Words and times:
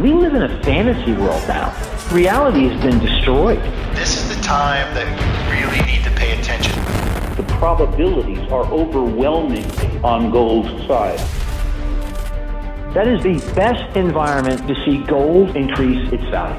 We 0.00 0.14
live 0.14 0.32
in 0.32 0.44
a 0.44 0.62
fantasy 0.62 1.12
world 1.12 1.46
now. 1.46 1.76
Reality 2.10 2.66
has 2.68 2.80
been 2.80 2.98
destroyed. 3.00 3.58
This 3.94 4.16
is 4.16 4.34
the 4.34 4.42
time 4.42 4.94
that 4.94 5.06
you 5.12 5.60
really 5.60 5.84
need 5.84 6.02
to 6.04 6.10
pay 6.12 6.40
attention. 6.40 6.74
The 7.36 7.42
probabilities 7.58 8.38
are 8.50 8.64
overwhelming 8.72 9.70
on 10.02 10.30
gold's 10.30 10.70
side. 10.86 11.18
That 12.94 13.08
is 13.08 13.22
the 13.22 13.52
best 13.54 13.94
environment 13.94 14.66
to 14.68 14.74
see 14.86 15.04
gold 15.04 15.54
increase 15.54 16.10
its 16.10 16.24
value. 16.30 16.58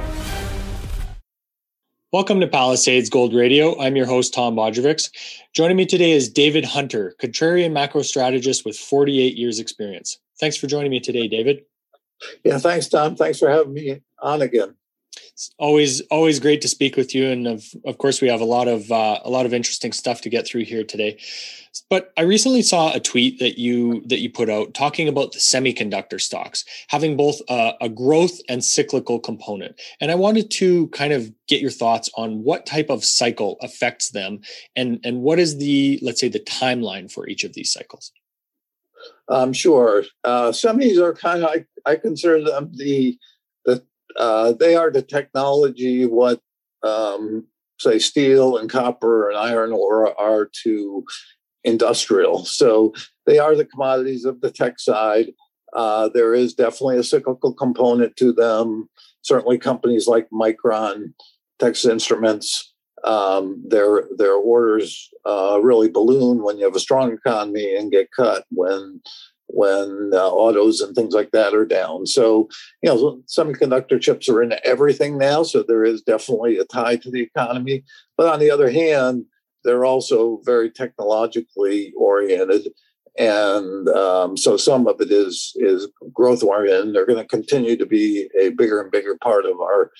Welcome 2.12 2.42
to 2.42 2.48
Palisades 2.48 3.10
Gold 3.10 3.34
Radio. 3.34 3.76
I'm 3.82 3.96
your 3.96 4.05
host, 4.05 4.36
Tom 4.36 4.55
Bodrovics. 4.55 5.10
Joining 5.55 5.78
me 5.78 5.88
today 5.88 6.12
is 6.12 6.30
David 6.30 6.64
Hunter, 6.64 7.16
contrarian 7.20 7.71
macro 7.71 8.04
strategist 8.04 8.66
with 8.66 8.78
48 8.78 9.36
years 9.36 9.60
experience. 9.60 10.20
Thanks 10.39 10.58
for 10.58 10.68
joining 10.68 10.92
me 10.92 11.00
today, 11.00 11.28
David. 11.28 11.64
Yeah, 12.44 12.58
thanks, 12.58 12.88
Tom. 12.88 13.16
Thanks 13.16 13.40
for 13.40 13.50
having 13.50 13.73
me 13.73 14.02
on 14.22 14.41
again. 14.41 14.76
It's 15.34 15.52
always 15.58 16.02
always 16.02 16.40
great 16.40 16.62
to 16.62 16.68
speak 16.68 16.95
with 16.95 17.16
you, 17.16 17.28
and 17.28 17.48
of 17.48 17.66
of 17.86 17.98
course 17.98 18.22
we 18.22 18.30
have 18.30 18.41
a 18.41 18.45
lot 18.45 18.68
of 18.68 18.91
uh, 18.91 19.20
a 19.23 19.30
lot 19.30 19.45
of 19.45 19.54
interesting 19.54 19.91
stuff 19.91 20.22
to 20.22 20.30
get 20.30 20.45
through 20.45 20.66
here 20.66 20.84
today. 20.84 21.18
But 21.90 22.14
I 22.18 22.22
recently 22.22 22.62
saw 22.62 22.94
a 22.94 23.00
tweet 23.00 23.40
that 23.40 23.59
you 23.59 24.04
that 24.08 24.20
you 24.20 24.30
put 24.30 24.50
out 24.50 24.73
talking 24.73 25.08
about 25.08 25.31
the 25.31 25.40
semiconductor 25.40 26.22
stocks 26.22 26.64
having 26.90 27.18
both 27.18 27.42
a, 27.50 27.73
a 27.81 27.90
growth 27.90 28.40
and 28.48 28.64
cyclical 28.64 29.20
component, 29.20 29.80
and 30.00 30.12
I 30.12 30.16
wanted 30.16 30.52
to 30.52 30.88
kind 30.90 31.12
of 31.12 31.31
get 31.48 31.62
your 31.62 31.72
thoughts 31.72 32.09
on 32.16 32.44
what 32.44 32.66
type 32.66 32.90
of 32.90 33.03
cycle 33.03 33.58
affects 33.62 34.12
them, 34.12 34.42
and 34.76 35.00
and 35.03 35.22
what 35.22 35.40
is 35.40 35.58
the 35.58 36.00
let's 36.02 36.22
say 36.22 36.30
the 36.30 36.40
timeline 36.40 37.12
for 37.12 37.28
each 37.28 37.44
of 37.44 37.53
these 37.53 37.72
cycles. 37.72 38.12
Um, 39.31 39.53
sure. 39.53 40.03
Uh, 40.26 40.49
semis 40.52 40.98
are 40.98 41.13
kind 41.13 41.44
of 41.44 41.49
I, 41.49 41.66
I 41.89 41.95
consider 41.95 42.44
them 42.44 42.72
the 42.73 43.17
the 43.66 43.84
uh, 44.20 44.53
they 44.59 44.76
are 44.76 44.91
the 44.91 45.02
technology 45.02 46.06
what 46.06 46.42
um, 46.83 47.47
say 47.80 47.97
steel 47.97 48.58
and 48.58 48.69
copper 48.69 49.30
and 49.30 49.38
iron 49.38 49.72
ore 49.72 50.19
are 50.19 50.50
to 50.64 51.06
industrial. 51.64 52.44
So 52.44 52.94
they 53.25 53.39
are 53.39 53.56
the 53.56 53.66
commodities 53.66 54.25
of 54.25 54.41
the 54.41 54.52
tech 54.52 54.80
side. 54.80 55.31
Uh, 55.73 56.09
there 56.09 56.34
is 56.34 56.53
definitely 56.53 56.97
a 56.97 57.03
cyclical 57.03 57.53
component 57.53 58.17
to 58.17 58.34
them. 58.34 58.89
Certainly, 59.22 59.59
companies 59.59 60.08
like 60.08 60.28
Micron, 60.34 61.13
Texas 61.59 61.89
Instruments, 61.89 62.70
um, 63.03 63.61
their 63.67 64.07
their 64.17 64.35
orders 64.35 65.09
uh, 65.25 65.59
really 65.61 65.89
balloon 65.89 66.44
when 66.44 66.57
you 66.57 66.66
have 66.66 66.75
a 66.75 66.80
strong 66.80 67.11
economy 67.11 67.75
and 67.75 67.91
get 67.91 68.11
cut 68.16 68.45
when 68.49 69.02
when 69.47 70.11
uh, 70.13 70.30
autos 70.30 70.80
and 70.80 70.95
things 70.95 71.13
like 71.13 71.31
that 71.31 71.53
are 71.53 71.66
down. 71.66 72.05
So 72.05 72.47
you 72.81 72.89
know, 72.89 73.22
semiconductor 73.27 73.99
chips 73.99 74.29
are 74.29 74.41
in 74.41 74.53
everything 74.63 75.17
now, 75.17 75.44
so 75.44 75.63
there 75.63 75.83
is 75.83 76.02
definitely 76.02 76.57
a 76.57 76.66
tie 76.66 76.97
to 76.97 77.11
the 77.11 77.22
economy. 77.22 77.83
But 78.17 78.27
on 78.27 78.39
the 78.39 78.52
other 78.52 78.72
hand, 78.72 79.25
they're 79.63 79.85
also 79.85 80.41
very 80.45 80.72
technologically 80.72 81.94
oriented. 81.97 82.69
And 83.17 83.89
um, 83.89 84.38
so 84.38 84.55
some 84.55 84.88
of 84.88 85.02
it 85.02 85.11
is 85.11 85.52
is 85.55 85.88
growth 86.13 86.44
oriented. 86.44 86.95
They're 86.95 87.05
going 87.05 87.22
to 87.22 87.27
continue 87.27 87.75
to 87.75 87.85
be 87.85 88.29
a 88.39 88.49
bigger 88.49 88.81
and 88.81 88.91
bigger 88.91 89.17
part 89.22 89.45
of 89.45 89.59
our 89.59 89.91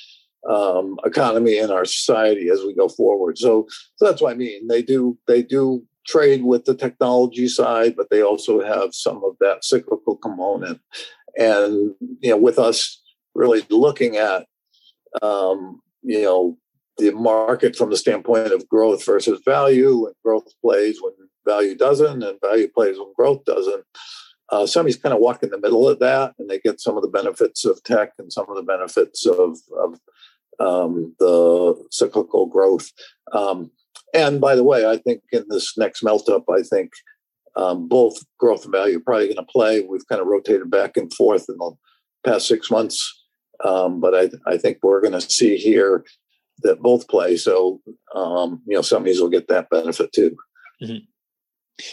um, 0.50 0.97
economy 1.06 1.58
and 1.58 1.72
our 1.72 1.86
society 1.86 2.50
as 2.50 2.61
we 2.61 2.73
go 2.73 2.89
forward. 2.89 3.38
So, 3.38 3.67
so 3.95 4.06
that's 4.06 4.22
what 4.22 4.34
I 4.34 4.36
mean. 4.36 4.67
They 4.67 4.81
do 4.81 5.17
they 5.28 5.44
do 5.44 5.84
trade 6.08 6.44
with 6.44 6.66
the 6.66 6.75
technology 6.75 7.47
side, 7.47 7.95
but 7.95 8.09
they 8.09 8.23
also 8.23 8.64
have 8.64 8.94
some 8.94 9.23
of 9.23 9.36
that 9.39 9.64
cyclical 9.64 10.17
component. 10.17 10.81
And 11.38 11.94
you 12.19 12.31
know, 12.31 12.38
with 12.38 12.59
us 12.59 13.02
really 13.34 13.64
looking 13.69 14.17
at 14.17 14.45
um, 15.22 15.81
you 16.03 16.22
know 16.22 16.58
the 16.97 17.12
market 17.12 17.75
from 17.75 17.89
the 17.89 17.97
standpoint 17.97 18.52
of 18.52 18.67
growth 18.67 19.06
versus 19.06 19.41
value, 19.46 20.06
and 20.06 20.16
growth 20.23 20.47
plays 20.62 21.02
when 21.02 21.13
value 21.46 21.75
doesn't, 21.75 22.23
and 22.23 22.40
value 22.41 22.68
plays 22.68 22.97
when 22.97 23.13
growth 23.16 23.44
doesn't. 23.46 23.84
Uh, 24.50 24.63
semis 24.63 25.02
kind 25.02 25.13
of 25.13 25.22
walk 25.22 25.41
in 25.44 25.50
the 25.50 25.59
middle 25.59 25.88
of 25.88 26.00
that, 26.00 26.34
and 26.38 26.50
they 26.50 26.59
get 26.59 26.81
some 26.81 26.97
of 26.97 27.03
the 27.03 27.09
benefits 27.09 27.63
of 27.63 27.81
tech 27.84 28.12
and 28.19 28.34
some 28.34 28.46
of 28.50 28.56
the 28.56 28.63
benefits 28.63 29.25
of, 29.25 29.58
of 29.79 29.97
um, 30.61 31.16
the 31.19 31.75
cyclical 31.91 32.45
growth. 32.45 32.91
Um, 33.33 33.72
and 34.13 34.41
by 34.41 34.55
the 34.55 34.63
way, 34.63 34.85
I 34.85 34.97
think 34.97 35.22
in 35.31 35.45
this 35.49 35.77
next 35.77 36.03
melt 36.03 36.29
up, 36.29 36.45
I 36.49 36.61
think 36.61 36.91
um, 37.55 37.88
both 37.88 38.23
growth 38.39 38.63
and 38.63 38.72
value 38.72 38.97
are 38.97 39.01
probably 39.01 39.27
going 39.27 39.38
to 39.38 39.44
play. 39.44 39.81
We've 39.81 40.07
kind 40.07 40.22
of 40.22 40.27
rotated 40.27 40.69
back 40.69 40.97
and 40.97 41.13
forth 41.13 41.45
in 41.49 41.57
the 41.57 41.72
past 42.25 42.47
six 42.47 42.69
months, 42.69 43.23
um, 43.63 43.99
but 43.99 44.13
I, 44.16 44.29
I 44.51 44.57
think 44.57 44.77
we're 44.81 45.01
going 45.01 45.13
to 45.13 45.22
see 45.22 45.57
here 45.57 46.05
that 46.63 46.81
both 46.81 47.07
play. 47.07 47.38
So, 47.38 47.81
um, 48.13 48.61
you 48.67 48.75
know, 48.75 48.81
some 48.81 49.01
of 49.01 49.05
these 49.05 49.19
will 49.19 49.29
get 49.29 49.47
that 49.47 49.69
benefit 49.69 50.11
too. 50.13 50.35
Mm-hmm. 50.81 51.05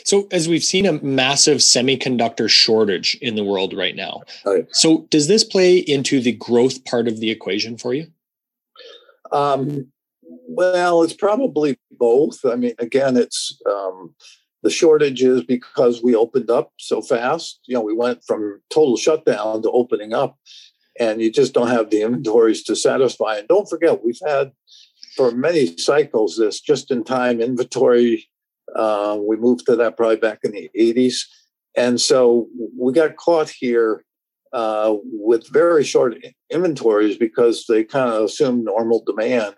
So, 0.04 0.28
as 0.30 0.48
we've 0.48 0.62
seen 0.62 0.84
a 0.84 1.00
massive 1.02 1.58
semiconductor 1.58 2.48
shortage 2.48 3.16
in 3.22 3.36
the 3.36 3.44
world 3.44 3.72
right 3.72 3.96
now, 3.96 4.22
oh, 4.44 4.56
yeah. 4.56 4.62
so 4.70 5.06
does 5.08 5.28
this 5.28 5.44
play 5.44 5.78
into 5.78 6.20
the 6.20 6.32
growth 6.32 6.84
part 6.84 7.08
of 7.08 7.20
the 7.20 7.30
equation 7.30 7.78
for 7.78 7.94
you? 7.94 8.08
Um, 9.32 9.88
well, 10.22 11.02
it's 11.02 11.14
probably 11.14 11.78
both. 11.90 12.44
I 12.44 12.56
mean, 12.56 12.74
again, 12.78 13.16
it's 13.16 13.60
um, 13.68 14.14
the 14.62 14.70
shortage 14.70 15.22
is 15.22 15.42
because 15.44 16.02
we 16.02 16.14
opened 16.14 16.50
up 16.50 16.72
so 16.78 17.00
fast. 17.00 17.60
You 17.66 17.74
know, 17.74 17.80
we 17.80 17.94
went 17.94 18.24
from 18.26 18.60
total 18.70 18.96
shutdown 18.96 19.62
to 19.62 19.70
opening 19.70 20.12
up, 20.12 20.36
and 20.98 21.20
you 21.20 21.30
just 21.30 21.54
don't 21.54 21.68
have 21.68 21.90
the 21.90 22.02
inventories 22.02 22.62
to 22.64 22.76
satisfy. 22.76 23.38
And 23.38 23.48
don't 23.48 23.68
forget, 23.68 24.04
we've 24.04 24.20
had 24.26 24.52
for 25.16 25.30
many 25.32 25.76
cycles 25.76 26.36
this 26.36 26.60
just 26.60 26.90
in 26.90 27.04
time 27.04 27.40
inventory. 27.40 28.28
Uh, 28.74 29.18
we 29.20 29.36
moved 29.36 29.66
to 29.66 29.76
that 29.76 29.96
probably 29.96 30.16
back 30.16 30.40
in 30.44 30.52
the 30.52 30.70
80s. 30.78 31.22
And 31.76 32.00
so 32.00 32.48
we 32.78 32.92
got 32.92 33.16
caught 33.16 33.50
here 33.50 34.04
uh, 34.52 34.94
with 35.04 35.48
very 35.48 35.84
short 35.84 36.16
inventories 36.50 37.16
because 37.16 37.66
they 37.68 37.84
kind 37.84 38.10
of 38.10 38.24
assumed 38.24 38.64
normal 38.64 39.02
demand. 39.04 39.54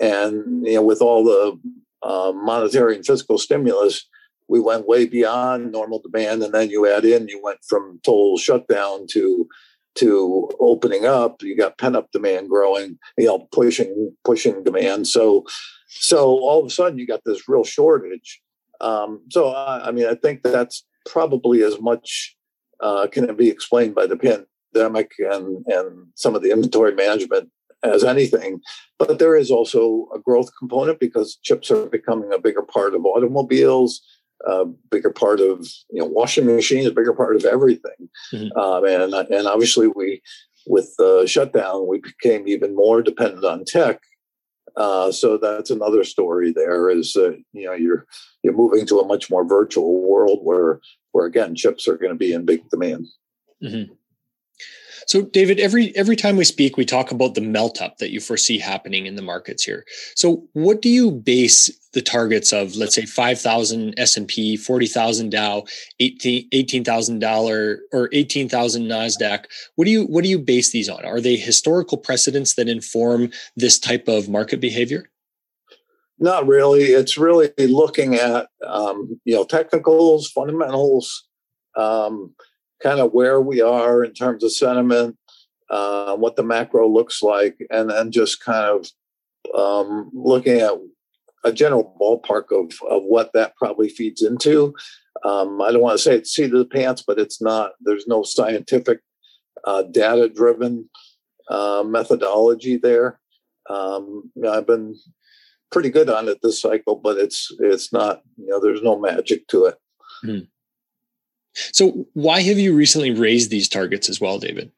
And 0.00 0.66
you 0.66 0.74
know, 0.74 0.82
with 0.82 1.00
all 1.00 1.24
the 1.24 1.58
uh, 2.02 2.32
monetary 2.34 2.96
and 2.96 3.06
fiscal 3.06 3.38
stimulus, 3.38 4.06
we 4.48 4.60
went 4.60 4.88
way 4.88 5.06
beyond 5.06 5.72
normal 5.72 6.00
demand. 6.00 6.42
And 6.42 6.52
then 6.52 6.70
you 6.70 6.90
add 6.90 7.04
in, 7.04 7.28
you 7.28 7.40
went 7.42 7.60
from 7.66 8.00
total 8.04 8.38
shutdown 8.38 9.06
to 9.12 9.48
to 9.94 10.50
opening 10.58 11.04
up. 11.04 11.42
You 11.42 11.56
got 11.56 11.78
pent 11.78 11.96
up 11.96 12.10
demand 12.12 12.48
growing, 12.48 12.98
you 13.18 13.26
know, 13.26 13.48
pushing 13.52 14.14
pushing 14.24 14.62
demand. 14.64 15.06
So 15.06 15.44
so 15.88 16.24
all 16.24 16.60
of 16.60 16.66
a 16.66 16.70
sudden, 16.70 16.98
you 16.98 17.06
got 17.06 17.22
this 17.24 17.48
real 17.48 17.64
shortage. 17.64 18.40
Um, 18.80 19.22
so 19.30 19.50
I, 19.50 19.88
I 19.88 19.92
mean, 19.92 20.06
I 20.06 20.14
think 20.14 20.42
that's 20.42 20.84
probably 21.06 21.62
as 21.62 21.80
much 21.80 22.36
uh, 22.82 23.06
can 23.06 23.34
be 23.36 23.48
explained 23.48 23.94
by 23.94 24.06
the 24.06 24.16
pandemic 24.16 25.12
and, 25.18 25.64
and 25.66 26.08
some 26.14 26.34
of 26.34 26.42
the 26.42 26.50
inventory 26.50 26.94
management 26.94 27.50
as 27.82 28.04
anything. 28.04 28.60
But 28.98 29.18
there 29.18 29.36
is 29.36 29.50
also 29.50 30.08
a 30.14 30.18
growth 30.18 30.50
component 30.58 31.00
because 31.00 31.38
chips 31.42 31.70
are 31.70 31.86
becoming 31.86 32.32
a 32.32 32.38
bigger 32.38 32.62
part 32.62 32.94
of 32.94 33.04
automobiles, 33.04 34.02
a 34.46 34.64
bigger 34.90 35.10
part 35.10 35.40
of 35.40 35.66
you 35.90 36.00
know 36.00 36.06
washing 36.06 36.46
machines, 36.46 36.86
a 36.86 36.92
bigger 36.92 37.12
part 37.12 37.36
of 37.36 37.44
everything. 37.44 38.08
Mm-hmm. 38.32 38.58
Um, 38.58 38.84
and 38.84 39.14
and 39.14 39.46
obviously 39.46 39.88
we 39.88 40.22
with 40.66 40.94
the 40.96 41.24
shutdown 41.26 41.88
we 41.88 41.98
became 41.98 42.46
even 42.46 42.74
more 42.74 43.02
dependent 43.02 43.44
on 43.44 43.64
tech. 43.64 44.00
Uh, 44.76 45.12
so 45.12 45.36
that's 45.36 45.70
another 45.70 46.02
story. 46.02 46.50
There 46.50 46.88
is, 46.88 47.14
uh, 47.14 47.32
you 47.52 47.66
know, 47.66 47.74
you're 47.74 48.06
you're 48.42 48.56
moving 48.56 48.86
to 48.86 49.00
a 49.00 49.06
much 49.06 49.28
more 49.30 49.46
virtual 49.46 50.08
world 50.08 50.40
where 50.42 50.80
where 51.12 51.26
again 51.26 51.54
chips 51.54 51.86
are 51.86 51.96
going 51.96 52.12
to 52.12 52.16
be 52.16 52.32
in 52.32 52.44
big 52.44 52.68
demand. 52.68 53.06
Mm-hmm. 53.62 53.92
So, 55.06 55.22
David, 55.22 55.58
every 55.58 55.94
every 55.96 56.16
time 56.16 56.36
we 56.36 56.44
speak, 56.44 56.76
we 56.76 56.84
talk 56.84 57.10
about 57.10 57.34
the 57.34 57.40
melt 57.40 57.80
up 57.82 57.98
that 57.98 58.10
you 58.10 58.20
foresee 58.20 58.58
happening 58.58 59.06
in 59.06 59.16
the 59.16 59.22
markets 59.22 59.64
here. 59.64 59.84
So, 60.14 60.48
what 60.52 60.82
do 60.82 60.88
you 60.88 61.10
base 61.10 61.70
the 61.92 62.02
targets 62.02 62.52
of, 62.52 62.76
let's 62.76 62.94
say, 62.94 63.04
five 63.04 63.40
thousand 63.40 63.98
S 63.98 64.16
and 64.16 64.28
P, 64.28 64.56
forty 64.56 64.86
thousand 64.86 65.30
Dow, 65.30 65.64
eighteen 65.98 66.84
thousand 66.84 67.18
dollar 67.18 67.80
or 67.92 68.08
eighteen 68.12 68.48
thousand 68.48 68.84
Nasdaq? 68.84 69.44
What 69.74 69.84
do 69.84 69.90
you 69.90 70.04
what 70.04 70.24
do 70.24 70.30
you 70.30 70.38
base 70.38 70.72
these 70.72 70.88
on? 70.88 71.04
Are 71.04 71.20
they 71.20 71.36
historical 71.36 71.98
precedents 71.98 72.54
that 72.54 72.68
inform 72.68 73.30
this 73.56 73.78
type 73.78 74.08
of 74.08 74.28
market 74.28 74.60
behavior? 74.60 75.10
Not 76.22 76.46
really. 76.46 76.84
It's 76.84 77.18
really 77.18 77.50
looking 77.58 78.14
at 78.14 78.46
um, 78.64 79.20
you 79.24 79.34
know 79.34 79.42
technicals, 79.42 80.30
fundamentals, 80.30 81.26
um, 81.76 82.32
kind 82.80 83.00
of 83.00 83.12
where 83.12 83.40
we 83.40 83.60
are 83.60 84.04
in 84.04 84.12
terms 84.14 84.44
of 84.44 84.52
sentiment, 84.52 85.16
uh, 85.68 86.14
what 86.14 86.36
the 86.36 86.44
macro 86.44 86.88
looks 86.88 87.24
like, 87.24 87.56
and 87.70 87.90
then 87.90 88.12
just 88.12 88.40
kind 88.40 88.66
of 88.66 88.88
um, 89.58 90.12
looking 90.14 90.60
at 90.60 90.74
a 91.42 91.52
general 91.52 91.96
ballpark 92.00 92.52
of 92.52 92.72
of 92.88 93.02
what 93.02 93.32
that 93.32 93.56
probably 93.56 93.88
feeds 93.88 94.22
into. 94.22 94.72
Um, 95.24 95.60
I 95.60 95.72
don't 95.72 95.82
want 95.82 95.98
to 95.98 96.02
say 96.04 96.14
it's 96.14 96.30
seat 96.30 96.52
of 96.52 96.58
the 96.60 96.66
pants, 96.66 97.02
but 97.04 97.18
it's 97.18 97.42
not. 97.42 97.72
There's 97.80 98.06
no 98.06 98.22
scientific, 98.22 99.00
uh, 99.64 99.82
data 99.82 100.28
driven 100.28 100.88
uh, 101.48 101.82
methodology 101.84 102.76
there. 102.76 103.18
Um, 103.68 104.30
I've 104.48 104.68
been 104.68 104.94
pretty 105.72 105.90
good 105.90 106.08
on 106.08 106.28
it 106.28 106.38
this 106.42 106.60
cycle, 106.60 106.96
but 106.96 107.18
it's 107.18 107.50
it's 107.60 107.92
not 107.92 108.22
you 108.36 108.48
know 108.48 108.60
there's 108.60 108.82
no 108.82 108.98
magic 108.98 109.48
to 109.48 109.66
it. 109.66 109.76
Hmm. 110.22 110.38
So 111.54 112.06
why 112.14 112.42
have 112.42 112.58
you 112.58 112.74
recently 112.74 113.10
raised 113.10 113.50
these 113.50 113.68
targets 113.68 114.08
as 114.08 114.20
well, 114.20 114.38
David? 114.38 114.70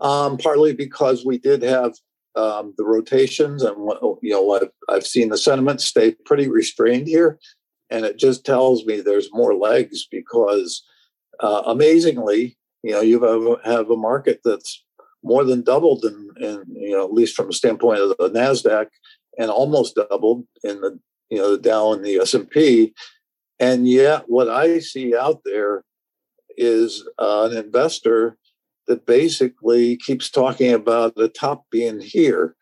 Um, 0.00 0.36
partly 0.36 0.74
because 0.74 1.24
we 1.24 1.38
did 1.38 1.62
have 1.62 1.94
um, 2.36 2.74
the 2.76 2.84
rotations, 2.84 3.62
and 3.62 3.76
you 4.22 4.30
know 4.30 4.52
I've, 4.52 4.70
I've 4.88 5.06
seen 5.06 5.30
the 5.30 5.38
sentiment 5.38 5.80
stay 5.80 6.14
pretty 6.24 6.48
restrained 6.48 7.08
here, 7.08 7.38
and 7.90 8.04
it 8.04 8.18
just 8.18 8.44
tells 8.44 8.84
me 8.84 9.00
there's 9.00 9.32
more 9.32 9.54
legs 9.54 10.06
because 10.10 10.84
uh, 11.40 11.62
amazingly, 11.66 12.58
you 12.82 12.92
know 12.92 13.00
you 13.00 13.22
have, 13.22 13.64
have 13.64 13.90
a 13.90 13.96
market 13.96 14.40
that's 14.44 14.84
more 15.22 15.44
than 15.44 15.62
doubled 15.62 16.04
in, 16.04 16.30
in 16.40 16.64
you 16.68 16.92
know 16.92 17.04
at 17.04 17.12
least 17.12 17.34
from 17.34 17.48
a 17.48 17.54
standpoint 17.54 18.00
of 18.00 18.10
the 18.10 18.30
Nasdaq, 18.30 18.88
and 19.38 19.50
almost 19.50 19.96
doubled 19.96 20.46
in 20.62 20.80
the 20.80 20.98
you 21.30 21.38
know 21.38 21.52
the 21.52 21.62
Dow 21.62 21.92
and 21.92 22.04
the 22.04 22.16
S 22.16 22.34
and 22.34 22.48
P, 22.48 22.94
and 23.58 23.88
yet 23.88 24.24
what 24.26 24.48
I 24.48 24.78
see 24.78 25.16
out 25.16 25.42
there 25.44 25.84
is 26.56 27.06
uh, 27.18 27.48
an 27.50 27.56
investor 27.56 28.36
that 28.86 29.06
basically 29.06 29.96
keeps 29.96 30.30
talking 30.30 30.72
about 30.72 31.16
the 31.16 31.28
top 31.28 31.64
being 31.70 32.00
here, 32.00 32.54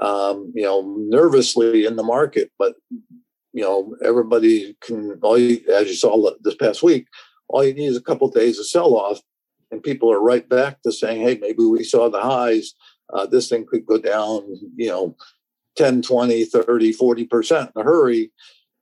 um, 0.00 0.52
you 0.54 0.62
know, 0.62 0.94
nervously 0.96 1.84
in 1.84 1.96
the 1.96 2.04
market, 2.04 2.50
but 2.58 2.74
you 3.52 3.62
know 3.62 3.94
everybody 4.04 4.76
can 4.80 5.18
all 5.22 5.38
you, 5.38 5.60
as 5.72 5.88
you 5.88 5.94
saw 5.94 6.30
this 6.42 6.54
past 6.54 6.82
week 6.82 7.06
all 7.52 7.64
you 7.64 7.74
need 7.74 7.86
is 7.86 7.96
a 7.96 8.02
couple 8.02 8.26
of 8.26 8.34
days 8.34 8.58
of 8.58 8.66
sell 8.66 8.94
off 8.94 9.20
and 9.70 9.82
people 9.82 10.12
are 10.12 10.20
right 10.20 10.48
back 10.48 10.82
to 10.82 10.92
saying, 10.92 11.22
hey, 11.22 11.38
maybe 11.40 11.64
we 11.64 11.84
saw 11.84 12.08
the 12.08 12.20
highs. 12.20 12.74
Uh, 13.12 13.26
this 13.26 13.48
thing 13.48 13.66
could 13.66 13.86
go 13.86 13.98
down, 13.98 14.42
you 14.76 14.88
know, 14.88 15.16
10, 15.76 16.02
20, 16.02 16.44
30, 16.44 16.94
40% 16.94 17.72
in 17.74 17.80
a 17.80 17.84
hurry. 17.84 18.32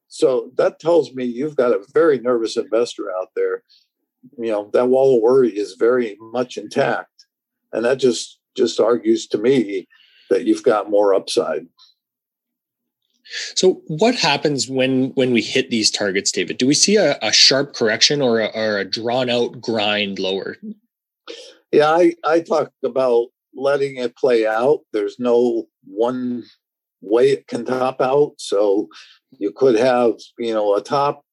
So 0.09 0.51
that 0.57 0.81
tells 0.81 1.15
me 1.15 1.25
you've 1.25 1.57
got 1.57 1.73
a 1.73 1.85
very 1.95 2.19
nervous 2.19 2.57
investor 2.57 3.11
out 3.13 3.29
there. 3.37 3.63
You 4.37 4.51
know, 4.51 4.71
that 4.73 4.89
wall 4.89 5.17
of 5.17 5.23
worry 5.23 5.51
is 5.51 5.77
very 5.79 6.17
much 6.21 6.57
intact. 6.57 7.27
And 7.73 7.85
that 7.85 7.99
just 7.99 8.39
just 8.57 8.81
argues 8.81 9.27
to 9.29 9.39
me 9.39 9.87
that 10.29 10.45
you've 10.45 10.65
got 10.65 10.91
more 10.91 11.15
upside. 11.15 11.67
So, 13.55 13.83
what 13.87 14.17
happens 14.17 14.69
when 14.69 15.11
when 15.11 15.33
we 15.33 15.41
hit 15.41 15.71
these 15.71 15.91
targets, 15.91 16.33
David? 16.33 16.59
Do 16.59 16.67
we 16.67 16.75
see 16.75 16.97
a, 16.97 17.17
a 17.23 17.33
sharp 17.33 17.75
correction 17.75 18.21
or 18.21 18.41
a, 18.41 18.47
or 18.47 18.79
a 18.79 18.85
drawn 18.85 19.31
out 19.31 19.61
grind 19.61 20.19
lower? 20.19 20.57
Yeah, 21.71 21.91
I 21.91 22.15
I 22.25 22.41
talk 22.41 22.73
about 22.85 23.29
letting 23.55 23.97
it 23.97 24.17
play 24.17 24.47
out. 24.47 24.81
There's 24.93 25.21
no 25.21 25.69
one 25.85 26.45
way 27.01 27.31
it 27.31 27.47
can 27.47 27.65
top 27.65 28.01
out. 28.01 28.35
So 28.39 28.89
you 29.39 29.53
could 29.53 29.77
have 29.77 30.15
you 30.39 30.53
know 30.53 30.75
a 30.77 30.83
top 30.83 31.25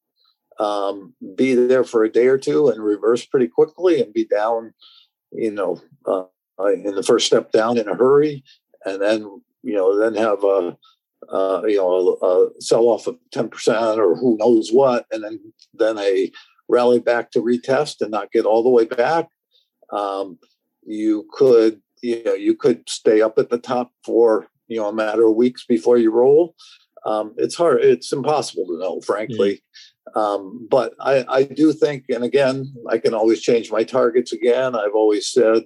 um, 0.59 1.13
be 1.35 1.53
there 1.53 1.83
for 1.83 2.03
a 2.03 2.11
day 2.11 2.27
or 2.27 2.37
two 2.37 2.69
and 2.69 2.83
reverse 2.83 3.25
pretty 3.25 3.47
quickly 3.47 4.01
and 4.01 4.13
be 4.13 4.25
down, 4.25 4.73
you 5.31 5.51
know, 5.51 5.79
uh, 6.05 6.23
in 6.73 6.95
the 6.95 7.03
first 7.03 7.27
step 7.27 7.51
down 7.51 7.77
in 7.77 7.87
a 7.87 7.95
hurry, 7.95 8.43
and 8.85 9.01
then 9.01 9.21
you 9.63 9.75
know 9.75 9.97
then 9.97 10.15
have 10.15 10.43
a 10.43 10.77
uh, 11.31 11.61
you 11.65 11.77
know, 11.77 12.17
a, 12.21 12.25
a 12.25 12.61
sell 12.61 12.85
off 12.85 13.07
of 13.07 13.17
10% 13.33 13.97
or 13.97 14.15
who 14.15 14.37
knows 14.37 14.71
what, 14.71 15.05
and 15.11 15.23
then, 15.23 15.39
then 15.73 15.97
a 15.97 16.31
rally 16.69 16.99
back 16.99 17.31
to 17.31 17.41
retest 17.41 18.01
and 18.01 18.11
not 18.11 18.31
get 18.31 18.45
all 18.45 18.63
the 18.63 18.69
way 18.69 18.85
back. 18.85 19.27
Um, 19.91 20.37
you 20.85 21.27
could, 21.31 21.81
you 22.01 22.23
know, 22.23 22.33
you 22.33 22.55
could 22.55 22.87
stay 22.87 23.21
up 23.21 23.37
at 23.37 23.49
the 23.49 23.57
top 23.57 23.91
for, 24.05 24.47
you 24.67 24.77
know, 24.77 24.87
a 24.87 24.93
matter 24.93 25.27
of 25.27 25.35
weeks 25.35 25.65
before 25.65 25.97
you 25.97 26.11
roll. 26.11 26.55
Um, 27.05 27.33
it's 27.37 27.55
hard. 27.55 27.83
It's 27.83 28.11
impossible 28.11 28.67
to 28.67 28.79
know, 28.79 29.01
frankly. 29.01 29.61
Mm. 30.15 30.21
Um, 30.21 30.67
but 30.69 30.93
I, 30.99 31.25
I 31.27 31.43
do 31.43 31.73
think, 31.73 32.05
and 32.09 32.23
again, 32.23 32.73
I 32.89 32.97
can 32.97 33.13
always 33.13 33.41
change 33.41 33.71
my 33.71 33.83
targets 33.83 34.33
again. 34.33 34.75
I've 34.75 34.95
always 34.95 35.29
said 35.29 35.63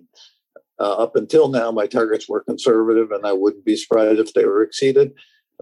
uh, 0.79 0.93
up 0.93 1.15
until 1.15 1.49
now, 1.49 1.71
my 1.71 1.87
targets 1.87 2.27
were 2.27 2.43
conservative, 2.43 3.11
and 3.11 3.25
I 3.25 3.33
wouldn't 3.33 3.65
be 3.65 3.75
surprised 3.75 4.19
if 4.19 4.33
they 4.33 4.45
were 4.45 4.63
exceeded 4.63 5.13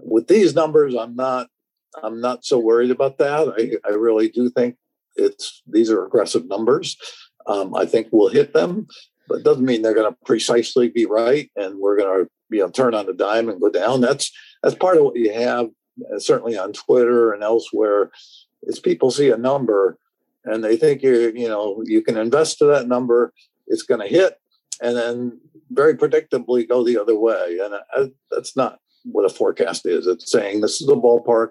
with 0.02 0.28
these 0.28 0.54
numbers, 0.54 0.94
I'm 0.94 1.16
not 1.16 1.48
I'm 2.02 2.20
not 2.20 2.44
so 2.44 2.58
worried 2.58 2.90
about 2.90 3.18
that. 3.18 3.80
I, 3.84 3.88
I 3.88 3.94
really 3.94 4.28
do 4.28 4.48
think 4.50 4.76
it's 5.16 5.62
these 5.66 5.90
are 5.90 6.04
aggressive 6.04 6.46
numbers. 6.46 6.96
Um, 7.46 7.74
I 7.74 7.86
think 7.86 8.08
we'll 8.12 8.28
hit 8.28 8.52
them, 8.52 8.86
but 9.30 9.44
doesn't 9.44 9.64
mean 9.64 9.82
they're 9.82 9.94
going 9.94 10.12
to 10.12 10.18
precisely 10.26 10.88
be 10.88 11.06
right, 11.06 11.50
and 11.56 11.78
we're 11.78 11.96
going 11.96 12.24
to 12.24 12.30
you 12.50 12.60
know 12.60 12.68
turn 12.68 12.94
on 12.94 13.08
a 13.08 13.14
dime 13.14 13.48
and 13.48 13.60
go 13.60 13.70
down. 13.70 14.00
That's 14.00 14.30
that's 14.62 14.74
part 14.74 14.98
of 14.98 15.04
what 15.04 15.16
you 15.16 15.32
have, 15.32 15.68
uh, 16.12 16.18
certainly 16.18 16.58
on 16.58 16.72
Twitter 16.72 17.32
and 17.32 17.42
elsewhere, 17.42 18.10
is 18.64 18.80
people 18.80 19.10
see 19.10 19.30
a 19.30 19.36
number 19.36 19.96
and 20.44 20.64
they 20.64 20.76
think 20.76 21.02
you 21.02 21.32
you 21.34 21.48
know 21.48 21.82
you 21.84 22.02
can 22.02 22.16
invest 22.16 22.58
to 22.58 22.66
that 22.66 22.88
number, 22.88 23.32
it's 23.66 23.82
going 23.82 24.00
to 24.00 24.06
hit, 24.06 24.34
and 24.82 24.96
then 24.96 25.40
very 25.70 25.94
predictably 25.94 26.68
go 26.68 26.84
the 26.84 26.98
other 26.98 27.16
way, 27.16 27.58
and 27.62 27.74
I, 27.74 28.10
that's 28.30 28.56
not 28.56 28.78
what 29.04 29.24
a 29.24 29.28
forecast 29.30 29.86
is. 29.86 30.06
It's 30.06 30.30
saying 30.30 30.60
this 30.60 30.80
is 30.80 30.88
a 30.88 30.92
ballpark. 30.92 31.50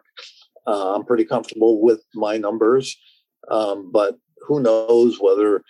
Uh, 0.67 0.95
I'm 0.95 1.05
pretty 1.05 1.25
comfortable 1.25 1.81
with 1.81 2.01
my 2.13 2.37
numbers, 2.37 2.97
um, 3.49 3.91
but 3.91 4.17
who 4.47 4.59
knows 4.59 5.17
whether 5.19 5.63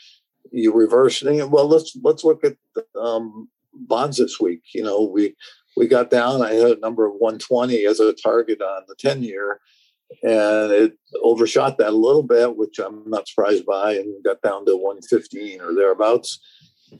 you 0.52 0.74
reverse 0.74 1.22
it. 1.22 1.50
Well, 1.50 1.68
let's 1.68 1.98
let's 2.04 2.24
look 2.24 2.44
at 2.44 2.56
um, 3.00 3.50
bonds 3.74 4.18
this 4.18 4.40
week. 4.40 4.64
You 4.74 4.84
know, 4.84 5.04
we 5.04 5.36
we 5.78 5.88
got 5.88 6.10
down. 6.10 6.42
I 6.42 6.54
had 6.54 6.78
a 6.78 6.80
number 6.80 7.06
of 7.06 7.14
120 7.14 7.86
as 7.86 8.00
a 8.00 8.14
target 8.14 8.62
on 8.62 8.84
the 8.88 8.96
10 8.96 9.24
year, 9.24 9.60
and 10.24 10.72
it 10.72 10.98
overshot 11.22 11.78
that 11.78 11.90
a 11.90 11.92
little 11.92 12.24
bit, 12.24 12.56
which 12.56 12.80
I'm 12.80 13.04
not 13.10 13.28
surprised 13.28 13.66
by, 13.66 13.94
and 13.94 14.24
got 14.24 14.42
down 14.42 14.66
to 14.66 14.76
115 14.76 15.62
or 15.62 15.74
thereabouts. 15.74 16.40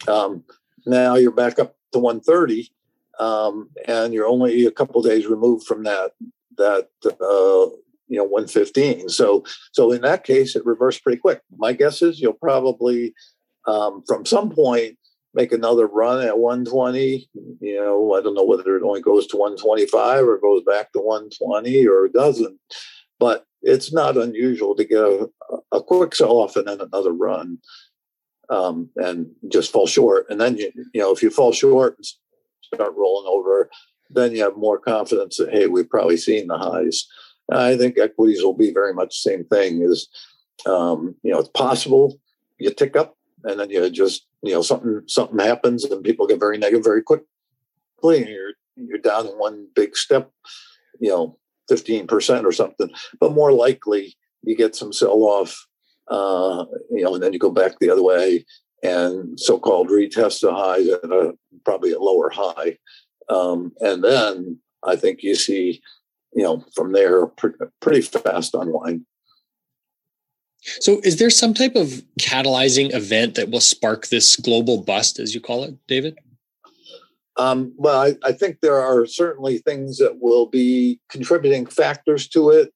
Um, 0.08 0.44
now 0.86 1.16
you're 1.16 1.32
back 1.32 1.60
up 1.60 1.76
to 1.92 2.00
130 2.00 2.72
um, 3.20 3.70
and 3.86 4.14
you're 4.14 4.28
only 4.28 4.66
a 4.66 4.72
couple 4.72 5.02
days 5.02 5.28
removed 5.28 5.68
from 5.68 5.84
that 5.84 6.12
that 6.58 6.90
uh, 7.06 7.76
you 8.08 8.18
know 8.18 8.24
115. 8.24 9.10
So 9.10 9.44
so 9.72 9.92
in 9.92 10.02
that 10.02 10.24
case, 10.24 10.56
it 10.56 10.66
reversed 10.66 11.04
pretty 11.04 11.20
quick. 11.20 11.42
My 11.58 11.74
guess 11.74 12.02
is 12.02 12.20
you'll 12.20 12.34
probably 12.34 13.14
um, 13.70 14.04
from 14.08 14.26
some 14.26 14.50
point 14.50 14.98
make 15.34 15.52
another 15.52 15.88
run 15.88 16.26
at 16.26 16.40
120. 16.40 17.30
You 17.62 17.76
know, 17.76 18.14
I 18.16 18.22
don't 18.22 18.34
know 18.34 18.46
whether 18.46 18.76
it 18.76 18.84
only 18.84 19.02
goes 19.02 19.28
to 19.28 19.38
125 19.38 20.26
or 20.26 20.40
goes 20.40 20.64
back 20.64 20.92
to 20.94 21.00
120 21.00 21.88
or 21.88 22.08
doesn't, 22.08 22.60
but 23.20 23.46
it's 23.62 23.94
not 23.94 24.18
unusual 24.18 24.76
to 24.76 24.84
get 24.84 25.04
a, 25.04 25.30
a 25.72 25.84
quick 25.84 26.16
sell 26.16 26.38
off 26.38 26.56
and 26.56 26.68
then 26.68 26.82
another 26.82 27.12
run 27.12 27.60
um, 28.50 28.90
and 28.96 29.28
just 29.52 29.72
fall 29.72 29.86
short. 29.86 30.26
And 30.30 30.42
then 30.42 30.58
you 30.58 30.72
you 30.94 31.02
know 31.02 31.12
if 31.12 31.22
you 31.22 31.30
fall 31.30 31.52
short 31.52 31.98
and 31.98 32.06
start 32.74 32.94
rolling 32.96 33.28
over, 33.28 33.70
then 34.10 34.32
you 34.32 34.42
have 34.42 34.58
more 34.58 34.80
confidence 34.80 35.38
that 35.38 35.52
hey, 35.52 35.68
we've 35.68 35.90
probably 35.90 36.18
seen 36.18 36.48
the 36.48 36.58
highs. 36.58 37.06
I 37.52 37.78
think 37.78 37.98
equities 37.98 38.44
will 38.44 38.56
be 38.56 38.72
very 38.72 38.94
much 38.94 39.10
the 39.10 39.30
same 39.30 39.44
thing. 39.46 39.82
Is 39.84 40.08
um, 40.66 41.16
you 41.24 41.32
know 41.32 41.40
it's 41.40 41.50
possible 41.50 42.20
you 42.58 42.72
tick 42.72 42.96
up 42.96 43.16
and 43.44 43.60
then 43.60 43.70
you 43.70 43.90
just 43.90 44.28
you 44.42 44.54
know 44.54 44.62
something 44.62 45.02
something 45.08 45.40
happens 45.40 45.84
and 45.84 46.04
people 46.04 46.28
get 46.28 46.40
very 46.40 46.58
negative 46.58 46.84
very 46.84 47.02
quickly 47.02 47.26
and 48.04 48.28
you're 48.28 48.54
you're 48.76 48.98
down 48.98 49.28
in 49.28 49.34
one 49.34 49.68
big 49.76 49.96
step, 49.96 50.32
you 51.00 51.10
know, 51.10 51.38
fifteen 51.68 52.08
percent 52.08 52.46
or 52.46 52.52
something. 52.52 52.90
But 53.20 53.34
more 53.34 53.52
likely 53.52 54.16
you 54.44 54.56
get 54.56 54.76
some 54.76 54.94
sell 54.94 55.24
off, 55.24 55.68
uh, 56.10 56.66
you 56.90 57.04
know, 57.04 57.14
and 57.14 57.24
then 57.24 57.34
you 57.34 57.40
go 57.40 57.52
back 57.52 57.80
the 57.80 57.90
other 57.90 58.04
way 58.04 58.46
and 58.82 59.38
so-called 59.38 59.90
retest 59.90 60.40
the 60.40 60.54
highs 60.54 60.88
at 60.88 61.04
a 61.04 61.34
probably 61.66 61.92
a 61.92 62.00
lower 62.00 62.30
high, 62.30 62.78
um, 63.30 63.74
and 63.82 64.04
then 64.04 64.60
I 64.84 64.96
think 64.96 65.22
you 65.22 65.36
see, 65.36 65.82
you 66.34 66.44
know, 66.44 66.64
from 66.74 66.94
there 66.94 67.28
pre- 67.28 67.52
pretty 67.82 68.02
fast 68.02 68.54
unwind. 68.54 69.06
So, 70.62 71.00
is 71.04 71.18
there 71.18 71.30
some 71.30 71.54
type 71.54 71.76
of 71.76 72.04
catalyzing 72.20 72.94
event 72.94 73.36
that 73.36 73.50
will 73.50 73.62
spark 73.62 74.08
this 74.08 74.36
global 74.36 74.82
bust, 74.84 75.20
as 75.20 75.34
you 75.34 75.42
call 75.42 75.64
it, 75.64 75.76
David? 75.88 76.18
Um, 77.38 77.74
well, 77.78 78.02
I, 78.02 78.16
I, 78.26 78.34
think 78.34 78.60
there 78.60 78.82
are 78.82 79.06
certainly 79.06 79.60
things 79.60 79.98
that 80.00 80.20
will 80.20 80.46
be 80.46 81.00
contributing 81.10 81.66
factors 81.66 82.28
to 82.30 82.50
it. 82.50 82.74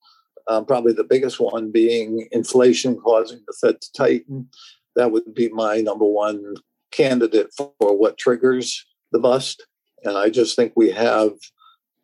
Um, 0.48 0.66
probably 0.66 0.94
the 0.94 1.04
biggest 1.04 1.38
one 1.38 1.70
being 1.70 2.30
inflation 2.32 2.96
causing 2.96 3.42
the 3.46 3.54
Fed 3.60 3.82
to 3.82 3.92
tighten 3.92 4.48
that 4.96 5.12
would 5.12 5.34
be 5.34 5.50
my 5.50 5.82
number 5.82 6.06
one 6.06 6.56
candidate 6.92 7.50
for 7.58 7.74
what 7.80 8.18
triggers 8.18 8.86
the 9.12 9.20
bust. 9.20 9.66
And 10.04 10.18
I 10.18 10.30
just 10.30 10.56
think 10.56 10.74
we 10.76 10.92
have 10.92 11.32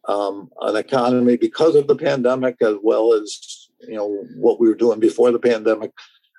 um, 0.07 0.49
an 0.61 0.75
economy 0.75 1.37
because 1.37 1.75
of 1.75 1.87
the 1.87 1.95
pandemic, 1.95 2.55
as 2.61 2.75
well 2.81 3.13
as 3.13 3.58
you 3.81 3.95
know 3.95 4.23
what 4.35 4.59
we 4.59 4.67
were 4.67 4.75
doing 4.75 4.99
before 4.99 5.31
the 5.31 5.39
pandemic, 5.39 5.91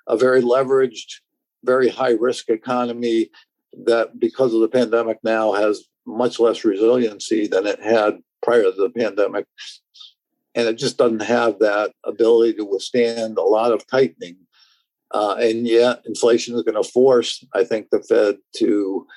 a 0.07 0.17
very 0.17 0.41
leveraged, 0.41 1.19
very 1.63 1.89
high 1.89 2.13
risk 2.13 2.49
economy 2.49 3.29
that 3.85 4.19
because 4.19 4.53
of 4.53 4.61
the 4.61 4.67
pandemic 4.67 5.19
now 5.23 5.53
has 5.53 5.83
much 6.05 6.39
less 6.39 6.63
resiliency 6.65 7.47
than 7.47 7.65
it 7.65 7.81
had 7.81 8.19
prior 8.41 8.63
to 8.63 8.71
the 8.71 8.89
pandemic. 8.89 9.45
And 10.55 10.67
it 10.67 10.77
just 10.77 10.97
doesn't 10.97 11.21
have 11.21 11.59
that 11.59 11.93
ability 12.03 12.55
to 12.55 12.65
withstand 12.65 13.37
a 13.37 13.43
lot 13.43 13.71
of 13.71 13.87
tightening. 13.87 14.37
Uh, 15.11 15.35
and 15.39 15.67
yet, 15.67 16.01
inflation 16.05 16.55
is 16.55 16.63
going 16.63 16.81
to 16.81 16.89
force, 16.89 17.45
I 17.53 17.63
think, 17.63 17.89
the 17.89 18.01
Fed 18.01 18.37
to, 18.57 19.07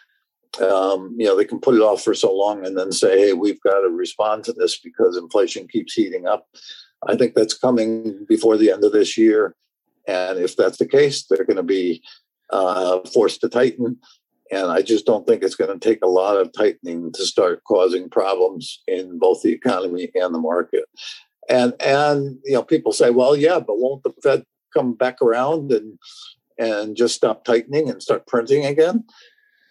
um, 0.61 1.15
you 1.19 1.27
know, 1.27 1.37
they 1.37 1.45
can 1.45 1.61
put 1.61 1.75
it 1.75 1.81
off 1.81 2.03
for 2.03 2.15
so 2.15 2.35
long 2.35 2.65
and 2.65 2.77
then 2.77 2.93
say, 2.93 3.19
hey, 3.19 3.33
we've 3.33 3.61
got 3.63 3.81
to 3.81 3.89
respond 3.89 4.45
to 4.45 4.53
this 4.53 4.79
because 4.79 5.17
inflation 5.17 5.69
keeps 5.69 5.95
heating 5.95 6.27
up. 6.27 6.47
I 7.09 7.17
think 7.17 7.35
that's 7.35 7.55
coming 7.57 8.25
before 8.29 8.57
the 8.57 8.71
end 8.71 8.85
of 8.85 8.93
this 8.93 9.17
year. 9.17 9.55
And 10.07 10.39
if 10.39 10.57
that's 10.57 10.79
the 10.79 10.87
case, 10.87 11.25
they're 11.25 11.45
going 11.45 11.57
to 11.57 11.63
be 11.63 12.03
uh, 12.51 13.01
forced 13.13 13.41
to 13.41 13.49
tighten. 13.49 13.99
And 14.51 14.71
I 14.71 14.83
just 14.83 15.07
don't 15.07 15.27
think 15.27 15.43
it's 15.43 15.55
going 15.55 15.79
to 15.79 15.89
take 15.89 16.03
a 16.03 16.09
lot 16.09 16.37
of 16.37 16.53
tightening 16.53 17.13
to 17.13 17.25
start 17.25 17.65
causing 17.65 18.11
problems 18.11 18.83
in 18.87 19.19
both 19.19 19.43
the 19.43 19.53
economy 19.53 20.11
and 20.15 20.35
the 20.35 20.39
market. 20.39 20.85
And 21.49 21.75
and 21.81 22.39
you 22.45 22.55
know, 22.55 22.63
people 22.63 22.93
say, 22.93 23.11
well, 23.11 23.37
yeah, 23.37 23.59
but 23.59 23.79
won't 23.79 24.03
the 24.03 24.13
Fed 24.23 24.45
come 24.73 24.95
back 24.95 25.21
around 25.23 25.73
and 25.73 25.99
and 26.59 26.97
just 26.97 27.15
stop 27.15 27.45
tightening 27.45 27.91
and 27.91 28.03
start 28.03 28.27
printing 28.27 28.65
again? 28.65 29.05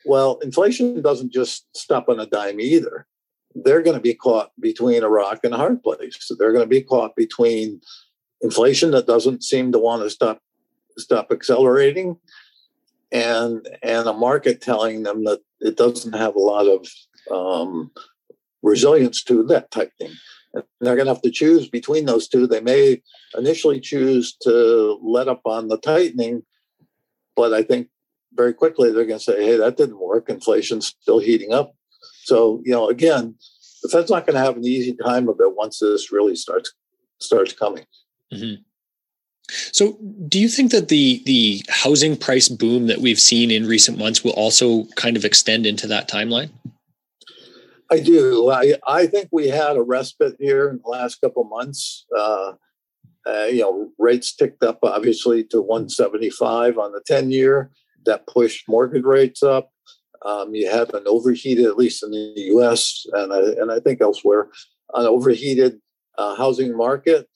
Well, 0.06 0.40
inflation 0.44 1.02
doesn't 1.02 1.32
just 1.32 1.66
stop 1.76 2.10
on 2.10 2.20
a 2.20 2.26
dime 2.26 2.60
either. 2.60 3.08
They're 3.56 3.82
going 3.82 3.96
to 3.96 4.02
be 4.02 4.16
caught 4.16 4.52
between 4.60 5.04
a 5.04 5.10
rock 5.10 5.40
and 5.44 5.54
a 5.54 5.58
hard 5.58 5.84
place. 5.84 6.18
So 6.20 6.36
they're 6.36 6.54
going 6.54 6.66
to 6.66 6.70
be 6.70 6.82
caught 6.82 7.16
between 7.16 7.82
inflation 8.42 8.92
that 8.92 9.08
doesn't 9.08 9.44
seem 9.44 9.72
to 9.72 9.80
want 9.80 10.04
to 10.04 10.10
stop 10.10 10.40
stop 10.98 11.32
accelerating 11.32 12.18
and 13.12 13.68
and 13.82 14.08
a 14.08 14.14
market 14.14 14.62
telling 14.62 15.04
them 15.04 15.24
that 15.24 15.40
it 15.62 15.78
doesn't 15.78 16.14
have 16.14 16.36
a 16.36 16.40
lot 16.40 16.68
of 16.68 16.88
um, 17.32 17.92
resilience 18.62 19.24
to 19.24 19.44
that 19.44 19.72
tightening. 19.72 20.16
And 20.54 20.64
they're 20.82 20.96
going 20.96 21.08
to 21.08 21.14
have 21.14 21.22
to 21.22 21.32
choose 21.32 21.70
between 21.70 22.06
those 22.06 22.28
two. 22.28 22.46
They 22.48 22.62
may 22.62 23.02
initially 23.36 23.80
choose 23.80 24.36
to 24.42 25.00
let 25.02 25.28
up 25.28 25.42
on 25.46 25.68
the 25.68 25.78
tightening, 25.78 26.44
but 27.36 27.54
I 27.54 27.64
think 27.64 27.88
very 28.34 28.54
quickly 28.54 28.92
they're 28.92 29.06
going 29.06 29.20
to 29.20 29.24
say, 29.24 29.44
"Hey, 29.44 29.58
that 29.58 29.78
didn't 29.78 30.00
work. 30.00 30.30
Inflation's 30.30 30.88
still 30.88 31.20
heating 31.20 31.54
up." 31.54 31.74
So 32.24 32.62
you 32.66 32.72
know, 32.72 32.90
again, 32.90 33.36
the 33.82 33.90
Fed's 33.90 34.10
not 34.10 34.26
going 34.26 34.36
to 34.36 34.44
have 34.44 34.58
an 34.58 34.66
easy 34.66 34.96
time 34.96 35.28
of 35.30 35.38
it 35.40 35.56
once 35.56 35.80
this 35.80 36.12
really 36.12 36.36
starts 36.36 36.74
starts 37.20 37.54
coming. 37.54 37.86
Mm-hmm. 38.34 38.62
So, 39.50 39.98
do 40.28 40.40
you 40.40 40.48
think 40.48 40.72
that 40.72 40.88
the 40.88 41.22
the 41.26 41.64
housing 41.70 42.16
price 42.16 42.50
boom 42.50 42.88
that 42.88 43.00
we've 43.00 43.20
seen 43.20 43.52
in 43.52 43.68
recent 43.68 43.98
months 43.98 44.24
will 44.24 44.32
also 44.32 44.86
kind 44.96 45.18
of 45.18 45.26
extend 45.26 45.66
into 45.66 45.88
that 45.88 46.10
timeline? 46.10 46.50
I 47.92 48.00
do. 48.00 48.50
I, 48.50 48.76
I 48.88 49.06
think 49.06 49.30
we 49.32 49.50
had 49.50 49.76
a 49.76 49.82
respite 49.82 50.36
here 50.40 50.70
in 50.70 50.80
the 50.84 50.90
last 50.90 51.22
couple 51.22 51.44
months. 51.44 52.06
Uh, 52.18 52.54
uh, 53.28 53.46
you 53.46 53.62
know, 53.62 53.92
rates 54.00 54.36
ticked 54.36 54.64
up 54.64 54.80
obviously 54.84 55.44
to 55.46 55.62
175 55.62 56.78
on 56.78 56.92
the 56.92 57.02
10 57.06 57.32
year. 57.32 57.72
That 58.06 58.28
pushed 58.28 58.68
mortgage 58.68 59.04
rates 59.04 59.44
up. 59.44 59.70
Um, 60.26 60.56
you 60.56 60.70
have 60.70 60.94
an 60.94 61.04
overheated, 61.06 61.66
at 61.66 61.78
least 61.78 62.04
in 62.04 62.12
the 62.12 62.34
U.S. 62.36 63.06
and 63.14 63.34
I, 63.34 63.40
and 63.40 63.72
I 63.72 63.80
think 63.80 64.02
elsewhere, 64.02 64.50
an 64.94 65.06
overheated 65.06 65.80
uh, 66.18 66.36
housing 66.36 66.78
market 66.78 67.28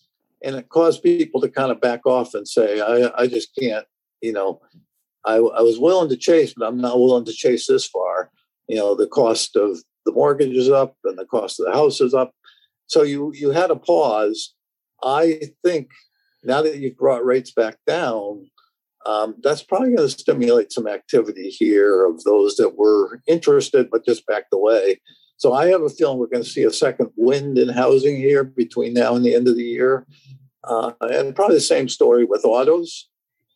and 0.44 0.56
it 0.56 0.70
caused 0.70 1.04
people 1.04 1.42
to 1.42 1.50
kind 1.50 1.72
of 1.72 1.82
back 1.82 2.06
off 2.06 2.34
and 2.34 2.48
say, 2.48 2.80
I, 2.80 3.12
I 3.16 3.28
just 3.28 3.56
can't, 3.56 3.86
you 4.22 4.34
know, 4.34 4.62
I, 5.26 5.36
I 5.36 5.62
was 5.62 5.80
willing 5.80 6.10
to 6.10 6.18
chase, 6.18 6.54
but 6.56 6.68
I'm 6.68 6.80
not 6.80 7.00
willing 7.00 7.26
to 7.26 7.34
chase 7.34 7.68
this 7.68 7.86
far. 7.86 8.32
You 8.68 8.78
know, 8.78 8.96
the 8.96 9.08
cost 9.08 9.56
of 9.56 9.78
the 10.06 10.12
mortgage 10.12 10.56
is 10.56 10.70
up 10.70 10.96
and 11.04 11.18
the 11.18 11.26
cost 11.26 11.60
of 11.60 11.66
the 11.66 11.74
house 11.74 12.00
is 12.02 12.14
up. 12.14 12.34
So 12.86 13.02
you 13.02 13.34
you 13.36 13.52
had 13.52 13.72
a 13.72 13.76
pause. 13.76 14.54
I 15.04 15.42
think 15.64 15.90
now 16.44 16.62
that 16.62 16.78
you've 16.78 16.98
brought 16.98 17.26
rates 17.26 17.52
back 17.52 17.78
down, 17.86 18.50
um, 19.06 19.36
that's 19.42 19.64
probably 19.64 19.96
going 19.96 20.10
to 20.10 20.10
stimulate 20.10 20.72
some 20.72 20.88
activity 20.88 21.50
here 21.50 22.06
of 22.06 22.24
those 22.24 22.56
that 22.56 22.78
were 22.78 23.22
interested 23.28 23.90
but 23.90 24.06
just 24.06 24.26
backed 24.26 24.54
away. 24.54 25.00
So 25.38 25.54
I 25.54 25.68
have 25.68 25.82
a 25.82 25.90
feeling 25.90 26.18
we're 26.18 26.28
going 26.28 26.44
to 26.44 26.50
see 26.50 26.64
a 26.64 26.74
second 26.74 27.12
wind 27.16 27.58
in 27.58 27.70
housing 27.70 28.18
here 28.18 28.44
between 28.44 28.94
now 28.94 29.16
and 29.16 29.24
the 29.24 29.36
end 29.36 29.48
of 29.48 29.56
the 29.56 29.64
year. 29.64 30.06
Uh, 30.64 30.92
and 31.02 31.36
probably 31.36 31.56
the 31.56 31.62
same 31.62 31.88
story 31.88 32.26
with 32.26 32.44
autos, 32.44 33.08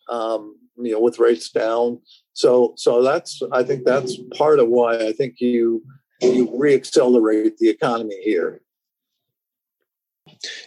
um, 0.10 0.55
you 0.77 0.93
know, 0.93 1.00
with 1.01 1.19
rates 1.19 1.50
down. 1.50 2.00
So, 2.33 2.74
so 2.77 3.01
that's 3.01 3.41
I 3.51 3.63
think 3.63 3.83
that's 3.83 4.15
part 4.38 4.60
of 4.60 4.69
why 4.69 5.07
I 5.07 5.12
think 5.12 5.41
you 5.41 5.83
you 6.21 6.48
reaccelerate 6.48 7.57
the 7.57 7.69
economy 7.69 8.15
here. 8.24 8.62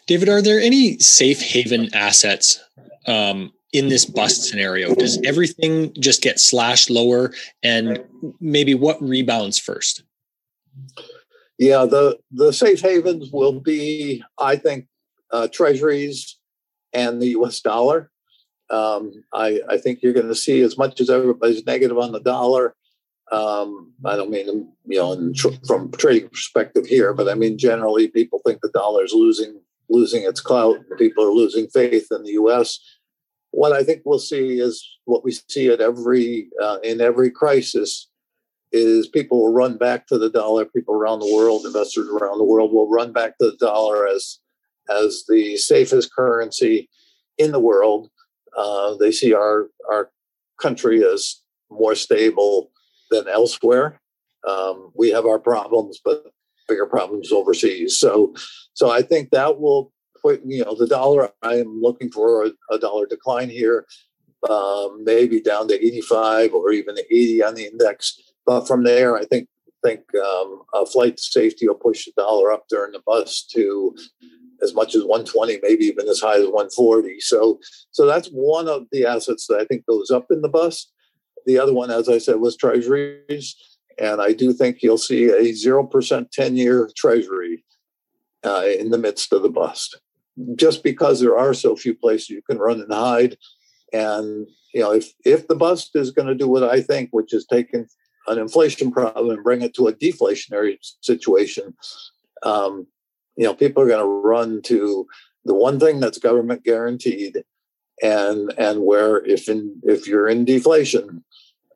David, 0.07 0.29
are 0.29 0.43
there 0.43 0.61
any 0.61 0.99
safe 0.99 1.41
haven 1.41 1.95
assets 1.95 2.61
um, 3.07 3.53
in 3.75 3.89
this 3.89 4.07
bust 4.07 4.45
scenario? 4.45 4.95
Does 4.95 5.21
everything 5.25 5.93
just 6.01 6.23
get 6.23 6.41
slashed 6.41 6.89
lower, 6.89 7.35
and 7.63 8.03
maybe 8.41 8.75
what 8.75 9.03
rebounds 9.03 9.59
first? 9.59 10.05
Yeah, 11.59 11.85
the 11.85 12.19
the 12.31 12.53
safe 12.53 12.81
havens 12.81 13.31
will 13.31 13.61
be, 13.61 14.23
I 14.39 14.57
think, 14.57 14.87
uh, 15.31 15.49
treasuries 15.49 16.39
and 16.95 17.21
the 17.21 17.29
U.S. 17.29 17.61
dollar. 17.61 18.11
Um, 18.71 19.25
I, 19.35 19.61
I, 19.69 19.77
think 19.77 20.03
you're 20.03 20.15
going 20.15 20.29
to 20.29 20.35
see 20.35 20.63
as 20.63 20.79
much 20.79 20.99
as 20.99 21.11
everybody's 21.11 21.67
negative 21.67 21.99
on 21.99 22.13
the 22.13 22.21
dollar. 22.21 22.75
Um, 23.31 23.93
I 24.07 24.17
don't 24.17 24.31
mean 24.31 24.73
you 24.87 24.99
know 24.99 25.33
tr- 25.33 25.49
from 25.67 25.91
trading 25.93 26.31
perspective 26.31 26.87
here, 26.87 27.13
but 27.13 27.29
I 27.29 27.35
mean 27.35 27.59
generally 27.59 28.09
people 28.09 28.41
think 28.45 28.61
the 28.63 28.71
dollar 28.71 29.05
is 29.05 29.13
losing 29.13 29.61
losing 29.91 30.23
its 30.23 30.41
clout. 30.41 30.79
People 30.99 31.25
are 31.25 31.33
losing 31.33 31.67
faith 31.69 32.09
in 32.11 32.23
the 32.23 32.33
U.S. 32.33 32.81
What 33.55 33.73
I 33.73 33.85
think 33.85 34.03
we'll 34.05 34.19
see 34.19 34.59
is 34.59 34.85
what 35.05 35.25
we 35.25 35.31
see 35.49 35.69
at 35.69 35.81
every 35.81 36.49
uh, 36.61 36.79
in 36.83 37.01
every 37.01 37.31
crisis 37.31 38.11
is 38.73 39.07
people 39.07 39.41
will 39.41 39.53
run 39.53 39.79
back 39.79 40.09
to 40.09 40.19
the 40.19 40.29
dollar. 40.29 40.65
People 40.65 40.95
around 40.95 41.21
the 41.21 41.33
world, 41.33 41.65
investors 41.65 42.09
around 42.09 42.39
the 42.39 42.45
world, 42.45 42.73
will 42.73 42.91
run 42.91 43.13
back 43.13 43.39
to 43.39 43.51
the 43.51 43.57
dollar 43.59 44.09
as 44.09 44.41
as 44.91 45.25
the 45.29 45.57
safest 45.57 46.13
currency 46.13 46.91
in 47.39 47.53
the 47.53 47.61
world. 47.61 48.11
Uh, 48.57 48.97
they 48.97 49.13
see 49.13 49.33
our 49.33 49.69
our 49.91 50.11
country 50.61 51.05
as 51.05 51.41
more 51.71 51.95
stable 51.95 52.73
than 53.13 53.29
elsewhere. 53.29 54.01
Um, 54.47 54.91
we 54.97 55.11
have 55.11 55.27
our 55.27 55.39
problems, 55.39 56.01
but 56.05 56.25
bigger 56.69 56.87
problems 56.87 57.33
overseas. 57.33 57.99
So, 57.99 58.35
so 58.73 58.91
I 58.91 59.03
think 59.03 59.31
that 59.31 59.61
will 59.61 59.93
you 60.45 60.65
know 60.65 60.75
the 60.75 60.87
dollar. 60.87 61.31
I 61.43 61.57
am 61.57 61.81
looking 61.81 62.11
for 62.11 62.47
a, 62.47 62.51
a 62.71 62.79
dollar 62.79 63.07
decline 63.07 63.51
here, 63.51 63.87
um, 64.49 65.05
maybe 65.05 65.41
down 65.41 65.69
to 65.69 65.75
85 65.75 66.55
or 66.55 66.73
even 66.73 66.97
80 66.99 67.43
on 67.45 67.55
the 67.55 67.67
index. 67.67 68.21
But 68.47 68.67
from 68.67 68.85
there, 68.85 69.17
I 69.17 69.25
think 69.25 69.49
think 69.85 70.01
um, 70.17 70.63
a 70.73 70.87
flight 70.87 71.19
to 71.19 71.23
safety 71.23 71.69
will 71.69 71.75
push 71.75 72.07
the 72.07 72.13
dollar 72.17 72.51
up 72.51 72.65
during 72.69 72.93
the 72.93 73.03
bust 73.07 73.51
to 73.51 73.95
as 74.63 74.75
much 74.75 74.95
as 74.95 75.03
120, 75.03 75.59
maybe 75.63 75.85
even 75.85 76.09
as 76.09 76.21
high 76.21 76.37
as 76.37 76.45
140. 76.45 77.21
So, 77.21 77.61
so 77.91 78.07
that's 78.07 78.29
one 78.29 78.67
of 78.67 78.87
the 78.91 79.05
assets 79.05 79.47
that 79.49 79.59
I 79.61 79.65
think 79.67 79.85
goes 79.87 80.11
up 80.11 80.27
in 80.31 80.41
the 80.41 80.49
bust. 80.49 80.91
The 81.47 81.59
other 81.59 81.75
one, 81.75 81.91
as 81.91 82.09
I 82.09 82.19
said, 82.19 82.37
was 82.37 82.57
treasuries, 82.57 83.55
and 83.99 84.23
I 84.23 84.33
do 84.33 84.53
think 84.53 84.83
you'll 84.83 84.97
see 84.97 85.29
a 85.29 85.53
zero 85.53 85.85
percent 85.85 86.31
10-year 86.37 86.91
treasury 86.97 87.65
uh, 88.45 88.65
in 88.79 88.91
the 88.91 88.99
midst 88.99 89.33
of 89.33 89.43
the 89.43 89.51
bust, 89.51 90.01
just 90.57 90.83
because 90.83 91.21
there 91.21 91.39
are 91.39 91.55
so 91.55 91.77
few 91.77 91.95
places 91.95 92.31
you 92.31 92.43
can 92.43 92.59
run 92.59 92.81
and 92.81 92.93
hide. 92.93 93.37
And 93.93 94.49
you 94.73 94.81
know, 94.81 94.93
if 94.93 95.13
if 95.25 95.47
the 95.47 95.55
bust 95.55 95.91
is 95.95 96.11
going 96.11 96.29
to 96.29 96.35
do 96.35 96.49
what 96.49 96.65
I 96.65 96.81
think, 96.81 97.11
which 97.13 97.33
is 97.33 97.47
taking 97.47 97.87
an 98.27 98.39
inflation 98.39 98.91
problem 98.91 99.31
and 99.31 99.45
bring 99.45 99.63
it 99.63 99.75
to 99.75 99.87
a 99.87 99.93
deflationary 99.93 100.79
situation, 101.01 101.75
um, 102.43 102.87
you 103.37 103.45
know, 103.45 103.55
people 103.55 103.83
are 103.83 103.89
going 103.89 104.01
to 104.01 104.29
run 104.29 104.63
to 104.63 105.07
the 105.45 105.55
one 105.55 105.79
thing 105.79 106.01
that's 106.01 106.19
government 106.19 106.65
guaranteed, 106.65 107.45
and 108.03 108.53
and 108.59 108.83
where 108.83 109.25
if 109.25 109.49
in 109.49 109.81
if 109.85 110.09
you're 110.09 110.29
in 110.29 110.45
deflation, 110.45 111.23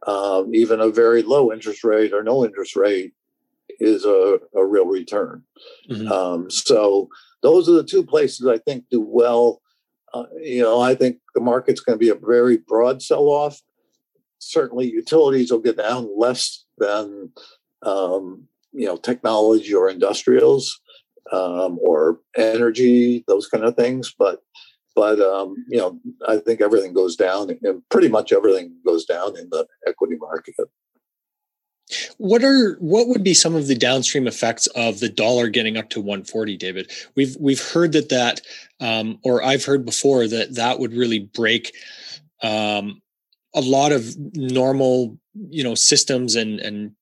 um, 0.07 0.55
even 0.55 0.81
a 0.81 0.89
very 0.89 1.23
low 1.23 1.53
interest 1.53 1.85
rate 1.85 2.13
or 2.13 2.23
no 2.23 2.45
interest 2.45 2.75
rate 2.75 3.13
is 3.81 4.05
a, 4.05 4.41
a 4.57 4.65
real 4.65 4.87
return. 4.87 5.45
Mm-hmm. 5.91 6.11
Um, 6.11 6.51
so 6.51 7.09
those 7.43 7.69
are 7.69 7.73
the 7.73 7.85
two 7.85 8.05
places 8.05 8.47
I 8.47 8.59
think 8.59 8.85
do 8.91 9.01
well. 9.01 9.61
Uh, 10.15 10.25
you 10.43 10.63
know, 10.63 10.81
I 10.81 10.95
think 10.95 11.19
the 11.35 11.41
market's 11.41 11.81
going 11.81 11.99
to 11.99 12.01
be 12.03 12.09
a 12.09 12.15
very 12.15 12.57
broad 12.57 13.03
sell-off 13.03 13.61
certainly 14.39 14.91
utilities 14.91 15.51
will 15.51 15.59
get 15.59 15.77
down 15.77 16.09
less 16.17 16.65
than 16.79 17.31
um, 17.83 18.47
you 18.73 18.87
know 18.87 18.97
technology 18.97 19.75
or 19.75 19.89
industrials 19.89 20.81
um, 21.33 21.79
or 21.81 22.21
energy, 22.37 23.25
those 23.27 23.47
kind 23.47 23.65
of 23.65 23.77
things. 23.77 24.15
But 24.19 24.43
but 24.95 25.21
um, 25.21 25.55
you 25.69 25.79
know, 25.79 25.99
I 26.27 26.39
think 26.39 26.61
everything 26.61 26.93
goes 26.93 27.17
down, 27.17 27.51
and 27.63 27.83
pretty 27.89 28.09
much 28.09 28.33
everything 28.33 28.75
goes 28.87 29.05
down 29.05 29.37
in 29.39 29.49
the 29.51 29.67
equity 29.87 30.17
market. 30.19 30.55
What 32.19 32.45
are 32.45 32.77
what 32.81 33.09
would 33.09 33.25
be 33.25 33.35
some 33.35 33.55
of 33.55 33.67
the 33.67 33.75
downstream 33.75 34.27
effects 34.27 34.67
of 34.69 35.01
the 35.01 35.09
dollar 35.09 35.49
getting 35.49 35.77
up 35.77 35.89
to 35.91 36.01
140, 36.01 36.57
David? 36.57 36.91
We've 37.15 37.37
we've 37.39 37.63
heard 37.63 37.93
that 37.93 38.09
that, 38.11 38.41
um, 38.81 39.19
or 39.23 39.43
I've 39.43 39.65
heard 39.65 39.85
before 39.85 40.27
that 40.29 40.55
that 40.55 40.79
would 40.79 40.93
really 40.93 41.21
break 41.21 41.75
um, 42.43 43.01
a 43.55 43.61
lot 43.61 43.93
of 43.93 44.15
normal, 44.35 45.19
you 45.35 45.65
know, 45.65 45.75
systems 45.75 46.37
and 46.37 46.61
and 46.61 46.93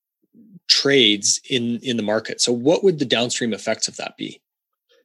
trades 0.68 1.40
in 1.48 1.78
in 1.82 1.96
the 1.96 2.02
market. 2.02 2.40
So, 2.40 2.52
what 2.52 2.84
would 2.84 2.98
the 2.98 3.04
downstream 3.04 3.52
effects 3.52 3.88
of 3.88 3.96
that 3.96 4.16
be? 4.16 4.40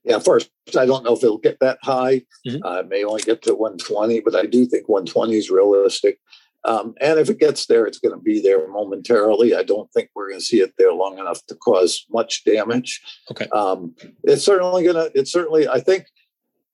Yeah, 0.03 0.17
first, 0.17 0.49
I 0.77 0.85
don't 0.87 1.03
know 1.03 1.13
if 1.13 1.23
it'll 1.23 1.37
get 1.37 1.59
that 1.59 1.77
high. 1.83 2.23
Mm-hmm. 2.47 2.63
Uh, 2.63 2.79
it 2.79 2.89
may 2.89 3.03
only 3.03 3.21
get 3.21 3.43
to 3.43 3.53
120, 3.53 4.21
but 4.21 4.35
I 4.35 4.47
do 4.47 4.65
think 4.65 4.89
120 4.89 5.35
is 5.35 5.51
realistic. 5.51 6.19
Um, 6.63 6.93
and 7.01 7.19
if 7.19 7.29
it 7.29 7.39
gets 7.39 7.65
there, 7.65 7.85
it's 7.85 7.99
going 7.99 8.13
to 8.13 8.21
be 8.21 8.39
there 8.41 8.67
momentarily. 8.67 9.55
I 9.55 9.63
don't 9.63 9.91
think 9.93 10.09
we're 10.13 10.29
going 10.29 10.39
to 10.39 10.45
see 10.45 10.61
it 10.61 10.73
there 10.77 10.93
long 10.93 11.17
enough 11.17 11.45
to 11.47 11.55
cause 11.55 12.05
much 12.11 12.43
damage. 12.43 13.01
Okay. 13.31 13.47
Um, 13.47 13.95
it's 14.23 14.43
certainly 14.43 14.83
going 14.83 14.95
to. 14.95 15.11
It's 15.17 15.31
certainly. 15.31 15.67
I 15.67 15.79
think, 15.79 16.05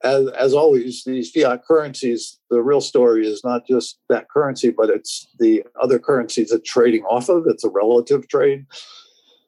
as 0.04 0.28
as 0.30 0.54
always, 0.54 1.04
these 1.06 1.32
fiat 1.32 1.64
currencies. 1.66 2.40
The 2.50 2.62
real 2.62 2.82
story 2.82 3.26
is 3.26 3.42
not 3.46 3.66
just 3.66 4.00
that 4.10 4.30
currency, 4.30 4.72
but 4.72 4.90
it's 4.90 5.28
the 5.40 5.64
other 5.82 6.00
currencies 6.00 6.52
it's 6.52 6.70
trading 6.70 7.04
off 7.04 7.30
of. 7.30 7.46
It's 7.48 7.64
a 7.64 7.70
relative 7.70 8.28
trade. 8.28 8.66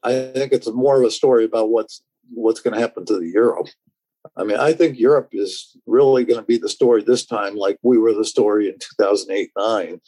I 0.04 0.32
think 0.34 0.54
it's 0.54 0.70
more 0.72 1.02
of 1.02 1.06
a 1.06 1.12
story 1.12 1.44
about 1.44 1.70
what's 1.70 2.02
what's 2.34 2.62
going 2.62 2.76
to 2.76 2.80
happen 2.80 3.06
to 3.06 3.20
the 3.20 3.28
euro. 3.28 3.66
I 4.36 4.44
mean, 4.44 4.58
I 4.58 4.74
think 4.74 5.00
Europe 5.00 5.30
is 5.32 5.78
really 5.86 6.26
going 6.26 6.40
to 6.40 6.46
be 6.46 6.58
the 6.58 6.70
story 6.70 7.04
this 7.04 7.26
time, 7.26 7.56
like 7.56 7.78
we 7.82 7.98
were 7.98 8.14
the 8.14 8.26
story 8.26 8.68
in 8.68 8.78
2008 8.80 9.52
9. 9.58 10.02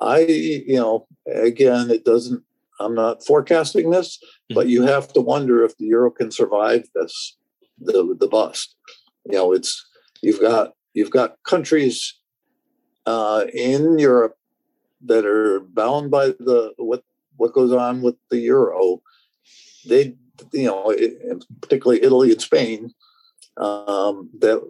I, 0.00 0.18
you 0.20 0.76
know, 0.76 1.06
again, 1.32 1.90
it 1.90 2.04
doesn't, 2.04 2.42
I'm 2.80 2.94
not 2.94 3.24
forecasting 3.24 3.90
this, 3.90 4.18
mm-hmm. 4.18 4.54
but 4.54 4.68
you 4.68 4.82
have 4.82 5.12
to 5.12 5.20
wonder 5.20 5.64
if 5.64 5.76
the 5.76 5.86
euro 5.86 6.10
can 6.10 6.30
survive 6.30 6.84
this, 6.94 7.36
the, 7.78 8.16
the 8.18 8.26
bust. 8.26 8.74
You 9.26 9.38
know, 9.38 9.52
it's, 9.52 9.86
you've 10.20 10.40
got, 10.40 10.72
you've 10.92 11.10
got 11.10 11.36
countries 11.44 12.18
uh, 13.06 13.44
in 13.52 13.98
Europe 13.98 14.36
that 15.04 15.24
are 15.24 15.60
bound 15.60 16.10
by 16.10 16.28
the, 16.28 16.72
what, 16.76 17.04
what 17.36 17.52
goes 17.52 17.72
on 17.72 18.02
with 18.02 18.16
the 18.30 18.38
euro. 18.38 19.00
They, 19.86 20.16
you 20.52 20.66
know, 20.66 20.94
particularly 21.60 22.02
Italy 22.02 22.32
and 22.32 22.42
Spain, 22.42 22.92
um, 23.56 24.30
that 24.38 24.60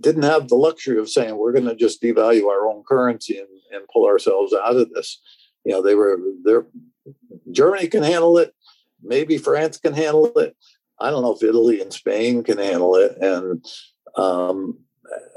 didn't 0.00 0.22
have 0.22 0.48
the 0.48 0.54
luxury 0.54 0.98
of 0.98 1.10
saying 1.10 1.36
we're 1.36 1.52
going 1.52 1.66
to 1.66 1.74
just 1.74 2.02
devalue 2.02 2.46
our 2.48 2.66
own 2.66 2.82
currency 2.88 3.38
and, 3.38 3.48
and 3.72 3.88
pull 3.92 4.06
ourselves 4.06 4.54
out 4.54 4.76
of 4.76 4.90
this. 4.90 5.20
You 5.64 5.72
know, 5.72 5.82
they 5.82 5.94
were 5.94 6.18
there. 6.44 6.66
Germany 7.50 7.88
can 7.88 8.02
handle 8.02 8.38
it. 8.38 8.54
Maybe 9.02 9.38
France 9.38 9.78
can 9.78 9.94
handle 9.94 10.26
it. 10.38 10.56
I 11.00 11.10
don't 11.10 11.22
know 11.22 11.34
if 11.34 11.42
Italy 11.42 11.80
and 11.80 11.92
Spain 11.92 12.44
can 12.44 12.58
handle 12.58 12.94
it. 12.96 13.16
And 13.20 13.64
um, 14.16 14.78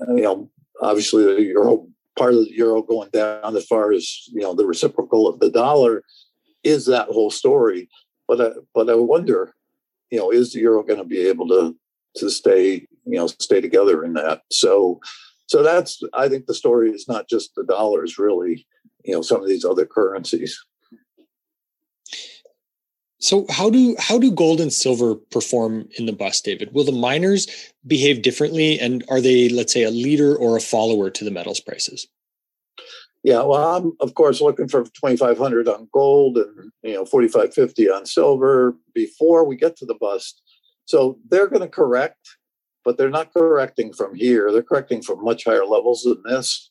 you 0.09 0.23
know, 0.23 0.49
obviously 0.81 1.23
the 1.23 1.41
euro 1.41 1.87
part 2.17 2.33
of 2.33 2.45
the 2.45 2.51
euro 2.51 2.81
going 2.81 3.09
down 3.09 3.55
as 3.55 3.65
far 3.65 3.91
as 3.91 4.27
you 4.27 4.41
know 4.41 4.53
the 4.53 4.65
reciprocal 4.65 5.27
of 5.27 5.39
the 5.39 5.49
dollar 5.49 6.03
is 6.63 6.85
that 6.85 7.07
whole 7.07 7.31
story. 7.31 7.89
But 8.27 8.41
I, 8.41 8.49
but 8.73 8.89
I 8.89 8.95
wonder, 8.95 9.53
you 10.09 10.19
know, 10.19 10.31
is 10.31 10.53
the 10.53 10.59
euro 10.59 10.83
going 10.83 10.99
to 10.99 11.05
be 11.05 11.27
able 11.27 11.47
to 11.49 11.75
to 12.17 12.29
stay 12.29 12.87
you 13.05 13.17
know 13.17 13.27
stay 13.27 13.61
together 13.61 14.03
in 14.03 14.13
that. 14.13 14.41
So 14.51 14.99
so 15.47 15.61
that's 15.61 16.01
i 16.13 16.27
think 16.27 16.45
the 16.45 16.53
story 16.53 16.89
is 16.89 17.07
not 17.07 17.29
just 17.29 17.53
the 17.55 17.63
dollars 17.63 18.17
really 18.17 18.65
you 19.03 19.13
know 19.13 19.21
some 19.21 19.41
of 19.41 19.47
these 19.47 19.65
other 19.65 19.85
currencies. 19.85 20.57
So 23.19 23.45
how 23.49 23.69
do 23.69 23.95
how 23.99 24.17
do 24.19 24.31
gold 24.31 24.59
and 24.59 24.71
silver 24.71 25.15
perform 25.15 25.87
in 25.97 26.05
the 26.05 26.13
bus 26.13 26.41
david? 26.41 26.73
Will 26.73 26.83
the 26.83 26.91
miners 26.91 27.47
behave 27.85 28.21
differently 28.21 28.79
and 28.79 29.03
are 29.09 29.21
they 29.21 29.49
let's 29.49 29.73
say 29.73 29.83
a 29.83 29.91
leader 29.91 30.35
or 30.35 30.57
a 30.57 30.61
follower 30.61 31.09
to 31.09 31.23
the 31.23 31.31
metals 31.31 31.59
prices? 31.59 32.07
Yeah 33.23 33.43
well 33.43 33.77
i'm 33.77 33.93
of 33.99 34.13
course 34.15 34.41
looking 34.41 34.67
for 34.67 34.83
2500 34.83 35.67
on 35.67 35.87
gold 35.93 36.37
and 36.37 36.71
you 36.81 36.93
know 36.93 37.05
4550 37.05 37.89
on 37.89 38.05
silver 38.05 38.75
before 38.93 39.45
we 39.45 39.55
get 39.55 39.77
to 39.77 39.85
the 39.85 39.95
bust. 39.99 40.41
So 40.85 41.17
they're 41.29 41.47
going 41.47 41.61
to 41.61 41.69
correct 41.69 42.37
but 42.83 42.97
they're 42.97 43.09
not 43.09 43.33
correcting 43.33 43.93
from 43.93 44.15
here. 44.15 44.51
They're 44.51 44.63
correcting 44.63 45.01
from 45.01 45.23
much 45.23 45.45
higher 45.45 45.65
levels 45.65 46.03
than 46.03 46.21
this, 46.23 46.69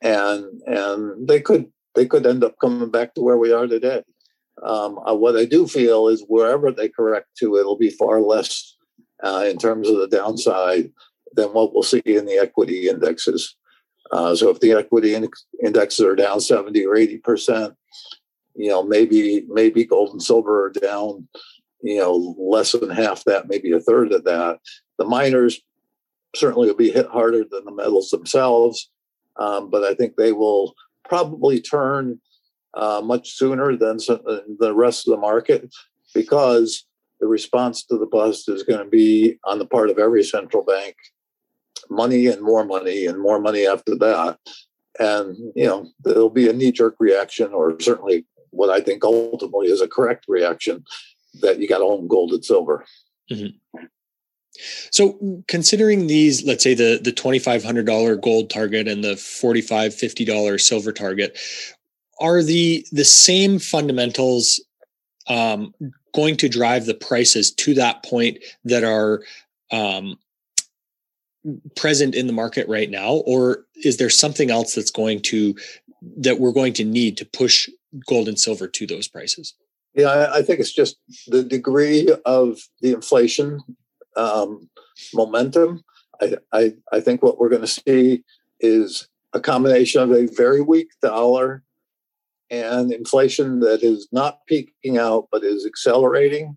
and 0.00 0.44
and 0.66 1.28
they 1.28 1.40
could 1.40 1.66
they 1.94 2.06
could 2.06 2.26
end 2.26 2.44
up 2.44 2.56
coming 2.60 2.90
back 2.90 3.14
to 3.14 3.22
where 3.22 3.38
we 3.38 3.52
are 3.52 3.66
today. 3.66 4.02
Um, 4.62 4.98
uh, 4.98 5.14
what 5.14 5.36
I 5.36 5.44
do 5.44 5.66
feel 5.66 6.08
is 6.08 6.24
wherever 6.28 6.70
they 6.70 6.88
correct 6.88 7.28
to, 7.38 7.56
it'll 7.56 7.76
be 7.76 7.90
far 7.90 8.20
less 8.20 8.76
uh, 9.22 9.44
in 9.48 9.58
terms 9.58 9.88
of 9.88 9.96
the 9.96 10.08
downside 10.08 10.92
than 11.34 11.48
what 11.48 11.72
we'll 11.72 11.82
see 11.82 12.02
in 12.04 12.26
the 12.26 12.38
equity 12.38 12.88
indexes. 12.88 13.56
Uh, 14.12 14.34
so 14.34 14.50
if 14.50 14.60
the 14.60 14.72
equity 14.72 15.14
in- 15.14 15.28
indexes 15.64 16.04
are 16.04 16.14
down 16.14 16.40
70 16.40 16.84
or 16.86 16.96
80 16.96 17.18
percent, 17.18 17.74
you 18.54 18.68
know, 18.68 18.82
maybe 18.82 19.44
maybe 19.48 19.84
gold 19.84 20.10
and 20.10 20.22
silver 20.22 20.66
are 20.66 20.70
down, 20.70 21.28
you 21.82 21.98
know, 21.98 22.36
less 22.38 22.72
than 22.72 22.90
half 22.90 23.24
that, 23.24 23.48
maybe 23.48 23.72
a 23.72 23.80
third 23.80 24.12
of 24.12 24.24
that. 24.24 24.58
The 24.98 25.04
miners 25.04 25.60
certainly 26.34 26.68
will 26.68 26.76
be 26.76 26.90
hit 26.90 27.06
harder 27.06 27.44
than 27.44 27.64
the 27.64 27.72
metals 27.72 28.10
themselves, 28.10 28.90
um, 29.36 29.70
but 29.70 29.84
I 29.84 29.94
think 29.94 30.16
they 30.16 30.32
will 30.32 30.74
probably 31.04 31.60
turn 31.60 32.20
uh, 32.74 33.00
much 33.04 33.32
sooner 33.32 33.76
than 33.76 33.98
the 33.98 34.72
rest 34.74 35.06
of 35.06 35.12
the 35.12 35.20
market 35.20 35.72
because 36.14 36.86
the 37.20 37.26
response 37.26 37.84
to 37.84 37.96
the 37.96 38.06
bust 38.06 38.48
is 38.48 38.62
going 38.62 38.80
to 38.80 38.90
be 38.90 39.38
on 39.44 39.58
the 39.58 39.66
part 39.66 39.90
of 39.90 39.98
every 39.98 40.22
central 40.22 40.64
bank 40.64 40.96
money 41.90 42.26
and 42.26 42.42
more 42.42 42.64
money 42.64 43.06
and 43.06 43.20
more 43.20 43.40
money 43.40 43.66
after 43.66 43.94
that 43.96 44.38
and 44.98 45.36
you 45.54 45.64
know 45.64 45.86
there'll 46.02 46.30
be 46.30 46.48
a 46.48 46.52
knee-jerk 46.52 46.94
reaction 46.98 47.52
or 47.52 47.78
certainly 47.80 48.24
what 48.50 48.70
i 48.70 48.80
think 48.80 49.04
ultimately 49.04 49.66
is 49.66 49.80
a 49.80 49.88
correct 49.88 50.24
reaction 50.28 50.84
that 51.40 51.58
you 51.58 51.68
got 51.68 51.78
to 51.78 51.84
own 51.84 52.06
gold 52.08 52.32
and 52.32 52.44
silver 52.44 52.84
mm-hmm. 53.30 53.84
So 54.90 55.42
considering 55.48 56.06
these, 56.06 56.44
let's 56.44 56.62
say 56.62 56.74
the 56.74 57.00
the 57.02 57.12
twenty 57.12 57.38
five 57.38 57.64
hundred 57.64 57.86
dollar 57.86 58.16
gold 58.16 58.50
target 58.50 58.88
and 58.88 59.02
the 59.02 59.16
forty 59.16 59.60
five 59.60 59.94
fifty 59.94 60.24
dollar 60.24 60.58
silver 60.58 60.92
target, 60.92 61.38
are 62.20 62.42
the 62.42 62.86
the 62.92 63.04
same 63.04 63.58
fundamentals 63.58 64.60
um, 65.28 65.74
going 66.14 66.36
to 66.36 66.48
drive 66.48 66.86
the 66.86 66.94
prices 66.94 67.50
to 67.52 67.74
that 67.74 68.04
point 68.04 68.38
that 68.64 68.84
are 68.84 69.22
um, 69.72 70.16
present 71.76 72.14
in 72.14 72.26
the 72.26 72.32
market 72.32 72.68
right 72.68 72.90
now, 72.90 73.14
or 73.26 73.64
is 73.82 73.96
there 73.96 74.10
something 74.10 74.50
else 74.50 74.74
that's 74.74 74.90
going 74.90 75.20
to 75.22 75.54
that 76.18 76.38
we're 76.38 76.52
going 76.52 76.74
to 76.74 76.84
need 76.84 77.16
to 77.16 77.24
push 77.24 77.68
gold 78.06 78.28
and 78.28 78.38
silver 78.38 78.68
to 78.68 78.86
those 78.86 79.08
prices? 79.08 79.54
Yeah, 79.94 80.30
I 80.32 80.42
think 80.42 80.60
it's 80.60 80.72
just 80.72 80.96
the 81.28 81.42
degree 81.42 82.12
of 82.24 82.58
the 82.80 82.92
inflation 82.92 83.60
um, 84.16 84.68
momentum. 85.12 85.82
I, 86.20 86.36
I, 86.52 86.72
I 86.92 87.00
think 87.00 87.22
what 87.22 87.38
we're 87.38 87.48
going 87.48 87.62
to 87.62 87.66
see 87.66 88.24
is 88.60 89.08
a 89.32 89.40
combination 89.40 90.02
of 90.02 90.12
a 90.12 90.26
very 90.26 90.60
weak 90.60 90.88
dollar 91.02 91.62
and 92.50 92.92
inflation 92.92 93.60
that 93.60 93.82
is 93.82 94.08
not 94.12 94.40
peaking 94.46 94.98
out 94.98 95.28
but 95.32 95.42
is 95.42 95.66
accelerating. 95.66 96.56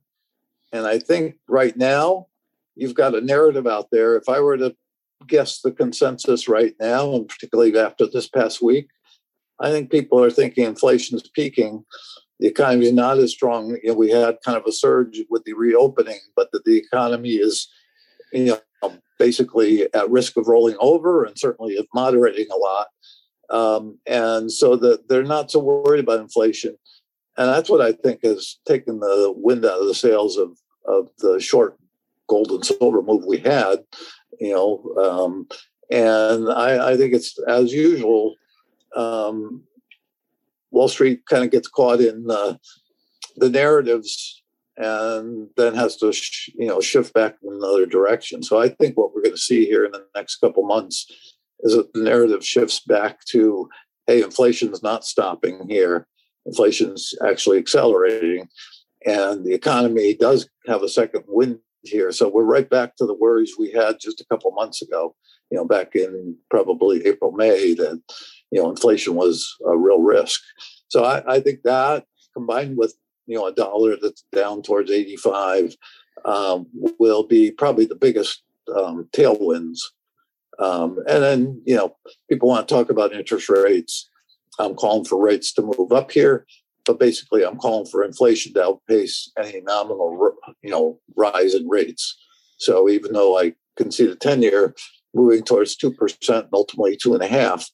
And 0.72 0.86
I 0.86 1.00
think 1.00 1.36
right 1.48 1.76
now 1.76 2.28
you've 2.76 2.94
got 2.94 3.16
a 3.16 3.22
narrative 3.22 3.66
out 3.66 3.88
there. 3.92 4.16
If 4.16 4.30
I 4.30 4.40
were 4.40 4.58
to 4.58 4.76
guess 5.28 5.62
the 5.62 5.72
consensus 5.72 6.48
right 6.48 6.76
now, 6.80 7.14
and 7.14 7.28
particularly 7.28 7.78
after 7.78 8.06
this 8.06 8.28
past 8.28 8.62
week, 8.62 8.90
I 9.60 9.72
think 9.72 9.90
people 9.90 10.24
are 10.24 10.30
thinking 10.30 10.66
inflation 10.66 11.18
is 11.18 11.30
peaking 11.34 11.84
the 12.40 12.48
economy 12.48 12.88
is 12.88 12.94
not 12.94 13.18
as 13.18 13.32
strong. 13.32 13.78
You 13.84 13.90
know, 13.90 13.94
we 13.94 14.10
had 14.10 14.38
kind 14.44 14.58
of 14.58 14.66
a 14.66 14.72
surge 14.72 15.20
with 15.30 15.44
the 15.44 15.54
reopening, 15.54 16.20
but 16.36 16.52
that 16.52 16.66
the 16.66 16.78
economy 16.78 17.36
is, 17.36 17.68
you 18.32 18.46
know, 18.46 18.94
basically 19.18 19.92
at 19.94 20.10
risk 20.10 20.38
of 20.38 20.48
rolling 20.48 20.76
over 20.80 21.24
and 21.24 21.38
certainly 21.38 21.76
of 21.78 21.88
moderating 21.94 22.48
a 22.52 22.58
lot. 22.58 22.88
Um, 23.50 23.98
and 24.06 24.52
so 24.52 24.76
that 24.76 25.08
they're 25.08 25.24
not 25.24 25.50
so 25.52 25.60
worried 25.60 26.02
about 26.02 26.20
inflation. 26.20 26.78
And 27.38 27.50
that's 27.50 27.70
what 27.70 27.82
I 27.82 27.92
think 27.92 28.24
has 28.24 28.60
taken 28.68 29.00
the 29.00 29.34
wind 29.36 29.66
out 29.66 29.82
of 29.82 29.88
the 29.88 29.94
sails 29.94 30.38
of, 30.38 30.58
of 30.86 31.10
the 31.20 31.40
short 31.40 31.78
gold 32.28 32.52
and 32.52 32.66
silver 32.66 33.02
move 33.02 33.26
we 33.26 33.38
had, 33.38 33.80
you 34.40 34.54
know. 34.54 34.84
Um, 35.02 35.48
and 35.90 36.50
I, 36.52 36.92
I 36.92 36.98
think 36.98 37.14
it's 37.14 37.40
as 37.48 37.72
usual, 37.72 38.36
um, 38.96 39.64
Wall 40.78 40.88
Street 40.88 41.26
kind 41.30 41.44
of 41.44 41.52
gets 41.52 41.68
caught 41.68 42.00
in 42.00 42.28
the, 42.28 42.60
the 43.36 43.50
narratives 43.50 44.44
and 44.78 45.50
then 45.58 45.74
has 45.74 45.98
to 45.98 46.14
sh- 46.14 46.50
you 46.56 46.68
know 46.68 46.80
shift 46.80 47.14
back 47.14 47.36
in 47.44 47.54
another 47.54 47.86
direction. 47.86 48.44
So 48.44 48.62
I 48.62 48.70
think 48.70 48.96
what 48.96 49.14
we're 49.14 49.24
going 49.24 49.36
to 49.36 49.42
see 49.42 49.66
here 49.66 49.84
in 49.84 49.92
the 49.92 50.06
next 50.16 50.38
couple 50.38 50.64
months 50.66 51.08
is 51.62 51.76
that 51.76 51.92
the 51.94 52.02
narrative 52.02 52.46
shifts 52.46 52.80
back 52.80 53.26
to 53.32 53.70
hey, 54.06 54.22
inflation's 54.22 54.82
not 54.82 55.04
stopping 55.04 55.68
here, 55.68 56.08
inflation's 56.46 57.14
actually 57.28 57.58
accelerating, 57.58 58.48
and 59.06 59.46
the 59.46 59.54
economy 59.54 60.14
does 60.14 60.48
have 60.68 60.84
a 60.84 60.90
second 60.90 61.24
wind 61.28 61.60
here. 61.82 62.12
So 62.12 62.30
we're 62.30 62.44
right 62.44 62.70
back 62.70 62.96
to 62.98 63.06
the 63.06 63.14
worries 63.16 63.56
we 63.58 63.72
had 63.72 64.00
just 64.00 64.22
a 64.22 64.26
couple 64.26 64.52
months 64.52 64.82
ago. 64.82 65.16
You 65.50 65.58
know, 65.58 65.66
back 65.66 65.96
in 65.96 66.36
probably 66.50 67.06
April, 67.06 67.32
May, 67.32 67.74
that 67.76 68.02
you 68.52 68.62
know 68.62 68.70
inflation 68.70 69.16
was 69.16 69.56
a 69.66 69.76
real 69.78 70.00
risk. 70.00 70.42
So 70.90 71.04
I, 71.04 71.36
I 71.36 71.40
think 71.40 71.64
that 71.64 72.06
combined 72.34 72.78
with 72.78 72.96
you 73.26 73.38
know 73.38 73.48
a 73.48 73.54
dollar 73.54 73.96
that's 74.02 74.24
down 74.34 74.62
towards 74.62 74.92
85 74.92 75.76
um, 76.26 76.68
will 76.74 77.24
be 77.24 77.52
probably 77.52 77.86
the 77.86 77.96
biggest 77.96 78.42
um, 78.76 79.08
tailwinds. 79.12 79.80
Um, 80.60 81.00
and 81.08 81.24
then 81.24 81.62
you 81.66 81.76
know 81.76 81.96
people 82.30 82.50
want 82.50 82.68
to 82.68 82.74
talk 82.74 82.90
about 82.90 83.14
interest 83.14 83.50
rates. 83.50 84.10
I'm 84.60 84.76
calling 84.76 85.06
for 85.06 85.22
rates 85.22 85.54
to 85.54 85.62
move 85.62 85.92
up 85.92 86.12
here, 86.12 86.46
but 86.86 87.00
basically 87.00 87.44
I'm 87.44 87.58
calling 87.58 87.86
for 87.86 88.04
inflation 88.04 88.54
to 88.54 88.64
outpace 88.64 89.32
any 89.38 89.62
nominal 89.62 90.36
you 90.62 90.72
know 90.72 91.00
rise 91.16 91.54
in 91.54 91.68
rates. 91.68 92.18
So 92.60 92.90
even 92.90 93.14
though 93.14 93.38
I 93.38 93.54
can 93.76 93.92
see 93.92 94.08
the 94.08 94.16
10 94.16 94.42
year 94.42 94.74
moving 95.14 95.44
towards 95.44 95.76
two 95.76 95.92
percent, 95.92 96.48
ultimately 96.54 96.98
two 96.98 97.14
and 97.14 97.22
a 97.22 97.28
half, 97.28 97.70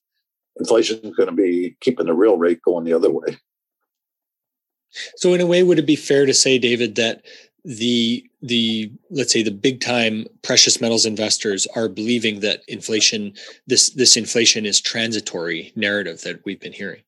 inflation 0.60 1.00
is 1.04 1.16
going 1.16 1.30
to 1.30 1.36
be 1.36 1.76
keeping 1.82 2.06
the 2.06 2.14
real 2.14 2.38
rate 2.38 2.62
going 2.62 2.86
the 2.86 2.94
other 2.94 3.12
way. 3.12 3.38
So, 5.16 5.34
in 5.34 5.42
a 5.42 5.46
way, 5.46 5.64
would 5.64 5.80
it 5.80 5.88
be 5.88 5.96
fair 5.96 6.26
to 6.26 6.34
say, 6.34 6.60
David, 6.60 6.96
that 6.96 7.24
the 7.66 8.30
the 8.42 8.92
let's 9.10 9.32
say 9.32 9.42
the 9.42 9.52
big 9.52 9.80
time 9.80 10.28
precious 10.42 10.82
metals 10.82 11.06
investors 11.06 11.66
are 11.76 11.88
believing 11.88 12.42
that 12.42 12.62
inflation 12.68 13.34
this 13.68 13.92
this 13.92 14.18
inflation 14.18 14.66
is 14.66 14.82
transitory 14.82 15.72
narrative 15.76 16.22
that 16.22 16.44
we've 16.44 16.60
been 16.60 16.74
hearing 16.74 17.02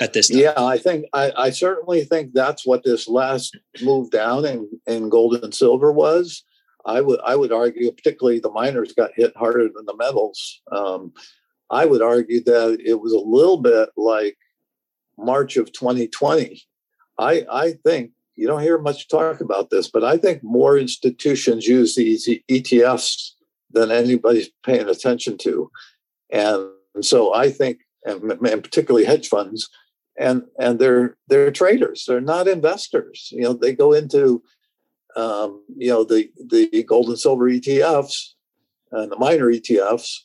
at 0.00 0.12
this 0.12 0.28
time. 0.28 0.38
Yeah, 0.38 0.54
I 0.56 0.78
think 0.78 1.06
I, 1.12 1.32
I 1.36 1.50
certainly 1.50 2.04
think 2.04 2.32
that's 2.32 2.66
what 2.66 2.82
this 2.82 3.08
last 3.08 3.56
move 3.82 4.10
down 4.10 4.44
in, 4.44 4.68
in 4.86 5.08
gold 5.08 5.34
and 5.36 5.54
silver 5.54 5.92
was. 5.92 6.42
I 6.86 7.00
would 7.00 7.20
I 7.24 7.36
would 7.36 7.52
argue, 7.52 7.92
particularly 7.92 8.40
the 8.40 8.50
miners 8.50 8.94
got 8.94 9.10
hit 9.14 9.36
harder 9.36 9.68
than 9.68 9.84
the 9.84 9.96
metals. 9.96 10.62
Um, 10.72 11.12
I 11.70 11.86
would 11.86 12.02
argue 12.02 12.42
that 12.44 12.80
it 12.84 13.00
was 13.00 13.12
a 13.12 13.18
little 13.18 13.58
bit 13.58 13.90
like 13.96 14.36
March 15.18 15.56
of 15.56 15.72
2020. 15.72 16.62
I, 17.18 17.46
I 17.50 17.72
think 17.84 18.12
you 18.36 18.46
don't 18.46 18.62
hear 18.62 18.78
much 18.78 19.08
talk 19.08 19.40
about 19.40 19.70
this, 19.70 19.90
but 19.90 20.04
I 20.04 20.16
think 20.16 20.42
more 20.42 20.78
institutions 20.78 21.66
use 21.66 21.96
these 21.96 22.28
ETFs 22.48 23.32
than 23.70 23.90
anybody's 23.90 24.48
paying 24.64 24.88
attention 24.88 25.36
to. 25.38 25.70
And 26.30 26.68
so 27.02 27.34
I 27.34 27.50
think, 27.50 27.80
and, 28.04 28.22
particularly 28.40 29.04
hedge 29.04 29.28
funds, 29.28 29.68
and 30.18 30.44
and 30.58 30.78
they're 30.78 31.16
they're 31.28 31.50
traders. 31.50 32.04
They're 32.06 32.20
not 32.20 32.48
investors. 32.48 33.28
You 33.32 33.42
know, 33.42 33.52
they 33.52 33.72
go 33.72 33.92
into 33.92 34.42
um, 35.16 35.62
you 35.76 35.88
know 35.88 36.04
the 36.04 36.30
the 36.44 36.84
gold 36.84 37.08
and 37.08 37.18
silver 37.18 37.48
ETFs 37.48 38.34
and 38.92 39.12
the 39.12 39.18
miner 39.18 39.46
ETFs, 39.46 40.20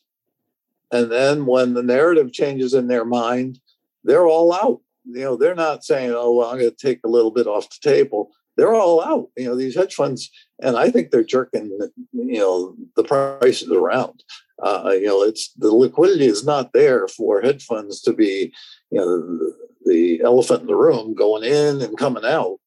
and 0.94 1.10
then 1.10 1.44
when 1.44 1.74
the 1.74 1.82
narrative 1.82 2.32
changes 2.32 2.72
in 2.72 2.86
their 2.86 3.04
mind, 3.04 3.58
they're 4.04 4.28
all 4.28 4.52
out. 4.52 4.80
You 5.04 5.24
know, 5.24 5.36
they're 5.36 5.56
not 5.56 5.84
saying, 5.84 6.12
"Oh, 6.14 6.36
well, 6.36 6.50
I'm 6.50 6.58
going 6.58 6.70
to 6.70 6.76
take 6.76 7.00
a 7.04 7.08
little 7.08 7.32
bit 7.32 7.48
off 7.48 7.68
the 7.68 7.90
table." 7.90 8.30
They're 8.56 8.74
all 8.74 9.02
out. 9.02 9.28
You 9.36 9.46
know, 9.46 9.56
these 9.56 9.74
hedge 9.74 9.94
funds, 9.94 10.30
and 10.62 10.76
I 10.76 10.90
think 10.90 11.10
they're 11.10 11.24
jerking. 11.24 11.76
You 12.12 12.38
know, 12.38 12.76
the 12.94 13.02
prices 13.02 13.70
around. 13.70 14.22
Uh, 14.62 14.92
you 14.92 15.06
know, 15.06 15.22
it's 15.22 15.52
the 15.54 15.72
liquidity 15.72 16.26
is 16.26 16.44
not 16.44 16.72
there 16.72 17.08
for 17.08 17.42
hedge 17.42 17.64
funds 17.64 18.00
to 18.02 18.12
be, 18.12 18.54
you 18.92 19.00
know, 19.00 19.20
the, 19.20 19.56
the 19.86 20.20
elephant 20.22 20.60
in 20.60 20.68
the 20.68 20.76
room 20.76 21.12
going 21.12 21.42
in 21.42 21.82
and 21.82 21.98
coming 21.98 22.24
out. 22.24 22.58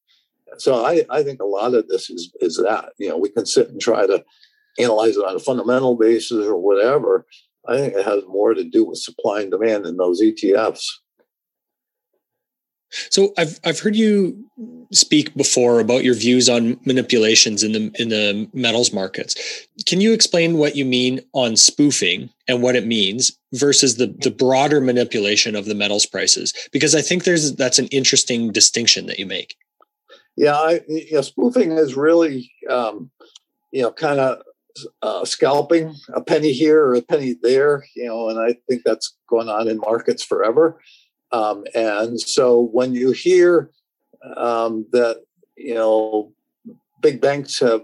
So 0.58 0.84
I, 0.84 1.06
I 1.08 1.22
think 1.22 1.40
a 1.40 1.46
lot 1.46 1.72
of 1.72 1.88
this 1.88 2.10
is 2.10 2.30
is 2.40 2.56
that. 2.58 2.90
You 2.98 3.08
know, 3.08 3.16
we 3.16 3.30
can 3.30 3.46
sit 3.46 3.70
and 3.70 3.80
try 3.80 4.06
to 4.06 4.22
analyze 4.78 5.16
it 5.16 5.24
on 5.24 5.36
a 5.36 5.40
fundamental 5.40 5.96
basis 5.96 6.46
or 6.46 6.56
whatever, 6.56 7.26
I 7.68 7.76
think 7.76 7.94
it 7.94 8.04
has 8.04 8.24
more 8.26 8.54
to 8.54 8.64
do 8.64 8.84
with 8.84 8.98
supply 8.98 9.42
and 9.42 9.50
demand 9.50 9.86
in 9.86 9.96
those 9.96 10.22
ETFs. 10.22 10.86
So 13.10 13.34
I've 13.36 13.60
I've 13.64 13.80
heard 13.80 13.96
you 13.96 14.48
speak 14.92 15.34
before 15.34 15.78
about 15.78 16.04
your 16.04 16.14
views 16.14 16.48
on 16.48 16.80
manipulations 16.86 17.62
in 17.62 17.72
the 17.72 17.90
in 17.98 18.08
the 18.08 18.48
metals 18.54 18.92
markets. 18.92 19.66
Can 19.84 20.00
you 20.00 20.14
explain 20.14 20.56
what 20.56 20.74
you 20.74 20.86
mean 20.86 21.20
on 21.34 21.56
spoofing 21.56 22.30
and 22.48 22.62
what 22.62 22.76
it 22.76 22.86
means 22.86 23.38
versus 23.52 23.96
the 23.96 24.06
the 24.20 24.30
broader 24.30 24.80
manipulation 24.80 25.54
of 25.54 25.66
the 25.66 25.74
metals 25.74 26.06
prices? 26.06 26.54
Because 26.72 26.94
I 26.94 27.02
think 27.02 27.24
there's 27.24 27.54
that's 27.56 27.78
an 27.78 27.88
interesting 27.88 28.52
distinction 28.52 29.04
that 29.06 29.18
you 29.18 29.26
make. 29.26 29.56
Yeah, 30.36 30.54
I, 30.54 30.80
you 30.88 31.14
know, 31.14 31.20
spoofing 31.20 31.72
is 31.72 31.94
really 31.94 32.50
um, 32.70 33.10
you 33.70 33.82
know 33.82 33.92
kind 33.92 34.18
of 34.18 34.40
uh, 35.02 35.24
scalping 35.24 35.94
a 36.14 36.20
penny 36.20 36.52
here 36.52 36.84
or 36.84 36.94
a 36.94 37.02
penny 37.02 37.34
there, 37.42 37.84
you 37.94 38.06
know, 38.06 38.28
and 38.28 38.38
I 38.38 38.56
think 38.68 38.82
that's 38.84 39.16
going 39.28 39.48
on 39.48 39.68
in 39.68 39.78
markets 39.78 40.24
forever. 40.24 40.80
Um, 41.32 41.64
and 41.74 42.20
so 42.20 42.68
when 42.72 42.94
you 42.94 43.12
hear 43.12 43.70
um, 44.36 44.86
that, 44.92 45.22
you 45.56 45.74
know, 45.74 46.32
big 47.00 47.20
banks 47.20 47.58
have 47.60 47.82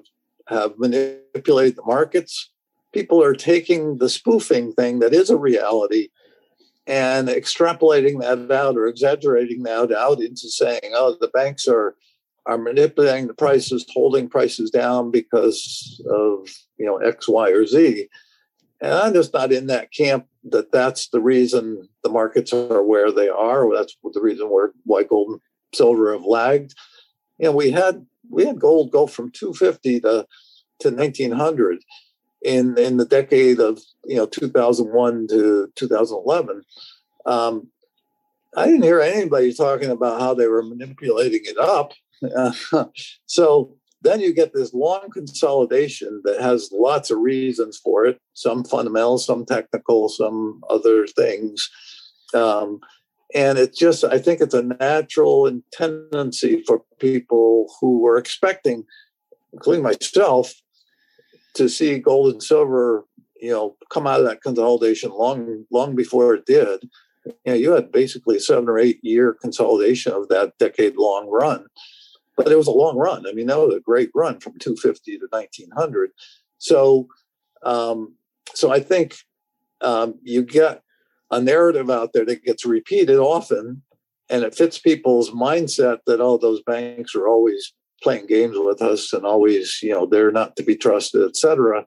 have 0.48 0.78
manipulated 0.78 1.76
the 1.76 1.84
markets, 1.86 2.50
people 2.92 3.22
are 3.22 3.34
taking 3.34 3.98
the 3.98 4.08
spoofing 4.08 4.72
thing 4.72 4.98
that 4.98 5.14
is 5.14 5.30
a 5.30 5.36
reality 5.36 6.08
and 6.86 7.28
extrapolating 7.28 8.20
that 8.20 8.54
out 8.54 8.76
or 8.76 8.86
exaggerating 8.86 9.62
that 9.62 9.90
out 9.90 10.20
into 10.20 10.48
saying, 10.50 10.92
oh, 10.92 11.16
the 11.20 11.28
banks 11.28 11.66
are 11.66 11.96
are 12.46 12.58
manipulating 12.58 13.26
the 13.26 13.34
prices, 13.34 13.86
holding 13.92 14.28
prices 14.28 14.70
down 14.70 15.10
because 15.10 16.02
of 16.10 16.48
you 16.78 16.86
know 16.86 16.96
X, 16.98 17.28
Y, 17.28 17.50
or 17.50 17.66
Z. 17.66 18.08
And 18.80 18.92
I'm 18.92 19.14
just 19.14 19.32
not 19.32 19.52
in 19.52 19.66
that 19.68 19.92
camp 19.92 20.26
that 20.44 20.72
that's 20.72 21.08
the 21.08 21.20
reason 21.20 21.88
the 22.02 22.10
markets 22.10 22.52
are 22.52 22.82
where 22.82 23.10
they 23.10 23.28
are. 23.28 23.74
That's 23.74 23.96
the 24.12 24.20
reason 24.20 24.50
where 24.50 24.72
why 24.84 25.04
gold 25.04 25.28
and 25.30 25.40
silver 25.74 26.12
have 26.12 26.24
lagged. 26.24 26.74
You 27.38 27.46
know, 27.46 27.52
we 27.52 27.70
had 27.70 28.04
we 28.28 28.44
had 28.44 28.60
gold 28.60 28.90
go 28.90 29.06
from 29.06 29.30
250 29.30 30.00
to 30.00 30.26
to 30.80 30.90
1900 30.90 31.82
in 32.42 32.76
in 32.78 32.98
the 32.98 33.06
decade 33.06 33.58
of 33.58 33.80
you 34.04 34.16
know 34.16 34.26
2001 34.26 35.28
to 35.28 35.72
2011. 35.74 36.62
Um, 37.26 37.68
I 38.56 38.66
didn't 38.66 38.82
hear 38.82 39.00
anybody 39.00 39.52
talking 39.52 39.90
about 39.90 40.20
how 40.20 40.34
they 40.34 40.46
were 40.46 40.62
manipulating 40.62 41.40
it 41.44 41.58
up. 41.58 41.92
so 43.26 43.74
then 44.02 44.20
you 44.20 44.34
get 44.34 44.52
this 44.52 44.74
long 44.74 45.08
consolidation 45.12 46.20
that 46.24 46.40
has 46.40 46.70
lots 46.72 47.10
of 47.10 47.18
reasons 47.18 47.78
for 47.82 48.04
it 48.04 48.20
some 48.34 48.64
fundamental 48.64 49.18
some 49.18 49.44
technical 49.44 50.08
some 50.08 50.60
other 50.70 51.06
things. 51.06 51.70
Um, 52.34 52.80
and 53.34 53.58
it 53.58 53.74
just 53.74 54.04
i 54.04 54.18
think 54.18 54.40
it's 54.40 54.54
a 54.54 54.62
natural 54.62 55.50
tendency 55.72 56.62
for 56.66 56.82
people 57.00 57.72
who 57.80 57.98
were 58.00 58.16
expecting 58.16 58.84
including 59.52 59.82
myself 59.82 60.52
to 61.54 61.68
see 61.68 61.98
gold 61.98 62.32
and 62.32 62.42
silver 62.42 63.04
you 63.40 63.50
know 63.50 63.76
come 63.90 64.06
out 64.06 64.20
of 64.20 64.26
that 64.26 64.42
consolidation 64.42 65.10
long 65.10 65.64
long 65.70 65.94
before 65.94 66.34
it 66.34 66.46
did. 66.46 66.88
You 67.26 67.32
know 67.46 67.54
you 67.54 67.72
had 67.72 67.92
basically 67.92 68.38
seven 68.38 68.68
or 68.68 68.78
eight 68.78 68.98
year 69.02 69.36
consolidation 69.40 70.12
of 70.12 70.28
that 70.28 70.58
decade 70.58 70.96
long 70.96 71.28
run 71.28 71.66
but 72.36 72.50
it 72.50 72.56
was 72.56 72.66
a 72.66 72.72
long 72.72 72.96
run. 72.96 73.26
I 73.26 73.32
mean, 73.32 73.46
that 73.46 73.58
was 73.58 73.74
a 73.74 73.80
great 73.80 74.10
run 74.14 74.40
from 74.40 74.58
250 74.58 75.18
to 75.18 75.26
1900. 75.30 76.10
So, 76.58 77.08
um, 77.62 78.14
so 78.54 78.72
I 78.72 78.80
think 78.80 79.16
um, 79.80 80.14
you 80.22 80.42
get 80.42 80.82
a 81.30 81.40
narrative 81.40 81.90
out 81.90 82.12
there 82.12 82.24
that 82.24 82.44
gets 82.44 82.64
repeated 82.64 83.18
often, 83.18 83.82
and 84.28 84.44
it 84.44 84.54
fits 84.54 84.78
people's 84.78 85.30
mindset 85.30 85.98
that 86.06 86.20
oh, 86.20 86.38
those 86.38 86.62
banks 86.62 87.14
are 87.14 87.28
always 87.28 87.72
playing 88.02 88.26
games 88.26 88.56
with 88.58 88.82
us 88.82 89.12
and 89.12 89.24
always, 89.24 89.80
you 89.82 89.92
know, 89.92 90.06
they're 90.06 90.32
not 90.32 90.56
to 90.56 90.62
be 90.62 90.76
trusted, 90.76 91.22
etc. 91.22 91.86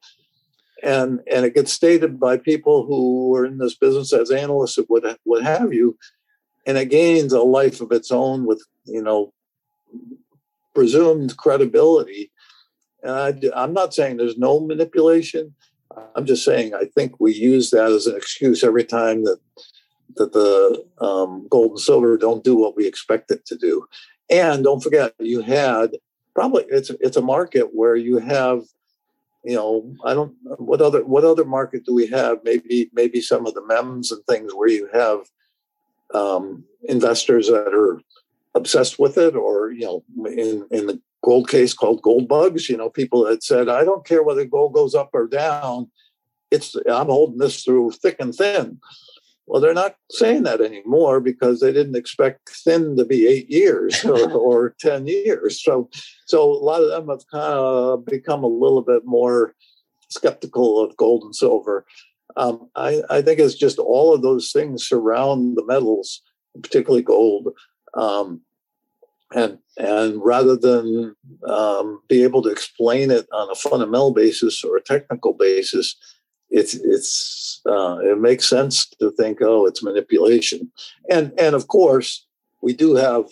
And 0.83 1.21
and 1.31 1.45
it 1.45 1.55
gets 1.55 1.73
stated 1.73 2.19
by 2.19 2.37
people 2.37 2.85
who 2.85 3.35
are 3.35 3.45
in 3.45 3.57
this 3.57 3.75
business 3.75 4.13
as 4.13 4.31
analysts, 4.31 4.79
what 4.87 5.17
what 5.23 5.43
have 5.43 5.73
you, 5.73 5.97
and 6.65 6.77
it 6.77 6.89
gains 6.89 7.33
a 7.33 7.41
life 7.41 7.81
of 7.81 7.91
its 7.91 8.11
own 8.11 8.45
with 8.45 8.63
you 8.85 9.01
know 9.01 9.33
presumed 10.77 11.35
credibility. 11.37 12.31
And 13.01 13.51
I, 13.55 13.63
am 13.63 13.73
not 13.73 13.95
saying 13.95 14.17
there's 14.17 14.37
no 14.37 14.59
manipulation. 14.59 15.55
I'm 16.15 16.27
just 16.27 16.45
saying 16.45 16.75
I 16.75 16.85
think 16.93 17.19
we 17.19 17.33
use 17.33 17.71
that 17.71 17.91
as 17.91 18.05
an 18.05 18.15
excuse 18.15 18.63
every 18.63 18.83
time 18.83 19.23
that 19.23 19.39
that 20.17 20.33
the 20.33 20.85
um, 21.03 21.47
gold 21.49 21.71
and 21.71 21.79
silver 21.79 22.15
don't 22.15 22.43
do 22.43 22.55
what 22.55 22.75
we 22.75 22.87
expect 22.87 23.31
it 23.31 23.43
to 23.47 23.55
do. 23.55 23.87
And 24.29 24.63
don't 24.63 24.83
forget, 24.83 25.13
you 25.17 25.41
had 25.41 25.97
probably 26.35 26.65
it's 26.69 26.91
it's 26.99 27.17
a 27.17 27.31
market 27.35 27.69
where 27.73 27.95
you 27.95 28.19
have, 28.19 28.61
you 29.43 29.55
know, 29.55 29.95
I 30.05 30.13
don't 30.13 30.35
what 30.59 30.81
other 30.81 31.03
what 31.03 31.23
other 31.23 31.45
market 31.45 31.85
do 31.85 31.93
we 31.95 32.05
have? 32.07 32.37
Maybe 32.43 32.91
maybe 32.93 33.19
some 33.19 33.47
of 33.47 33.55
the 33.55 33.65
mems 33.65 34.11
and 34.11 34.23
things 34.25 34.53
where 34.53 34.69
you 34.69 34.87
have 34.93 35.21
um, 36.13 36.65
investors 36.83 37.47
that 37.47 37.73
are 37.73 37.99
obsessed 38.57 38.99
with 38.99 39.17
it, 39.17 39.35
or 39.35 39.71
you 39.71 39.85
know, 39.85 40.03
in 40.25 40.67
in 40.71 40.87
the 40.87 40.99
gold 41.23 41.49
case 41.49 41.73
called 41.73 42.01
gold 42.01 42.27
bugs, 42.27 42.69
you 42.69 42.77
know, 42.77 42.89
people 42.89 43.23
that 43.25 43.43
said, 43.43 43.69
I 43.69 43.83
don't 43.83 44.05
care 44.05 44.23
whether 44.23 44.45
gold 44.45 44.73
goes 44.73 44.95
up 44.95 45.09
or 45.13 45.27
down. 45.27 45.89
It's 46.51 46.75
I'm 46.89 47.07
holding 47.07 47.39
this 47.39 47.63
through 47.63 47.91
thick 47.91 48.17
and 48.19 48.33
thin. 48.33 48.79
Well, 49.47 49.61
they're 49.61 49.73
not 49.73 49.95
saying 50.11 50.43
that 50.43 50.59
anymore 50.59 51.21
because 51.21 51.61
they 51.61 51.71
didn't 51.71 51.95
expect 51.95 52.49
thin 52.49 52.97
to 52.97 53.05
be 53.05 53.27
eight 53.27 53.49
years 53.49 54.03
or, 54.05 54.31
or 54.31 54.75
10 54.79 55.07
years. 55.07 55.63
So, 55.63 55.89
so 56.25 56.43
a 56.43 56.63
lot 56.63 56.83
of 56.83 56.89
them 56.89 57.07
have 57.07 57.25
kind 57.31 57.53
of 57.53 58.05
become 58.05 58.43
a 58.43 58.47
little 58.47 58.81
bit 58.81 59.05
more 59.05 59.55
skeptical 60.09 60.83
of 60.83 60.97
gold 60.97 61.23
and 61.23 61.33
silver. 61.33 61.85
Um, 62.35 62.69
I, 62.75 63.01
I, 63.09 63.21
think 63.21 63.39
it's 63.39 63.55
just 63.55 63.79
all 63.79 64.13
of 64.13 64.21
those 64.21 64.51
things 64.51 64.87
surround 64.87 65.57
the 65.57 65.65
metals, 65.65 66.21
particularly 66.61 67.01
gold. 67.01 67.53
Um, 67.95 68.41
and 69.33 69.57
and 69.77 70.23
rather 70.23 70.55
than 70.55 71.15
um, 71.47 72.01
be 72.07 72.23
able 72.23 72.41
to 72.43 72.49
explain 72.49 73.11
it 73.11 73.27
on 73.31 73.49
a 73.51 73.55
fundamental 73.55 74.13
basis 74.13 74.63
or 74.63 74.77
a 74.77 74.81
technical 74.81 75.33
basis, 75.33 75.95
it's 76.49 76.73
it's 76.75 77.61
uh, 77.65 77.97
it 78.01 78.19
makes 78.19 78.47
sense 78.47 78.87
to 79.01 79.11
think, 79.11 79.39
oh, 79.41 79.65
it's 79.65 79.83
manipulation, 79.83 80.71
and 81.09 81.33
and 81.37 81.55
of 81.55 81.67
course 81.67 82.25
we 82.61 82.73
do 82.73 82.95
have 82.95 83.25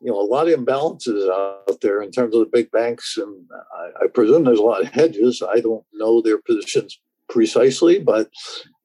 you 0.00 0.10
know 0.10 0.20
a 0.20 0.22
lot 0.22 0.48
of 0.48 0.58
imbalances 0.58 1.30
out 1.30 1.80
there 1.80 2.02
in 2.02 2.10
terms 2.10 2.34
of 2.34 2.40
the 2.40 2.50
big 2.52 2.70
banks, 2.70 3.16
and 3.16 3.46
I, 3.74 4.04
I 4.04 4.06
presume 4.08 4.44
there's 4.44 4.58
a 4.58 4.62
lot 4.62 4.82
of 4.82 4.88
hedges. 4.88 5.42
I 5.42 5.60
don't 5.60 5.84
know 5.94 6.20
their 6.20 6.38
positions 6.38 7.00
precisely, 7.28 7.98
but 7.98 8.30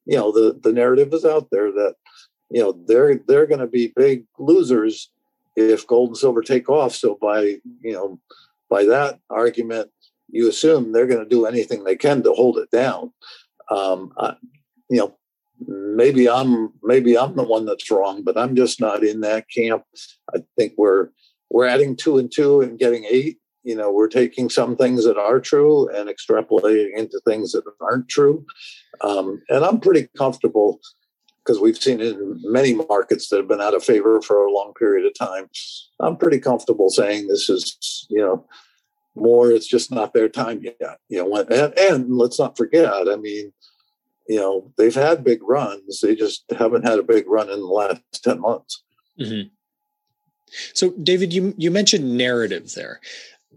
you 0.06 0.16
know 0.16 0.32
the 0.32 0.58
the 0.62 0.72
narrative 0.72 1.12
is 1.12 1.24
out 1.24 1.48
there 1.50 1.70
that 1.72 1.96
you 2.50 2.62
know 2.62 2.72
they're 2.86 3.20
they're 3.26 3.46
going 3.46 3.60
to 3.60 3.66
be 3.66 3.92
big 3.94 4.24
losers 4.38 5.10
if 5.56 5.86
gold 5.86 6.10
and 6.10 6.16
silver 6.16 6.42
take 6.42 6.68
off. 6.68 6.94
So 6.94 7.18
by 7.20 7.40
you 7.80 7.92
know 7.92 8.20
by 8.68 8.84
that 8.84 9.18
argument, 9.30 9.90
you 10.28 10.48
assume 10.48 10.92
they're 10.92 11.06
going 11.06 11.22
to 11.22 11.28
do 11.28 11.46
anything 11.46 11.84
they 11.84 11.96
can 11.96 12.22
to 12.22 12.32
hold 12.32 12.58
it 12.58 12.70
down. 12.70 13.12
Um, 13.70 14.12
I, 14.18 14.36
you 14.90 14.98
know, 14.98 15.16
maybe 15.66 16.28
I'm 16.28 16.72
maybe 16.82 17.16
I'm 17.16 17.36
the 17.36 17.42
one 17.42 17.64
that's 17.64 17.90
wrong, 17.90 18.22
but 18.22 18.36
I'm 18.36 18.54
just 18.54 18.80
not 18.80 19.02
in 19.02 19.20
that 19.20 19.46
camp. 19.50 19.84
I 20.34 20.38
think 20.56 20.74
we're 20.76 21.08
we're 21.50 21.66
adding 21.66 21.96
two 21.96 22.18
and 22.18 22.30
two 22.30 22.60
and 22.60 22.78
getting 22.78 23.04
eight. 23.10 23.38
You 23.62 23.74
know, 23.74 23.90
we're 23.90 24.08
taking 24.08 24.48
some 24.48 24.76
things 24.76 25.04
that 25.04 25.16
are 25.16 25.40
true 25.40 25.88
and 25.88 26.08
extrapolating 26.08 26.96
into 26.96 27.20
things 27.24 27.52
that 27.52 27.64
aren't 27.80 28.08
true. 28.08 28.46
Um, 29.00 29.42
and 29.48 29.64
I'm 29.64 29.80
pretty 29.80 30.08
comfortable 30.16 30.80
because 31.46 31.60
we've 31.60 31.76
seen 31.76 32.00
it 32.00 32.16
in 32.16 32.40
many 32.42 32.74
markets 32.74 33.28
that 33.28 33.36
have 33.36 33.46
been 33.48 33.60
out 33.60 33.74
of 33.74 33.84
favor 33.84 34.20
for 34.20 34.44
a 34.44 34.52
long 34.52 34.72
period 34.74 35.06
of 35.06 35.14
time. 35.14 35.48
I'm 36.00 36.16
pretty 36.16 36.40
comfortable 36.40 36.90
saying 36.90 37.28
this 37.28 37.48
is, 37.48 38.06
you 38.10 38.20
know, 38.20 38.44
more. 39.14 39.52
It's 39.52 39.68
just 39.68 39.92
not 39.92 40.12
their 40.12 40.28
time 40.28 40.62
yet. 40.62 40.98
You 41.08 41.22
know, 41.22 41.36
and, 41.36 41.78
and 41.78 42.16
let's 42.16 42.38
not 42.38 42.56
forget. 42.56 42.92
I 43.08 43.16
mean, 43.16 43.52
you 44.28 44.36
know, 44.36 44.72
they've 44.76 44.94
had 44.94 45.22
big 45.22 45.40
runs. 45.42 46.00
They 46.00 46.16
just 46.16 46.44
haven't 46.58 46.86
had 46.86 46.98
a 46.98 47.04
big 47.04 47.28
run 47.28 47.48
in 47.48 47.60
the 47.60 47.66
last 47.66 48.02
ten 48.24 48.40
months. 48.40 48.82
Mm-hmm. 49.20 49.48
So, 50.74 50.90
David, 51.02 51.32
you 51.32 51.54
you 51.56 51.70
mentioned 51.70 52.16
narrative 52.16 52.74
there. 52.74 53.00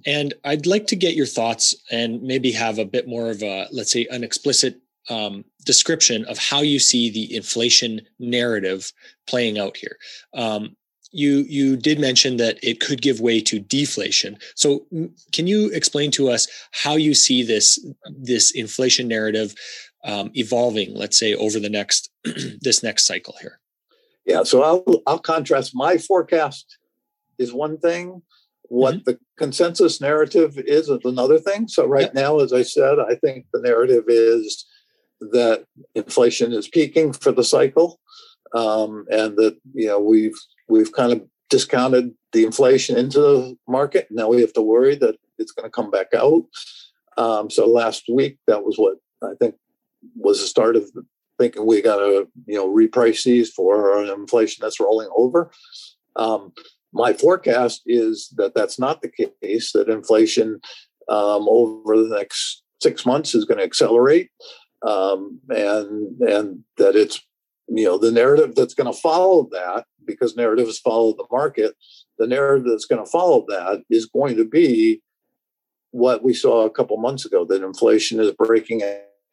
And 0.06 0.34
I'd 0.46 0.66
like 0.66 0.88
to 0.88 0.96
get 0.96 1.16
your 1.16 1.26
thoughts 1.26 1.76
and 1.92 2.22
maybe 2.22 2.52
have 2.54 2.80
a 2.80 2.86
bit 2.86 3.06
more 3.06 3.30
of 3.30 3.44
a, 3.44 3.68
let's 3.74 3.92
say, 3.92 4.08
an 4.10 4.24
explicit 4.24 4.78
um, 5.10 5.44
description 5.66 6.26
of 6.26 6.38
how 6.38 6.62
you 6.62 6.80
see 6.80 7.10
the 7.10 7.36
inflation 7.36 8.02
narrative 8.20 8.92
playing 9.28 9.60
out 9.60 9.78
here. 9.78 9.98
Um, 10.34 10.76
you 11.12 11.46
you 11.48 11.76
did 11.76 12.00
mention 12.00 12.38
that 12.38 12.60
it 12.62 12.80
could 12.80 13.02
give 13.02 13.20
way 13.20 13.42
to 13.42 13.60
deflation. 13.60 14.38
So 14.56 14.86
can 15.32 15.48
you 15.48 15.70
explain 15.72 16.12
to 16.12 16.30
us 16.30 16.48
how 16.72 16.96
you 16.96 17.14
see 17.14 17.44
this 17.44 17.84
this 18.06 18.52
inflation 18.52 19.08
narrative 19.08 19.56
um, 20.04 20.32
evolving? 20.36 20.94
Let's 20.94 21.18
say 21.18 21.34
over 21.34 21.60
the 21.60 21.70
next 21.70 22.12
this 22.62 22.84
next 22.84 23.08
cycle 23.08 23.36
here. 23.42 23.60
Yeah. 24.26 24.44
So 24.44 24.62
I'll 24.62 25.02
I'll 25.08 25.20
contrast 25.20 25.76
my 25.76 25.98
forecast 25.98 26.78
is 27.40 27.54
one 27.54 27.80
thing. 27.80 28.22
What 28.64 28.96
mm-hmm. 28.96 29.04
the 29.06 29.20
consensus 29.38 30.00
narrative 30.00 30.60
is 30.60 30.90
is 30.90 31.00
another 31.04 31.40
thing. 31.40 31.68
So 31.68 31.88
right 31.88 32.04
yep. 32.04 32.14
now, 32.14 32.40
as 32.40 32.54
I 32.54 32.62
said, 32.62 33.00
I 33.00 33.16
think 33.16 33.48
the 33.52 33.62
narrative 33.62 34.04
is 34.08 34.66
that 35.20 35.66
inflation 35.96 36.54
is 36.54 36.68
peaking 36.68 37.14
for 37.14 37.32
the 37.32 37.44
cycle, 37.44 38.00
um, 38.54 39.06
and 39.10 39.38
that 39.38 39.58
you 39.74 39.88
know 39.88 40.00
we've 40.00 40.38
we've 40.68 40.92
kind 40.94 41.12
of 41.12 41.22
discounted 41.50 42.14
the 42.32 42.46
inflation 42.46 42.98
into 42.98 43.20
the 43.20 43.58
market. 43.68 44.08
Now 44.12 44.30
we 44.30 44.42
have 44.42 44.54
to 44.54 44.62
worry 44.62 44.96
that 44.96 45.16
it's 45.38 45.52
going 45.52 45.66
to 45.66 45.72
come 45.72 45.92
back 45.92 46.08
out. 46.16 46.44
Um, 47.18 47.50
so 47.50 47.68
last 47.68 48.06
week, 48.12 48.38
that 48.48 48.64
was 48.64 48.78
what 48.78 48.98
I 49.24 49.36
think 49.40 49.56
was 50.16 50.40
the 50.40 50.48
start 50.48 50.76
of 50.76 50.90
thinking 51.38 51.66
we 51.66 51.82
got 51.82 51.98
to 51.98 52.28
you 52.46 52.56
know 52.56 52.74
reprice 52.74 53.24
these 53.24 53.50
for 53.50 54.04
inflation 54.04 54.62
that's 54.62 54.80
rolling 54.80 55.10
over. 55.16 55.52
Um, 56.16 56.54
my 56.94 57.14
forecast 57.14 57.84
is 57.86 58.34
that 58.36 58.56
that's 58.56 58.80
not 58.80 59.02
the 59.02 59.12
case. 59.42 59.72
That 59.74 59.90
inflation 59.90 60.60
um, 61.08 61.48
over 61.50 61.98
the 61.98 62.16
next 62.16 62.64
six 62.82 63.06
months 63.06 63.36
is 63.36 63.46
going 63.46 63.58
to 63.58 63.64
accelerate 63.64 64.30
um, 64.86 65.40
and 65.50 66.20
and 66.22 66.64
that 66.78 66.96
it's 66.96 67.22
you 67.68 67.86
know 67.86 67.98
the 67.98 68.12
narrative 68.12 68.56
that's 68.56 68.74
going 68.74 68.92
to 68.92 69.00
follow 69.00 69.48
that 69.52 69.86
because 70.06 70.36
narratives 70.36 70.80
follow 70.80 71.14
the 71.14 71.28
market 71.32 71.76
the 72.18 72.28
narrative 72.28 72.66
that's 72.68 72.86
going 72.86 73.04
to 73.04 73.10
follow 73.10 73.46
that 73.48 73.84
is 73.90 74.06
going 74.06 74.36
to 74.36 74.46
be 74.46 75.02
what 75.92 76.24
we 76.24 76.34
saw 76.34 76.66
a 76.66 76.70
couple 76.70 76.98
months 76.98 77.26
ago 77.26 77.46
that 77.46 77.64
inflation 77.64 78.20
is 78.20 78.32
breaking 78.32 78.82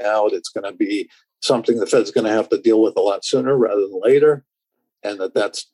out 0.05 0.33
it's 0.33 0.51
going 0.51 0.71
to 0.71 0.77
be 0.77 1.09
something 1.41 1.79
the 1.79 1.87
fed's 1.87 2.11
going 2.11 2.27
to 2.27 2.31
have 2.31 2.49
to 2.49 2.61
deal 2.61 2.83
with 2.83 2.97
a 2.97 3.01
lot 3.01 3.25
sooner 3.25 3.57
rather 3.57 3.83
than 3.83 4.01
later 4.03 4.45
and 5.03 5.21
that 5.21 5.35
that's 5.35 5.71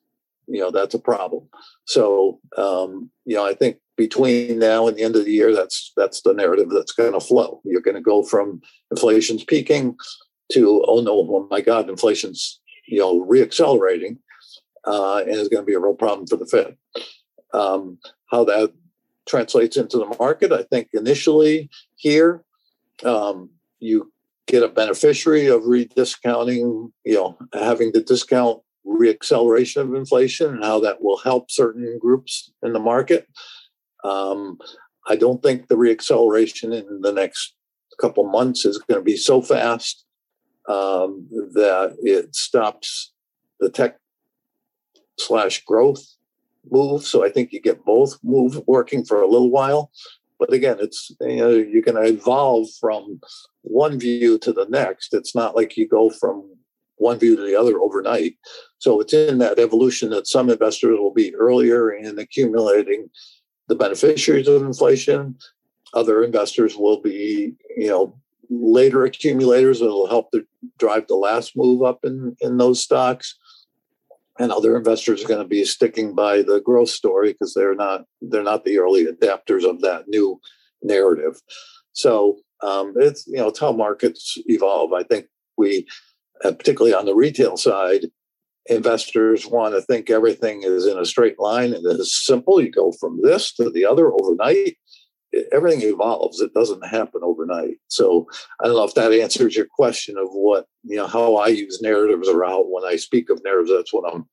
you 0.47 0.59
know 0.59 0.71
that's 0.71 0.93
a 0.93 0.99
problem. 0.99 1.47
So 1.85 2.39
um, 2.57 3.09
you 3.25 3.35
know 3.35 3.45
i 3.45 3.53
think 3.53 3.77
between 3.95 4.59
now 4.59 4.87
and 4.87 4.97
the 4.97 5.03
end 5.03 5.15
of 5.15 5.25
the 5.25 5.31
year, 5.31 5.53
that's 5.53 5.91
that's 5.95 6.21
the 6.21 6.33
narrative 6.33 6.69
that's 6.69 6.91
going 6.91 7.13
to 7.13 7.19
flow. 7.19 7.61
You're 7.63 7.81
going 7.81 7.95
to 7.95 8.01
go 8.01 8.23
from 8.23 8.61
inflation's 8.91 9.43
peaking 9.43 9.95
to 10.51 10.83
oh 10.87 11.01
no, 11.01 11.11
oh 11.11 11.47
my 11.49 11.61
God, 11.61 11.89
inflation's 11.89 12.59
you 12.87 12.99
know 12.99 13.25
reaccelerating, 13.25 14.17
uh, 14.85 15.17
and 15.17 15.31
it's 15.31 15.49
going 15.49 15.63
to 15.63 15.67
be 15.67 15.75
a 15.75 15.79
real 15.79 15.95
problem 15.95 16.27
for 16.27 16.37
the 16.37 16.45
Fed. 16.45 16.77
Um, 17.53 17.99
how 18.31 18.43
that 18.45 18.73
translates 19.27 19.77
into 19.77 19.97
the 19.97 20.15
market, 20.19 20.51
I 20.51 20.63
think 20.63 20.89
initially 20.93 21.69
here 21.95 22.43
um, 23.03 23.49
you 23.79 24.11
get 24.47 24.63
a 24.63 24.67
beneficiary 24.67 25.47
of 25.47 25.65
rediscounting, 25.65 26.91
you 27.05 27.13
know, 27.13 27.37
having 27.53 27.93
to 27.93 28.03
discount 28.03 28.61
reacceleration 28.85 29.81
of 29.81 29.93
inflation 29.93 30.55
and 30.55 30.63
how 30.63 30.79
that 30.81 31.01
will 31.01 31.17
help 31.17 31.49
certain 31.49 31.97
groups 31.99 32.51
in 32.61 32.73
the 32.73 32.79
market. 32.79 33.27
Um, 34.03 34.57
I 35.07 35.15
don't 35.15 35.41
think 35.41 35.67
the 35.67 35.75
reacceleration 35.75 36.73
in 36.77 37.01
the 37.01 37.11
next 37.11 37.55
couple 37.99 38.23
months 38.27 38.65
is 38.65 38.77
going 38.79 38.99
to 38.99 39.03
be 39.03 39.17
so 39.17 39.41
fast 39.41 40.05
um, 40.67 41.27
that 41.53 41.95
it 42.01 42.35
stops 42.35 43.11
the 43.59 43.69
tech 43.69 43.97
slash 45.19 45.63
growth 45.63 46.03
move. 46.69 47.03
So 47.03 47.25
I 47.25 47.29
think 47.29 47.51
you 47.51 47.61
get 47.61 47.85
both 47.85 48.17
move 48.23 48.61
working 48.67 49.03
for 49.03 49.21
a 49.21 49.27
little 49.27 49.51
while. 49.51 49.91
But 50.39 50.53
again, 50.53 50.77
it's 50.79 51.11
you 51.21 51.37
know 51.37 51.81
going 51.81 51.95
to 51.95 52.13
evolve 52.13 52.67
from 52.79 53.21
one 53.61 53.99
view 53.99 54.37
to 54.39 54.51
the 54.51 54.65
next. 54.69 55.13
It's 55.13 55.35
not 55.35 55.55
like 55.55 55.77
you 55.77 55.87
go 55.87 56.09
from 56.09 56.49
one 56.95 57.19
view 57.19 57.35
to 57.35 57.41
the 57.41 57.55
other 57.55 57.79
overnight. 57.79 58.35
So 58.79 58.99
it's 58.99 59.13
in 59.13 59.37
that 59.39 59.59
evolution 59.59 60.09
that 60.09 60.27
some 60.27 60.49
investors 60.49 60.97
will 60.99 61.13
be 61.13 61.35
earlier 61.35 61.91
in 61.91 62.19
accumulating 62.19 63.09
the 63.67 63.75
beneficiaries 63.75 64.47
of 64.47 64.61
inflation. 64.61 65.37
Other 65.93 66.23
investors 66.23 66.75
will 66.75 67.01
be, 67.01 67.53
you 67.77 67.87
know, 67.87 68.19
later 68.49 69.05
accumulators 69.05 69.79
that 69.79 69.85
will 69.85 70.07
help 70.07 70.31
to 70.31 70.45
drive 70.77 71.07
the 71.07 71.15
last 71.15 71.55
move 71.55 71.83
up 71.83 71.99
in, 72.03 72.35
in 72.41 72.57
those 72.57 72.81
stocks. 72.81 73.37
And 74.39 74.51
other 74.51 74.75
investors 74.75 75.23
are 75.23 75.27
going 75.27 75.41
to 75.41 75.47
be 75.47 75.63
sticking 75.63 76.15
by 76.15 76.41
the 76.41 76.59
growth 76.59 76.89
story 76.89 77.33
because 77.33 77.53
they're 77.53 77.75
not 77.75 78.05
they're 78.19 78.41
not 78.41 78.65
the 78.65 78.79
early 78.79 79.05
adapters 79.05 79.63
of 79.63 79.81
that 79.81 80.07
new 80.07 80.41
narrative. 80.81 81.39
So 81.91 82.39
um, 82.63 82.93
it's 82.95 83.27
you 83.27 83.37
know 83.37 83.49
it's 83.49 83.59
how 83.59 83.71
markets 83.71 84.35
evolve. 84.47 84.91
I 84.91 85.03
think 85.03 85.27
we, 85.55 85.85
particularly 86.41 86.95
on 86.95 87.05
the 87.05 87.13
retail 87.13 87.57
side, 87.57 88.07
investors 88.67 89.45
want 89.45 89.73
to 89.73 89.81
think 89.81 90.09
everything 90.09 90.63
is 90.63 90.85
in 90.85 90.97
a 90.97 91.05
straight 91.05 91.39
line 91.39 91.73
and 91.73 91.85
it's 91.85 92.25
simple. 92.25 92.61
You 92.61 92.71
go 92.71 92.91
from 92.99 93.19
this 93.21 93.53
to 93.55 93.69
the 93.69 93.85
other 93.85 94.11
overnight. 94.11 94.77
Everything 95.51 95.81
evolves. 95.81 96.39
It 96.39 96.53
doesn't 96.53 96.85
happen 96.85 97.21
overnight. 97.23 97.77
So 97.87 98.27
I 98.61 98.67
don't 98.67 98.75
know 98.75 98.83
if 98.83 98.93
that 98.93 99.11
answers 99.11 99.55
your 99.55 99.65
question 99.65 100.15
of 100.17 100.27
what, 100.31 100.67
you 100.83 100.95
know, 100.95 101.07
how 101.07 101.37
I 101.37 101.47
use 101.47 101.81
narratives 101.81 102.29
around 102.29 102.65
when 102.65 102.85
I 102.85 102.97
speak 102.97 103.29
of 103.29 103.43
narratives. 103.43 103.71
That's 103.75 103.93
what 103.93 104.13
I'm 104.13 104.27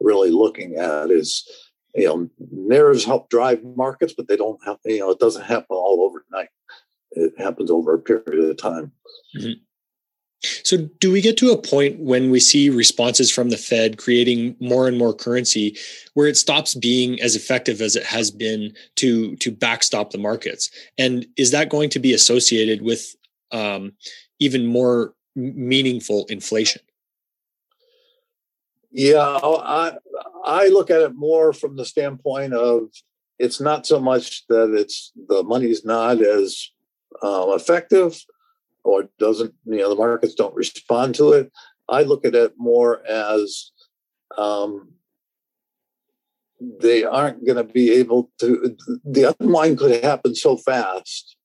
really 0.00 0.30
looking 0.30 0.76
at 0.76 1.10
is 1.10 1.48
you 1.94 2.04
know 2.04 2.28
NAIRS 2.54 3.04
help 3.04 3.30
drive 3.30 3.62
markets, 3.64 4.14
but 4.16 4.28
they 4.28 4.36
don't 4.36 4.62
have 4.64 4.78
you 4.84 5.00
know 5.00 5.10
it 5.10 5.18
doesn't 5.18 5.44
happen 5.44 5.66
all 5.70 6.02
overnight. 6.02 6.50
It 7.12 7.32
happens 7.38 7.70
over 7.70 7.94
a 7.94 7.98
period 7.98 8.50
of 8.50 8.56
time. 8.56 8.92
Mm-hmm. 9.36 9.52
So, 10.64 10.88
do 11.00 11.12
we 11.12 11.20
get 11.20 11.36
to 11.38 11.50
a 11.50 11.60
point 11.60 11.98
when 11.98 12.30
we 12.30 12.40
see 12.40 12.70
responses 12.70 13.30
from 13.30 13.50
the 13.50 13.56
Fed 13.56 13.98
creating 13.98 14.56
more 14.60 14.88
and 14.88 14.98
more 14.98 15.14
currency 15.14 15.76
where 16.14 16.26
it 16.26 16.36
stops 16.36 16.74
being 16.74 17.20
as 17.20 17.36
effective 17.36 17.80
as 17.80 17.96
it 17.96 18.04
has 18.04 18.30
been 18.30 18.74
to 18.96 19.36
to 19.36 19.50
backstop 19.50 20.10
the 20.10 20.18
markets? 20.18 20.70
And 20.98 21.26
is 21.36 21.50
that 21.50 21.70
going 21.70 21.90
to 21.90 21.98
be 21.98 22.14
associated 22.14 22.82
with 22.82 23.16
um, 23.52 23.92
even 24.38 24.66
more 24.66 25.14
meaningful 25.34 26.26
inflation? 26.26 26.82
Yeah, 28.90 29.38
I 29.42 29.92
I 30.44 30.68
look 30.68 30.90
at 30.90 31.02
it 31.02 31.14
more 31.14 31.52
from 31.52 31.76
the 31.76 31.84
standpoint 31.84 32.54
of 32.54 32.88
it's 33.38 33.60
not 33.60 33.86
so 33.86 34.00
much 34.00 34.46
that 34.48 34.72
it's 34.72 35.12
the 35.28 35.42
money's 35.42 35.84
not 35.84 36.22
as 36.22 36.70
um, 37.22 37.50
effective 37.50 38.18
or 38.86 39.08
doesn't 39.18 39.54
you 39.64 39.78
know 39.78 39.88
the 39.88 39.96
markets 39.96 40.34
don't 40.34 40.54
respond 40.54 41.14
to 41.16 41.32
it. 41.32 41.52
I 41.88 42.02
look 42.02 42.24
at 42.24 42.34
it 42.34 42.54
more 42.56 43.06
as 43.06 43.70
um, 44.38 44.92
they 46.60 47.04
aren't 47.04 47.44
going 47.44 47.56
to 47.56 47.72
be 47.72 47.92
able 47.92 48.30
to. 48.40 48.76
The 49.04 49.34
unwind 49.38 49.78
could 49.78 50.02
happen 50.04 50.34
so 50.34 50.56
fast 50.56 51.36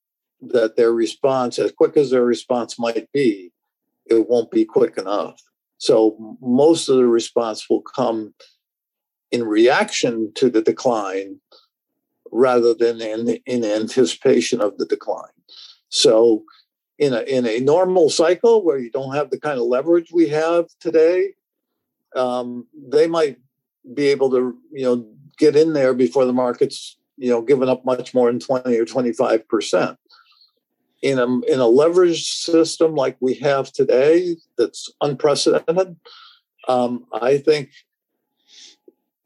that 0.41 0.75
their 0.75 0.91
response, 0.91 1.60
as 1.60 1.71
quick 1.71 1.97
as 1.97 2.12
their 2.12 2.25
response 2.25 2.80
might 2.80 3.12
be, 3.12 3.51
it 4.06 4.27
won't 4.30 4.51
be 4.51 4.65
quick 4.65 4.97
enough. 4.97 5.39
So 5.77 6.38
most 6.41 6.89
of 6.89 6.97
the 6.97 7.08
response 7.08 7.69
will 7.69 7.82
come 7.82 8.34
in 9.32 9.43
reaction 9.43 10.32
to 10.36 10.49
the 10.49 10.62
decline 10.62 11.39
rather 12.32 12.73
than 12.73 13.01
in, 13.01 13.39
in 13.45 13.63
anticipation 13.65 14.62
of 14.62 14.77
the 14.77 14.86
decline. 14.86 15.38
So 15.89 16.43
in 17.02 17.14
a 17.14 17.22
in 17.22 17.48
a 17.48 17.60
normal 17.60 18.12
cycle 18.12 18.64
where 18.64 18.78
you 18.78 18.92
don't 18.92 19.16
have 19.16 19.32
the 19.32 19.40
kind 19.40 19.60
of 19.60 19.66
leverage 19.66 20.12
we 20.14 20.30
have 20.30 20.68
today, 20.80 21.34
um, 22.16 22.68
they 22.90 23.08
might 23.08 23.40
be 23.96 24.08
able 24.10 24.30
to 24.30 24.56
you 24.72 24.86
know 24.86 25.06
get 25.38 25.56
in 25.56 25.74
there 25.74 25.96
before 25.96 26.26
the 26.26 26.32
market's 26.32 26.98
you 27.18 27.32
know 27.32 27.42
giving 27.42 27.68
up 27.68 27.84
much 27.84 28.14
more 28.14 28.28
than 28.28 28.40
20 28.40 28.78
or 28.78 28.86
25 28.86 29.48
percent. 29.50 29.98
In 31.02 31.18
a 31.18 31.24
in 31.24 31.60
a 31.60 31.66
leveraged 31.66 32.44
system 32.44 32.94
like 32.94 33.18
we 33.20 33.34
have 33.36 33.72
today 33.72 34.38
that's 34.56 34.88
unprecedented 35.02 35.96
um, 36.68 37.08
i 37.12 37.40
think 37.40 37.72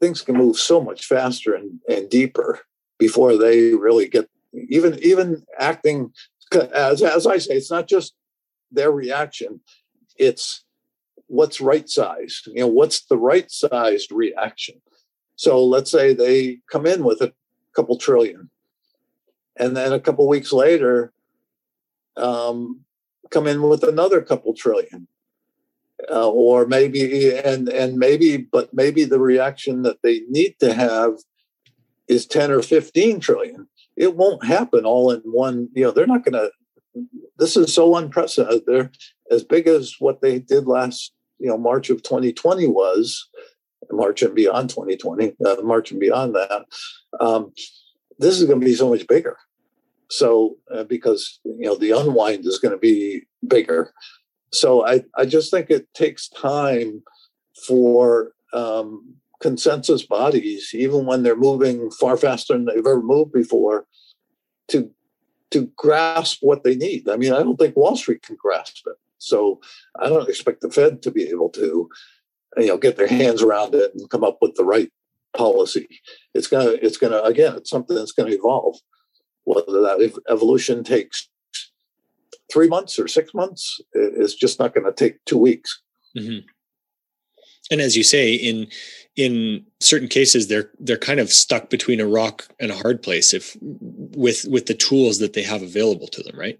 things 0.00 0.22
can 0.22 0.38
move 0.38 0.56
so 0.56 0.80
much 0.80 1.04
faster 1.04 1.52
and, 1.54 1.78
and 1.86 2.08
deeper 2.08 2.60
before 2.96 3.36
they 3.36 3.74
really 3.74 4.08
get 4.08 4.26
even 4.70 4.98
even 5.02 5.44
acting 5.58 6.14
as 6.74 7.02
as 7.02 7.26
i 7.26 7.38
say 7.38 7.54
it's 7.54 7.70
not 7.70 7.88
just 7.88 8.14
their 8.70 8.90
reaction 8.90 9.60
it's 10.16 10.64
what's 11.26 11.60
right 11.60 11.88
sized 11.88 12.46
you 12.46 12.60
know 12.60 12.66
what's 12.66 13.00
the 13.06 13.18
right 13.18 13.50
sized 13.50 14.12
reaction 14.12 14.80
so 15.34 15.64
let's 15.64 15.90
say 15.90 16.14
they 16.14 16.60
come 16.70 16.86
in 16.86 17.04
with 17.04 17.20
a 17.20 17.32
couple 17.74 17.98
trillion 17.98 18.50
and 19.56 19.76
then 19.76 19.92
a 19.92 20.00
couple 20.00 20.28
weeks 20.28 20.52
later 20.52 21.12
um, 22.16 22.80
come 23.30 23.46
in 23.46 23.62
with 23.62 23.82
another 23.82 24.22
couple 24.22 24.54
trillion. 24.54 25.08
Uh, 26.10 26.28
or 26.28 26.66
maybe 26.66 27.34
and 27.34 27.70
and 27.70 27.96
maybe 27.96 28.36
but 28.36 28.72
maybe 28.74 29.02
the 29.02 29.18
reaction 29.18 29.80
that 29.80 30.02
they 30.02 30.20
need 30.28 30.54
to 30.60 30.74
have 30.74 31.14
is 32.06 32.26
10 32.26 32.50
or 32.50 32.60
15 32.60 33.18
trillion 33.18 33.66
it 33.96 34.16
won't 34.16 34.44
happen 34.44 34.84
all 34.84 35.10
in 35.10 35.20
one 35.24 35.68
you 35.74 35.84
know 35.84 35.90
they're 35.90 36.06
not 36.06 36.24
going 36.24 36.32
to 36.32 36.50
this 37.38 37.56
is 37.56 37.72
so 37.74 37.96
unprecedented 37.96 38.62
they're 38.66 38.90
as 39.30 39.44
big 39.44 39.66
as 39.66 39.96
what 39.98 40.20
they 40.22 40.38
did 40.38 40.66
last 40.66 41.12
you 41.38 41.48
know 41.48 41.58
march 41.58 41.90
of 41.90 42.02
2020 42.02 42.66
was 42.66 43.28
march 43.90 44.22
and 44.22 44.34
beyond 44.34 44.70
2020 44.70 45.34
uh, 45.44 45.56
march 45.62 45.90
and 45.90 46.00
beyond 46.00 46.34
that 46.34 46.64
um, 47.20 47.52
this 48.18 48.40
is 48.40 48.44
going 48.46 48.60
to 48.60 48.66
be 48.66 48.74
so 48.74 48.88
much 48.88 49.06
bigger 49.06 49.36
so 50.10 50.56
uh, 50.74 50.84
because 50.84 51.40
you 51.44 51.66
know 51.66 51.76
the 51.76 51.90
unwind 51.90 52.46
is 52.46 52.58
going 52.58 52.72
to 52.72 52.78
be 52.78 53.22
bigger. 53.46 53.92
So 54.52 54.86
I, 54.86 55.02
I 55.16 55.26
just 55.26 55.50
think 55.50 55.70
it 55.70 55.92
takes 55.94 56.28
time 56.28 57.02
for 57.66 58.32
um, 58.52 59.16
consensus 59.40 60.04
bodies, 60.04 60.70
even 60.74 61.06
when 61.06 61.22
they're 61.22 61.36
moving 61.36 61.90
far 61.90 62.16
faster 62.16 62.54
than 62.54 62.66
they've 62.66 62.78
ever 62.78 63.02
moved 63.02 63.32
before, 63.32 63.86
to 64.68 64.90
to 65.50 65.70
grasp 65.76 66.38
what 66.40 66.64
they 66.64 66.74
need. 66.74 67.08
I 67.08 67.16
mean, 67.16 67.32
I 67.32 67.38
don't 67.38 67.56
think 67.56 67.76
Wall 67.76 67.96
Street 67.96 68.22
can 68.22 68.36
grasp 68.36 68.84
it. 68.86 68.96
So 69.18 69.60
I 70.00 70.08
don't 70.08 70.28
expect 70.28 70.60
the 70.60 70.70
Fed 70.70 71.02
to 71.02 71.10
be 71.10 71.28
able 71.28 71.50
to, 71.50 71.88
you 72.56 72.66
know, 72.66 72.76
get 72.76 72.96
their 72.96 73.06
hands 73.06 73.42
around 73.42 73.74
it 73.74 73.92
and 73.94 74.10
come 74.10 74.24
up 74.24 74.38
with 74.42 74.56
the 74.56 74.64
right 74.64 74.92
policy. 75.36 75.86
It's 76.34 76.48
gonna, 76.48 76.70
it's 76.82 76.96
gonna, 76.96 77.20
again, 77.20 77.54
it's 77.54 77.70
something 77.70 77.96
that's 77.96 78.12
gonna 78.12 78.32
evolve 78.32 78.76
whether 79.46 79.80
that 79.80 80.20
evolution 80.28 80.84
takes 80.84 81.28
three 82.52 82.68
months 82.68 82.98
or 82.98 83.08
six 83.08 83.32
months 83.32 83.80
it's 83.92 84.34
just 84.34 84.58
not 84.58 84.74
going 84.74 84.84
to 84.84 84.92
take 84.92 85.24
two 85.24 85.38
weeks 85.38 85.82
mm-hmm. 86.16 86.46
And 87.70 87.80
as 87.80 87.96
you 87.96 88.02
say 88.02 88.34
in 88.34 88.66
in 89.16 89.64
certain 89.80 90.08
cases 90.08 90.48
they're 90.48 90.70
they're 90.78 90.96
kind 90.96 91.20
of 91.20 91.32
stuck 91.32 91.70
between 91.70 92.00
a 92.00 92.06
rock 92.06 92.46
and 92.60 92.70
a 92.70 92.76
hard 92.76 93.02
place 93.02 93.32
if 93.32 93.56
with 93.60 94.44
with 94.48 94.66
the 94.66 94.74
tools 94.74 95.18
that 95.18 95.32
they 95.32 95.42
have 95.42 95.62
available 95.62 96.08
to 96.08 96.22
them 96.22 96.38
right 96.38 96.58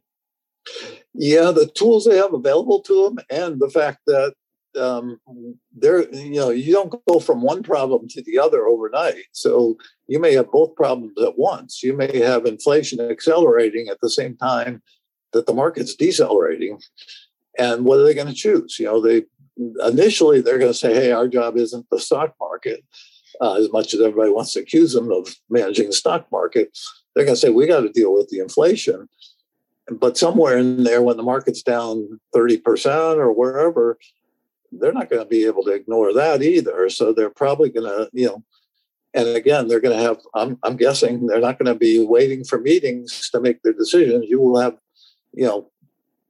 yeah 1.14 1.50
the 1.50 1.66
tools 1.74 2.04
they 2.04 2.16
have 2.16 2.34
available 2.34 2.80
to 2.80 3.04
them 3.04 3.18
and 3.30 3.60
the 3.60 3.70
fact 3.70 3.98
that 4.06 4.34
um, 4.76 5.18
there, 5.74 6.08
you 6.14 6.34
know, 6.34 6.50
you 6.50 6.72
don't 6.72 6.94
go 7.08 7.18
from 7.18 7.42
one 7.42 7.62
problem 7.62 8.08
to 8.08 8.22
the 8.22 8.38
other 8.38 8.66
overnight. 8.66 9.24
So 9.32 9.76
you 10.06 10.18
may 10.18 10.34
have 10.34 10.50
both 10.50 10.74
problems 10.74 11.14
at 11.22 11.38
once. 11.38 11.82
You 11.82 11.96
may 11.96 12.18
have 12.18 12.46
inflation 12.46 13.00
accelerating 13.00 13.88
at 13.88 13.98
the 14.00 14.10
same 14.10 14.36
time 14.36 14.82
that 15.32 15.46
the 15.46 15.54
market's 15.54 15.94
decelerating. 15.94 16.80
And 17.58 17.84
what 17.84 17.98
are 17.98 18.04
they 18.04 18.14
going 18.14 18.26
to 18.26 18.34
choose? 18.34 18.78
You 18.78 18.86
know, 18.86 19.00
they 19.00 19.24
initially 19.84 20.40
they're 20.40 20.58
going 20.58 20.72
to 20.72 20.78
say, 20.78 20.94
"Hey, 20.94 21.12
our 21.12 21.28
job 21.28 21.56
isn't 21.56 21.86
the 21.90 22.00
stock 22.00 22.34
market." 22.40 22.84
Uh, 23.40 23.54
as 23.54 23.70
much 23.70 23.92
as 23.92 24.00
everybody 24.00 24.30
wants 24.30 24.54
to 24.54 24.60
accuse 24.60 24.92
them 24.94 25.12
of 25.12 25.34
managing 25.50 25.88
the 25.88 25.92
stock 25.92 26.26
market, 26.32 26.76
they're 27.14 27.24
going 27.24 27.34
to 27.34 27.40
say, 27.40 27.50
"We 27.50 27.66
got 27.66 27.80
to 27.80 27.90
deal 27.90 28.14
with 28.14 28.28
the 28.28 28.38
inflation." 28.38 29.08
But 29.88 30.18
somewhere 30.18 30.58
in 30.58 30.84
there, 30.84 31.02
when 31.02 31.16
the 31.16 31.22
market's 31.22 31.62
down 31.62 32.20
thirty 32.32 32.58
percent 32.58 33.18
or 33.18 33.32
wherever, 33.32 33.98
they're 34.72 34.92
not 34.92 35.10
going 35.10 35.22
to 35.22 35.28
be 35.28 35.44
able 35.44 35.62
to 35.64 35.72
ignore 35.72 36.12
that 36.12 36.42
either. 36.42 36.88
So 36.88 37.12
they're 37.12 37.30
probably 37.30 37.70
going 37.70 37.86
to, 37.86 38.10
you 38.12 38.26
know, 38.26 38.42
and 39.14 39.28
again, 39.28 39.68
they're 39.68 39.80
going 39.80 39.96
to 39.96 40.02
have, 40.02 40.18
I'm, 40.34 40.58
I'm 40.62 40.76
guessing 40.76 41.26
they're 41.26 41.40
not 41.40 41.58
going 41.58 41.72
to 41.72 41.78
be 41.78 42.04
waiting 42.04 42.44
for 42.44 42.60
meetings 42.60 43.30
to 43.30 43.40
make 43.40 43.62
their 43.62 43.72
decisions. 43.72 44.26
You 44.28 44.40
will 44.40 44.60
have, 44.60 44.76
you 45.32 45.46
know, 45.46 45.70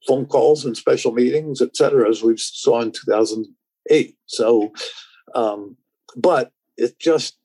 phone 0.06 0.26
calls 0.26 0.64
and 0.64 0.76
special 0.76 1.12
meetings, 1.12 1.60
et 1.60 1.76
cetera, 1.76 2.08
as 2.08 2.22
we 2.22 2.36
saw 2.36 2.80
in 2.80 2.92
2008. 2.92 4.16
So, 4.26 4.72
um, 5.34 5.76
but 6.16 6.52
it 6.76 6.98
just, 6.98 7.38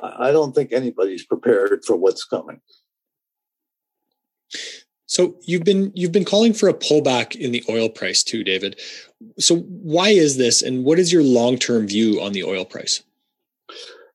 I 0.00 0.32
don't 0.32 0.54
think 0.54 0.72
anybody's 0.72 1.24
prepared 1.24 1.84
for 1.84 1.96
what's 1.96 2.24
coming. 2.24 2.60
So 5.06 5.36
you've 5.42 5.64
been 5.64 5.92
you've 5.94 6.10
been 6.10 6.24
calling 6.24 6.54
for 6.54 6.70
a 6.70 6.74
pullback 6.74 7.36
in 7.36 7.52
the 7.52 7.62
oil 7.68 7.90
price 7.90 8.22
too, 8.22 8.42
David. 8.42 8.80
So 9.38 9.56
why 9.58 10.08
is 10.08 10.38
this, 10.38 10.62
and 10.62 10.84
what 10.86 10.98
is 10.98 11.12
your 11.12 11.22
long 11.22 11.58
term 11.58 11.86
view 11.86 12.18
on 12.22 12.32
the 12.32 12.44
oil 12.44 12.64
price? 12.64 13.02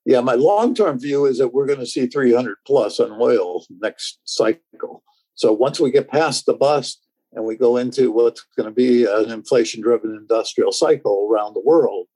Yeah, 0.05 0.21
my 0.21 0.33
long 0.33 0.73
term 0.73 0.99
view 0.99 1.25
is 1.25 1.37
that 1.37 1.53
we're 1.53 1.67
going 1.67 1.79
to 1.79 1.85
see 1.85 2.07
300 2.07 2.57
plus 2.65 2.99
on 2.99 3.11
oil 3.21 3.63
next 3.79 4.19
cycle. 4.23 5.03
So 5.35 5.53
once 5.53 5.79
we 5.79 5.91
get 5.91 6.07
past 6.09 6.47
the 6.47 6.55
bust 6.55 7.06
and 7.37 7.45
we 7.45 7.55
go 7.55 7.77
into 7.77 8.11
what's 8.11 8.43
going 8.57 8.65
to 8.65 8.73
be 8.73 9.05
an 9.05 9.29
inflation 9.29 9.79
driven 9.79 10.15
industrial 10.15 10.71
cycle 10.71 11.29
around 11.31 11.53
the 11.53 11.61
world, 11.63 12.07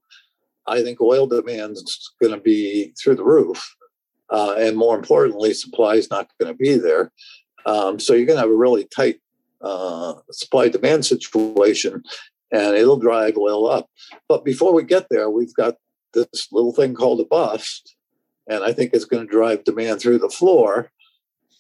I 0.65 0.82
think 0.82 0.99
oil 0.99 1.28
demand 1.28 1.74
is 1.74 2.11
going 2.19 2.34
to 2.34 2.41
be 2.41 2.91
through 2.99 3.17
the 3.17 3.24
roof. 3.24 3.76
Uh, 4.32 4.55
and 4.57 4.76
more 4.76 4.97
importantly, 4.97 5.53
supply 5.53 5.93
is 5.93 6.09
not 6.09 6.32
going 6.39 6.51
to 6.51 6.57
be 6.57 6.76
there. 6.76 7.11
Um, 7.67 7.99
so 7.99 8.13
you're 8.13 8.26
going 8.26 8.38
to 8.38 8.41
have 8.41 8.49
a 8.49 8.55
really 8.55 8.86
tight 8.86 9.22
uh, 9.61 10.15
supply 10.32 10.69
demand 10.69 11.05
situation 11.05 12.01
and 12.51 12.76
it'll 12.76 12.97
drive 12.97 13.38
oil 13.38 13.69
up. 13.69 13.91
But 14.28 14.43
before 14.43 14.74
we 14.74 14.84
get 14.84 15.05
there, 15.11 15.30
we've 15.30 15.53
got 15.53 15.76
this 16.15 16.47
little 16.51 16.74
thing 16.74 16.95
called 16.95 17.19
a 17.19 17.26
bust. 17.26 17.95
And 18.49 18.63
I 18.63 18.74
think 18.74 18.91
it's 18.93 19.05
going 19.05 19.24
to 19.24 19.32
drive 19.32 19.65
demand 19.65 19.99
through 19.99 20.17
the 20.17 20.30
floor. 20.30 20.89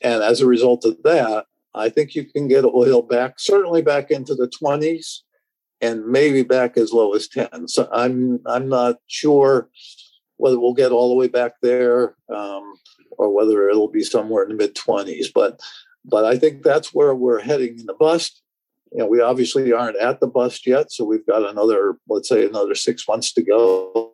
And 0.01 0.23
as 0.23 0.41
a 0.41 0.47
result 0.47 0.83
of 0.83 0.97
that, 1.03 1.45
I 1.73 1.89
think 1.89 2.15
you 2.15 2.25
can 2.25 2.47
get 2.47 2.65
oil 2.65 3.01
back, 3.01 3.39
certainly 3.39 3.81
back 3.81 4.11
into 4.11 4.35
the 4.35 4.49
20s 4.61 5.19
and 5.79 6.05
maybe 6.05 6.43
back 6.43 6.77
as 6.77 6.91
low 6.91 7.13
as 7.13 7.27
10. 7.27 7.67
So 7.67 7.87
I'm 7.91 8.39
I'm 8.45 8.69
not 8.69 8.97
sure 9.07 9.69
whether 10.37 10.59
we'll 10.59 10.73
get 10.73 10.91
all 10.91 11.09
the 11.09 11.15
way 11.15 11.27
back 11.27 11.53
there 11.61 12.15
um, 12.33 12.73
or 13.11 13.33
whether 13.33 13.69
it'll 13.69 13.89
be 13.89 14.03
somewhere 14.03 14.43
in 14.43 14.49
the 14.49 14.55
mid 14.55 14.75
20s. 14.75 15.27
But 15.33 15.59
but 16.05 16.25
I 16.25 16.37
think 16.37 16.63
that's 16.63 16.93
where 16.93 17.13
we're 17.13 17.41
heading 17.41 17.79
in 17.79 17.85
the 17.85 17.93
bust. 17.93 18.41
You 18.91 18.99
know, 18.99 19.07
we 19.07 19.21
obviously 19.21 19.71
aren't 19.71 19.97
at 19.97 20.19
the 20.19 20.27
bust 20.27 20.67
yet, 20.67 20.91
so 20.91 21.05
we've 21.05 21.25
got 21.25 21.49
another, 21.49 21.95
let's 22.09 22.27
say, 22.27 22.45
another 22.45 22.75
six 22.75 23.07
months 23.07 23.31
to 23.33 23.41
go, 23.41 24.13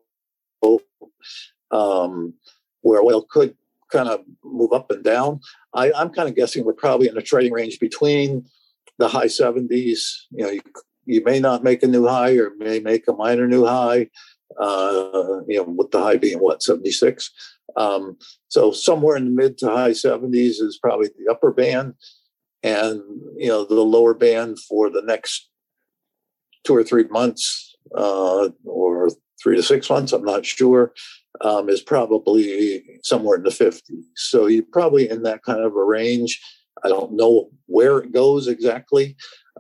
um, 1.72 2.34
where 2.82 3.02
oil 3.02 3.26
could 3.28 3.56
kind 3.92 4.10
of 4.10 4.22
move 4.44 4.74
up 4.74 4.92
and 4.92 5.04
down. 5.04 5.40
I, 5.74 5.92
I'm 5.94 6.10
kind 6.10 6.30
of 6.30 6.36
guessing 6.36 6.66
we're 6.66 6.74
probably 6.74 7.08
in 7.08 7.18
a 7.18 7.22
trading 7.22 7.54
range 7.54 7.80
between 7.80 8.46
the 8.98 9.08
high 9.08 9.28
70s. 9.28 10.00
You 10.32 10.44
know, 10.44 10.50
you, 10.50 10.62
you 11.06 11.24
may 11.24 11.40
not 11.40 11.64
make 11.64 11.84
a 11.84 11.88
new 11.88 12.08
high 12.08 12.38
or 12.38 12.52
may 12.58 12.80
make 12.80 13.08
a 13.08 13.14
minor 13.14 13.48
new 13.48 13.66
high. 13.66 14.10
Uh, 14.60 15.42
you 15.48 15.58
know, 15.58 15.64
with 15.64 15.92
the 15.92 16.00
high 16.00 16.18
being 16.18 16.40
what 16.40 16.64
76. 16.64 17.32
Um, 17.76 18.18
so 18.48 18.72
somewhere 18.72 19.18
in 19.18 19.26
the 19.26 19.32
mid 19.32 19.58
to 19.60 19.68
high 19.68 19.92
70s 19.92 20.62
is 20.62 20.80
probably 20.82 21.10
the 21.10 21.32
upper 21.32 21.52
band, 21.52 21.94
and 22.64 23.02
you 23.36 23.50
know 23.50 23.66
the 23.66 23.76
lower 23.76 24.14
band 24.14 24.58
for 24.60 24.90
the 24.90 25.02
next 25.02 25.50
two 26.66 26.76
or 26.76 26.84
three 26.84 27.04
months 27.10 27.67
uh, 27.96 28.50
or 28.66 29.10
three 29.42 29.56
to 29.56 29.64
six 29.64 29.90
months. 29.90 30.14
I'm 30.14 30.24
not 30.24 30.46
sure. 30.46 30.94
Um, 31.42 31.70
is 31.70 31.82
probably 31.82 32.84
somewhere 33.04 33.38
in 33.38 33.44
the 33.44 33.52
50s. 33.52 33.82
So 34.16 34.48
you're 34.48 34.64
probably 34.72 35.08
in 35.08 35.22
that 35.24 35.44
kind 35.44 35.60
of 35.60 35.76
a 35.76 35.84
range. 35.84 36.42
I 36.84 36.88
don't 36.90 37.14
know 37.14 37.50
where 37.68 38.00
it 38.00 38.12
goes 38.12 38.48
exactly. 38.48 39.16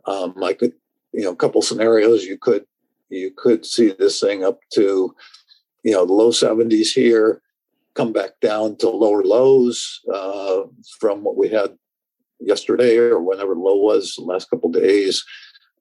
Um, 0.05 0.33
I 0.43 0.53
could, 0.53 0.73
you 1.13 1.23
know, 1.23 1.31
a 1.31 1.35
couple 1.35 1.61
scenarios 1.61 2.23
you 2.23 2.37
could 2.39 2.65
you 3.09 3.31
could 3.35 3.65
see 3.65 3.93
this 3.97 4.19
thing 4.19 4.43
up 4.43 4.59
to, 4.73 5.15
you 5.83 5.91
know, 5.91 6.05
the 6.05 6.13
low 6.13 6.31
70s 6.31 6.89
here, 6.93 7.41
come 7.93 8.11
back 8.11 8.39
down 8.41 8.75
to 8.77 8.89
lower 8.89 9.23
lows 9.23 10.01
uh, 10.13 10.63
from 10.99 11.23
what 11.23 11.37
we 11.37 11.49
had 11.49 11.77
yesterday 12.39 12.97
or 12.97 13.21
whenever 13.21 13.55
low 13.55 13.77
was 13.77 14.13
the 14.15 14.23
last 14.23 14.49
couple 14.49 14.69
days. 14.69 15.23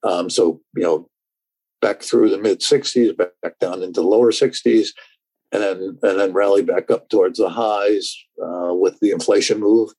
Um, 0.03 0.30
so, 0.30 0.61
you 0.74 0.82
know, 0.82 1.09
back 1.80 2.02
through 2.02 2.30
the 2.30 2.38
mid 2.38 2.60
60s, 2.60 3.16
back, 3.16 3.58
down 3.60 3.82
into 3.82 4.00
the 4.00 4.06
lower 4.06 4.30
60s, 4.30 4.88
and 5.52 5.62
then 5.62 5.98
and 6.02 6.20
then 6.20 6.32
rally 6.32 6.62
back 6.62 6.90
up 6.90 7.08
towards 7.08 7.38
the 7.38 7.48
highs 7.48 8.16
uh, 8.42 8.74
with 8.74 8.98
the 9.00 9.10
inflation 9.10 9.60
move. 9.60 9.90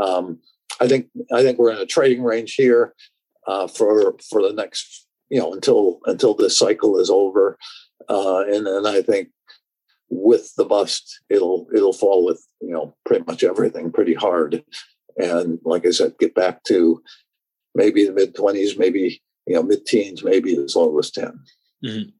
Um, 0.00 0.40
I 0.80 0.88
think 0.88 1.08
I 1.32 1.42
think 1.42 1.58
we're 1.58 1.72
in 1.72 1.78
a 1.78 1.86
trading 1.86 2.22
range 2.22 2.54
here 2.54 2.94
uh, 3.46 3.66
for 3.66 4.16
for 4.28 4.42
the 4.42 4.52
next 4.52 5.06
you 5.28 5.38
know 5.38 5.52
until 5.52 6.00
until 6.06 6.34
this 6.34 6.58
cycle 6.58 6.98
is 6.98 7.10
over, 7.10 7.58
uh, 8.08 8.44
and 8.46 8.66
and 8.66 8.86
I 8.86 9.02
think 9.02 9.28
with 10.08 10.52
the 10.56 10.64
bust 10.64 11.20
it'll 11.28 11.66
it'll 11.74 11.92
fall 11.92 12.24
with 12.24 12.44
you 12.60 12.72
know 12.72 12.94
pretty 13.04 13.24
much 13.26 13.44
everything 13.44 13.92
pretty 13.92 14.14
hard, 14.14 14.64
and 15.16 15.58
like 15.64 15.86
I 15.86 15.90
said, 15.90 16.18
get 16.18 16.34
back 16.34 16.62
to 16.64 17.02
maybe 17.74 18.06
the 18.06 18.12
mid 18.12 18.34
twenties, 18.34 18.78
maybe 18.78 19.22
you 19.46 19.54
know 19.54 19.62
mid 19.62 19.86
teens, 19.86 20.22
maybe 20.24 20.56
as 20.56 20.76
low 20.76 20.98
as 20.98 21.10
10 21.10 21.40
mm-hmm. 21.84 22.10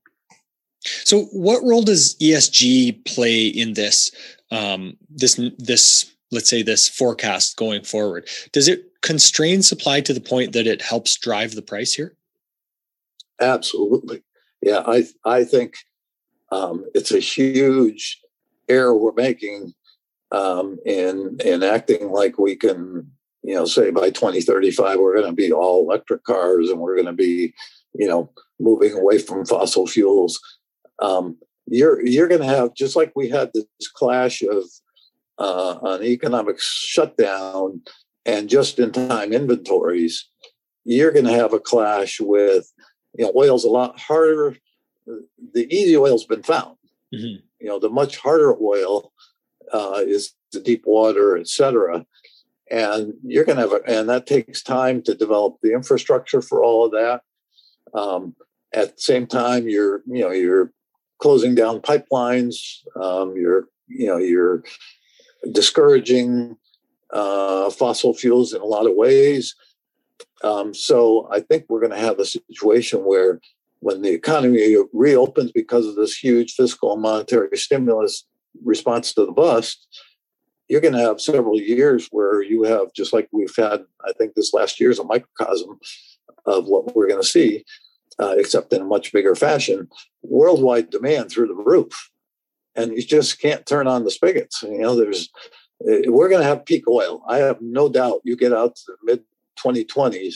So, 1.04 1.24
what 1.32 1.64
role 1.64 1.82
does 1.82 2.16
ESG 2.18 3.04
play 3.06 3.46
in 3.46 3.74
this 3.74 4.10
um, 4.50 4.96
this 5.10 5.40
this 5.58 6.12
let's 6.30 6.48
say 6.48 6.62
this 6.62 6.88
forecast 6.88 7.56
going 7.56 7.82
forward? 7.82 8.28
Does 8.52 8.68
it 8.68 8.84
constrain 9.02 9.62
supply 9.62 10.00
to 10.00 10.12
the 10.12 10.20
point 10.20 10.52
that 10.52 10.66
it 10.66 10.82
helps 10.82 11.16
drive 11.16 11.54
the 11.54 11.62
price 11.62 11.94
here? 11.94 12.16
Absolutely. 13.40 14.22
Yeah, 14.62 14.82
I 14.86 15.04
I 15.24 15.44
think 15.44 15.74
um, 16.52 16.84
it's 16.94 17.12
a 17.12 17.18
huge 17.18 18.20
error 18.68 18.96
we're 18.96 19.12
making 19.12 19.74
um, 20.32 20.78
in 20.84 21.38
in 21.44 21.62
acting 21.62 22.10
like 22.10 22.38
we 22.38 22.56
can, 22.56 23.10
you 23.46 23.54
know, 23.54 23.64
say 23.64 23.90
by 23.90 24.10
2035 24.10 24.98
we're 24.98 25.14
going 25.14 25.30
to 25.30 25.32
be 25.32 25.52
all 25.52 25.84
electric 25.84 26.24
cars 26.24 26.68
and 26.68 26.80
we're 26.80 26.96
going 26.96 27.06
to 27.06 27.12
be, 27.12 27.54
you 27.94 28.08
know, 28.08 28.28
moving 28.58 28.92
away 28.92 29.18
from 29.18 29.46
fossil 29.46 29.86
fuels. 29.86 30.40
Um, 31.00 31.38
you're 31.68 32.04
you're 32.04 32.26
going 32.26 32.40
to 32.40 32.46
have 32.46 32.74
just 32.74 32.96
like 32.96 33.12
we 33.14 33.28
had 33.28 33.50
this 33.54 33.66
clash 33.94 34.42
of 34.42 34.64
uh, 35.38 35.78
an 35.82 36.02
economic 36.02 36.56
shutdown 36.60 37.82
and 38.24 38.48
just 38.48 38.80
in 38.80 38.90
time 38.90 39.32
inventories, 39.32 40.28
you're 40.84 41.12
going 41.12 41.26
to 41.26 41.32
have 41.32 41.52
a 41.52 41.60
clash 41.60 42.20
with, 42.20 42.72
you 43.16 43.24
know, 43.24 43.32
oil's 43.36 43.64
a 43.64 43.68
lot 43.68 43.98
harder. 43.98 44.56
The 45.54 45.72
easy 45.72 45.96
oil's 45.96 46.26
been 46.26 46.42
found. 46.42 46.76
Mm-hmm. 47.14 47.44
You 47.60 47.68
know, 47.68 47.78
the 47.78 47.90
much 47.90 48.16
harder 48.16 48.56
oil 48.60 49.12
uh, 49.72 50.02
is 50.04 50.34
the 50.52 50.60
deep 50.60 50.82
water, 50.84 51.36
et 51.36 51.46
cetera. 51.46 52.04
And 52.70 53.14
you're 53.22 53.44
going 53.44 53.56
to 53.56 53.62
have, 53.62 53.72
a, 53.72 53.80
and 53.86 54.08
that 54.08 54.26
takes 54.26 54.62
time 54.62 55.02
to 55.02 55.14
develop 55.14 55.58
the 55.62 55.72
infrastructure 55.72 56.42
for 56.42 56.62
all 56.62 56.84
of 56.84 56.92
that. 56.92 57.20
Um, 57.94 58.34
at 58.72 58.96
the 58.96 59.02
same 59.02 59.26
time, 59.26 59.68
you're, 59.68 60.02
you 60.06 60.22
know, 60.22 60.30
you're 60.30 60.72
closing 61.18 61.54
down 61.54 61.80
pipelines. 61.80 62.56
Um, 63.00 63.36
you're, 63.36 63.68
you 63.88 64.06
know, 64.06 64.18
you're 64.18 64.64
discouraging 65.52 66.56
uh, 67.12 67.70
fossil 67.70 68.12
fuels 68.14 68.52
in 68.52 68.60
a 68.60 68.66
lot 68.66 68.86
of 68.86 68.96
ways. 68.96 69.54
Um, 70.42 70.74
so 70.74 71.28
I 71.30 71.40
think 71.40 71.66
we're 71.68 71.80
going 71.80 71.92
to 71.92 71.98
have 71.98 72.18
a 72.18 72.24
situation 72.24 73.00
where 73.00 73.40
when 73.80 74.02
the 74.02 74.10
economy 74.10 74.76
reopens 74.92 75.52
because 75.52 75.86
of 75.86 75.94
this 75.94 76.16
huge 76.16 76.54
fiscal 76.54 76.92
and 76.92 77.02
monetary 77.02 77.56
stimulus 77.56 78.24
response 78.64 79.14
to 79.14 79.24
the 79.24 79.32
bust, 79.32 79.86
you're 80.68 80.80
going 80.80 80.94
to 80.94 81.00
have 81.00 81.20
several 81.20 81.60
years 81.60 82.08
where 82.10 82.42
you 82.42 82.64
have, 82.64 82.92
just 82.92 83.12
like 83.12 83.28
we've 83.32 83.54
had, 83.56 83.84
I 84.04 84.12
think 84.18 84.34
this 84.34 84.52
last 84.52 84.80
year 84.80 84.90
is 84.90 84.98
a 84.98 85.04
microcosm 85.04 85.78
of 86.44 86.66
what 86.66 86.94
we're 86.94 87.08
going 87.08 87.20
to 87.20 87.26
see, 87.26 87.64
uh, 88.18 88.34
except 88.36 88.72
in 88.72 88.82
a 88.82 88.86
much 88.86 89.12
bigger 89.12 89.34
fashion, 89.34 89.88
worldwide 90.22 90.90
demand 90.90 91.30
through 91.30 91.48
the 91.48 91.54
roof 91.54 92.10
and 92.76 92.92
you 92.92 93.02
just 93.02 93.40
can't 93.40 93.66
turn 93.66 93.88
on 93.88 94.04
the 94.04 94.10
spigots. 94.10 94.62
You 94.62 94.78
know, 94.78 94.94
there's 94.94 95.30
eh, 95.88 96.02
we're 96.06 96.28
going 96.28 96.42
to 96.42 96.48
have 96.48 96.66
peak 96.66 96.84
oil. 96.88 97.24
I 97.28 97.38
have 97.38 97.60
no 97.60 97.88
doubt. 97.88 98.20
You 98.22 98.36
get 98.36 98.52
out 98.52 98.76
to 98.76 98.82
the 98.86 98.96
mid 99.02 99.24
2020s, 99.58 100.34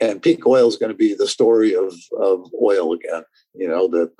and 0.00 0.20
peak 0.20 0.46
oil 0.46 0.68
is 0.68 0.76
going 0.76 0.90
to 0.90 0.98
be 0.98 1.14
the 1.14 1.28
story 1.28 1.74
of 1.74 1.94
of 2.18 2.50
oil 2.60 2.92
again. 2.92 3.22
You 3.54 3.68
know 3.68 3.88
that 3.88 4.12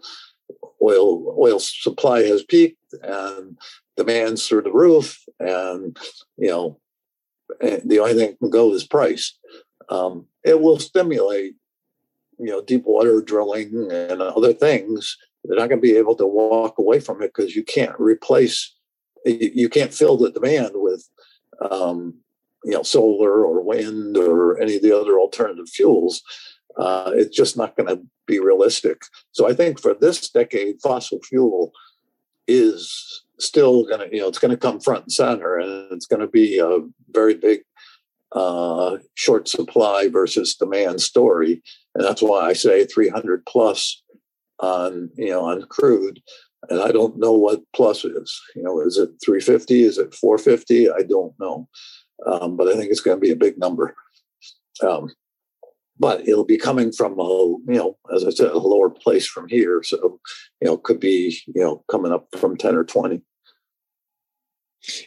oil 0.81 1.37
oil 1.39 1.59
supply 1.59 2.23
has 2.23 2.45
peaked 2.45 2.79
and 3.03 3.59
demand's 3.97 4.47
through 4.47 4.62
the 4.62 4.72
roof, 4.72 5.22
and 5.40 5.97
you 6.36 6.49
know 6.49 6.80
the 7.61 7.99
only 8.01 8.14
thing 8.14 8.30
that 8.30 8.38
can 8.38 8.51
go 8.51 8.72
is 8.72 8.84
price. 8.84 9.36
Um, 9.88 10.26
it 10.44 10.61
will 10.61 10.78
stimulate 10.78 11.55
you 12.38 12.47
know 12.47 12.62
deep 12.62 12.84
water 12.84 13.20
drilling 13.22 13.90
and 13.90 14.20
other 14.20 14.53
things 14.53 15.16
they're 15.47 15.59
not 15.59 15.68
going 15.68 15.80
to 15.80 15.86
be 15.88 15.97
able 15.97 16.16
to 16.16 16.26
walk 16.26 16.78
away 16.78 17.01
from 17.01 17.22
it 17.22 17.32
because 17.34 17.55
you 17.55 17.62
can't 17.62 17.99
replace, 17.99 18.74
you 19.24 19.68
can't 19.68 19.94
fill 19.94 20.16
the 20.16 20.30
demand 20.30 20.72
with, 20.74 21.09
um, 21.70 22.14
you 22.64 22.72
know, 22.72 22.82
solar 22.82 23.44
or 23.44 23.62
wind 23.62 24.16
or 24.16 24.61
any 24.61 24.76
of 24.76 24.82
the 24.82 24.97
other 24.99 25.18
alternative 25.18 25.68
fuels. 25.68 26.22
Uh, 26.76 27.12
it's 27.14 27.34
just 27.34 27.57
not 27.57 27.76
going 27.76 27.88
to 27.88 28.03
be 28.26 28.38
realistic. 28.38 29.03
So 29.32 29.49
I 29.49 29.55
think 29.55 29.80
for 29.80 29.94
this 29.94 30.28
decade, 30.28 30.80
fossil 30.82 31.20
fuel 31.22 31.72
is 32.47 33.24
still 33.39 33.84
going 33.84 34.01
to, 34.01 34.14
you 34.14 34.22
know, 34.22 34.28
it's 34.28 34.39
going 34.39 34.51
to 34.51 34.57
come 34.57 34.80
front 34.80 35.05
and 35.05 35.12
center, 35.12 35.57
and 35.57 35.93
it's 35.93 36.07
going 36.07 36.20
to 36.20 36.26
be 36.26 36.59
a 36.59 36.80
very 37.11 37.34
big 37.34 37.61
uh, 38.32 38.99
short 39.14 39.49
supply 39.49 40.09
versus 40.09 40.55
demand 40.55 41.01
story. 41.01 41.62
And 41.95 42.05
that's 42.05 42.22
why 42.22 42.41
I 42.41 42.53
say 42.53 42.84
300 42.84 43.45
plus 43.47 44.03
on 44.61 45.11
you 45.16 45.30
know 45.30 45.45
on 45.45 45.62
crude 45.68 46.18
and 46.70 46.80
i 46.80 46.91
don't 46.91 47.18
know 47.18 47.32
what 47.32 47.61
plus 47.74 48.05
is. 48.05 48.41
You 48.55 48.62
know 48.62 48.80
is 48.80 48.97
it 48.97 49.11
350 49.24 49.82
is 49.82 49.99
it 49.99 50.14
450 50.14 50.91
i 50.91 51.03
don't 51.03 51.34
know. 51.39 51.68
Um, 52.24 52.57
but 52.57 52.68
i 52.68 52.74
think 52.74 52.91
it's 52.91 53.01
going 53.01 53.16
to 53.16 53.20
be 53.20 53.30
a 53.30 53.37
big 53.37 53.59
number. 53.59 53.95
Um, 54.82 55.11
but 55.99 56.26
it'll 56.28 56.44
be 56.44 56.59
coming 56.59 56.92
from 56.92 57.18
a 57.18 57.24
you 57.24 57.64
know 57.68 57.97
as 58.14 58.24
i 58.24 58.30
said 58.30 58.51
a 58.51 58.59
lower 58.59 58.90
place 58.90 59.26
from 59.26 59.49
here 59.49 59.82
so 59.82 60.20
you 60.61 60.66
know 60.66 60.76
could 60.76 61.01
be 61.01 61.38
you 61.47 61.62
know 61.62 61.84
coming 61.88 62.12
up 62.12 62.28
from 62.38 62.57
10 62.57 62.74
or 62.74 62.84
20 62.84 63.22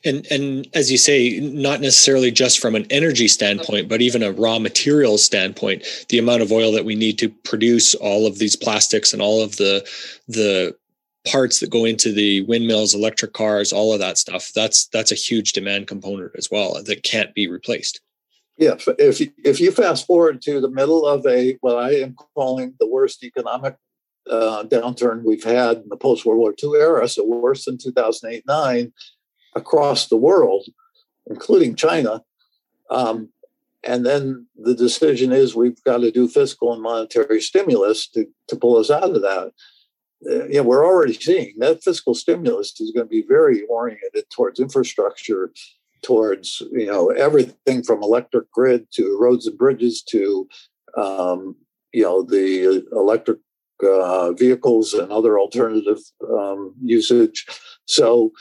and 0.03 0.27
and 0.29 0.67
as 0.73 0.91
you 0.91 0.97
say, 0.97 1.39
not 1.39 1.81
necessarily 1.81 2.31
just 2.31 2.59
from 2.59 2.75
an 2.75 2.85
energy 2.89 3.27
standpoint, 3.27 3.87
but 3.87 4.01
even 4.01 4.23
a 4.23 4.31
raw 4.31 4.59
materials 4.59 5.23
standpoint, 5.23 5.85
the 6.09 6.19
amount 6.19 6.41
of 6.41 6.51
oil 6.51 6.71
that 6.73 6.85
we 6.85 6.95
need 6.95 7.17
to 7.19 7.29
produce 7.29 7.95
all 7.95 8.27
of 8.27 8.39
these 8.39 8.55
plastics 8.55 9.13
and 9.13 9.21
all 9.21 9.41
of 9.41 9.55
the 9.57 9.87
the 10.27 10.75
parts 11.27 11.59
that 11.59 11.69
go 11.69 11.85
into 11.85 12.11
the 12.11 12.41
windmills, 12.41 12.93
electric 12.93 13.33
cars, 13.33 13.71
all 13.71 13.93
of 13.93 13.99
that 13.99 14.17
stuff. 14.17 14.51
That's 14.53 14.87
that's 14.87 15.11
a 15.11 15.15
huge 15.15 15.53
demand 15.53 15.87
component 15.87 16.31
as 16.37 16.49
well 16.51 16.81
that 16.83 17.03
can't 17.03 17.33
be 17.33 17.47
replaced. 17.47 18.01
Yeah, 18.59 18.75
if 18.97 19.21
if 19.45 19.61
you 19.61 19.71
fast 19.71 20.05
forward 20.05 20.41
to 20.41 20.59
the 20.59 20.69
middle 20.69 21.05
of 21.05 21.25
a 21.25 21.57
what 21.61 21.77
I 21.77 21.91
am 21.91 22.13
calling 22.35 22.75
the 22.77 22.89
worst 22.89 23.23
economic 23.23 23.77
uh, 24.29 24.63
downturn 24.65 25.23
we've 25.23 25.45
had 25.45 25.77
in 25.77 25.87
the 25.87 25.95
post 25.95 26.25
World 26.25 26.39
War 26.39 26.53
II 26.61 26.77
era, 26.77 27.07
so 27.07 27.25
worse 27.25 27.63
than 27.63 27.77
2008 27.77 28.43
9 28.45 28.91
across 29.55 30.07
the 30.07 30.17
world, 30.17 30.65
including 31.27 31.75
China. 31.75 32.21
Um, 32.91 33.29
and 33.81 34.05
then 34.05 34.47
the 34.57 34.75
decision 34.75 35.31
is 35.31 35.55
we've 35.55 35.81
got 35.85 35.99
to 35.99 36.11
do 36.11 36.27
fiscal 36.27 36.73
and 36.73 36.81
monetary 36.81 37.39
stimulus 37.39 38.09
to, 38.09 38.25
to 38.49 38.57
pull 38.57 38.75
us 38.75 38.91
out 38.91 39.15
of 39.15 39.21
that. 39.21 39.51
Uh, 40.29 40.47
yeah, 40.49 40.59
we're 40.59 40.85
already 40.85 41.13
seeing 41.13 41.53
that 41.59 41.81
fiscal 41.81 42.13
stimulus 42.13 42.77
is 42.81 42.91
going 42.91 43.05
to 43.05 43.09
be 43.09 43.23
very 43.25 43.63
oriented 43.67 44.25
towards 44.29 44.59
infrastructure, 44.59 45.53
towards 46.01 46.61
you 46.71 46.87
know 46.87 47.09
everything 47.09 47.83
from 47.83 48.03
electric 48.03 48.51
grid 48.51 48.87
to 48.93 49.17
roads 49.19 49.47
and 49.47 49.57
bridges 49.57 50.01
to 50.03 50.47
um, 50.97 51.55
you 51.93 52.03
know 52.03 52.23
the 52.23 52.85
electric 52.91 53.39
uh, 53.83 54.31
vehicles 54.33 54.93
and 54.93 55.11
other 55.11 55.39
alternative 55.39 55.99
um, 56.29 56.73
usage. 56.81 57.45
So 57.85 58.31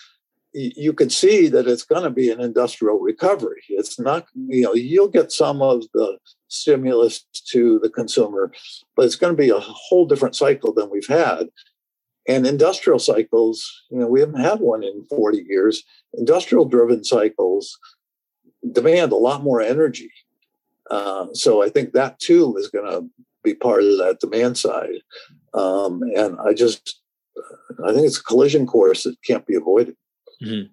you 0.54 0.92
can 0.92 1.10
see 1.10 1.48
that 1.48 1.68
it's 1.68 1.84
going 1.84 2.02
to 2.02 2.10
be 2.10 2.30
an 2.30 2.40
industrial 2.40 2.98
recovery. 2.98 3.62
It's 3.68 4.00
not, 4.00 4.26
you 4.34 4.62
know, 4.62 4.74
you'll 4.74 5.08
get 5.08 5.30
some 5.30 5.60
of 5.60 5.84
the 5.92 6.18
stimulus 6.48 7.26
to 7.50 7.78
the 7.80 7.90
consumer, 7.90 8.50
but 8.96 9.04
it's 9.04 9.16
going 9.16 9.32
to 9.32 9.40
be 9.40 9.50
a 9.50 9.60
whole 9.60 10.06
different 10.06 10.34
cycle 10.34 10.72
than 10.72 10.90
we've 10.90 11.06
had. 11.06 11.48
And 12.28 12.46
industrial 12.46 12.98
cycles, 12.98 13.84
you 13.90 13.98
know, 13.98 14.06
we 14.06 14.20
haven't 14.20 14.40
had 14.40 14.60
one 14.60 14.84
in 14.84 15.06
40 15.08 15.46
years. 15.48 15.82
Industrial 16.12 16.66
driven 16.66 17.02
cycles 17.02 17.78
demand 18.72 19.12
a 19.12 19.16
lot 19.16 19.42
more 19.42 19.62
energy. 19.62 20.12
Uh, 20.90 21.26
so 21.32 21.62
I 21.62 21.70
think 21.70 21.92
that 21.92 22.18
too 22.18 22.54
is 22.56 22.68
going 22.68 22.90
to 22.90 23.08
be 23.42 23.54
part 23.54 23.82
of 23.82 23.98
that 23.98 24.20
demand 24.20 24.58
side. 24.58 25.00
Um, 25.54 26.02
and 26.14 26.38
I 26.38 26.52
just, 26.52 27.00
I 27.84 27.92
think 27.92 28.06
it's 28.06 28.18
a 28.18 28.24
collision 28.24 28.66
course 28.66 29.04
that 29.04 29.16
can't 29.26 29.46
be 29.46 29.54
avoided. 29.54 29.96
Mm-hmm. 30.42 30.72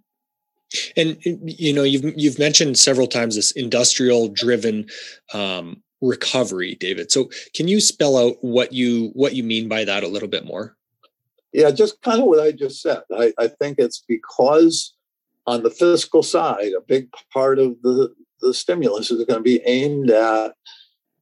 And 0.98 1.18
you 1.24 1.72
know, 1.72 1.84
you've 1.84 2.04
you've 2.18 2.40
mentioned 2.40 2.78
several 2.78 3.08
times 3.08 3.36
this 3.36 3.52
industrial 3.52 4.28
driven 4.28 4.88
um, 5.34 5.82
recovery, 6.02 6.76
David. 6.76 7.12
So 7.12 7.30
can 7.56 7.68
you 7.68 7.80
spell 7.80 8.18
out 8.18 8.36
what 8.42 8.74
you 8.74 9.12
what 9.14 9.36
you 9.36 9.44
mean 9.44 9.70
by 9.70 9.86
that 9.86 10.04
a 10.04 10.08
little 10.08 10.28
bit 10.28 10.46
more? 10.46 10.76
Yeah, 11.56 11.72
just 11.72 12.02
kind 12.02 12.20
of 12.20 12.28
what 12.28 12.42
I 12.42 12.52
just 12.52 12.82
said. 12.82 13.04
I, 13.18 13.32
I 13.40 13.48
think 13.48 13.80
it's 13.80 14.04
because 14.06 14.94
on 15.48 15.64
the 15.64 15.70
fiscal 15.70 16.22
side, 16.22 16.74
a 16.78 16.82
big 16.86 17.08
part 17.32 17.60
of 17.60 17.82
the, 17.82 18.14
the 18.42 18.54
stimulus 18.54 19.10
is 19.10 19.24
going 19.24 19.40
to 19.40 19.44
be 19.44 19.62
aimed 19.66 20.10
at 20.10 20.54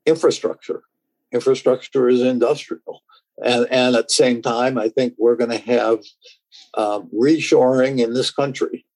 infrastructure. 0.08 0.82
Infrastructure 1.32 2.10
is 2.10 2.22
industrial. 2.22 3.04
And, 3.46 3.68
and 3.70 3.96
at 3.96 4.08
the 4.08 4.14
same 4.14 4.42
time, 4.42 4.80
I 4.80 4.90
think 4.90 5.14
we're 5.20 5.36
going 5.36 5.52
to 5.52 5.72
have 5.72 6.00
um, 6.74 7.12
reshoring 7.14 8.04
in 8.04 8.16
this 8.16 8.32
country, 8.32 8.88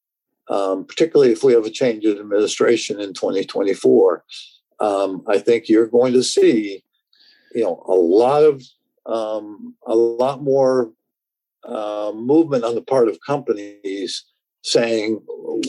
um, 0.49 0.85
particularly 0.85 1.33
if 1.33 1.43
we 1.43 1.53
have 1.53 1.65
a 1.65 1.69
change 1.69 2.03
in 2.03 2.17
administration 2.17 2.99
in 2.99 3.13
2024. 3.13 4.23
Um, 4.79 5.23
I 5.27 5.37
think 5.37 5.69
you're 5.69 5.85
going 5.85 6.13
to 6.13 6.23
see, 6.23 6.83
you 7.53 7.63
know, 7.63 7.83
a 7.87 7.93
lot 7.93 8.41
of 8.41 8.63
um, 9.05 9.75
a 9.85 9.95
lot 9.95 10.41
more 10.41 10.91
uh, 11.67 12.11
movement 12.15 12.63
on 12.63 12.75
the 12.75 12.81
part 12.81 13.07
of 13.07 13.19
companies 13.25 14.23
saying 14.63 15.21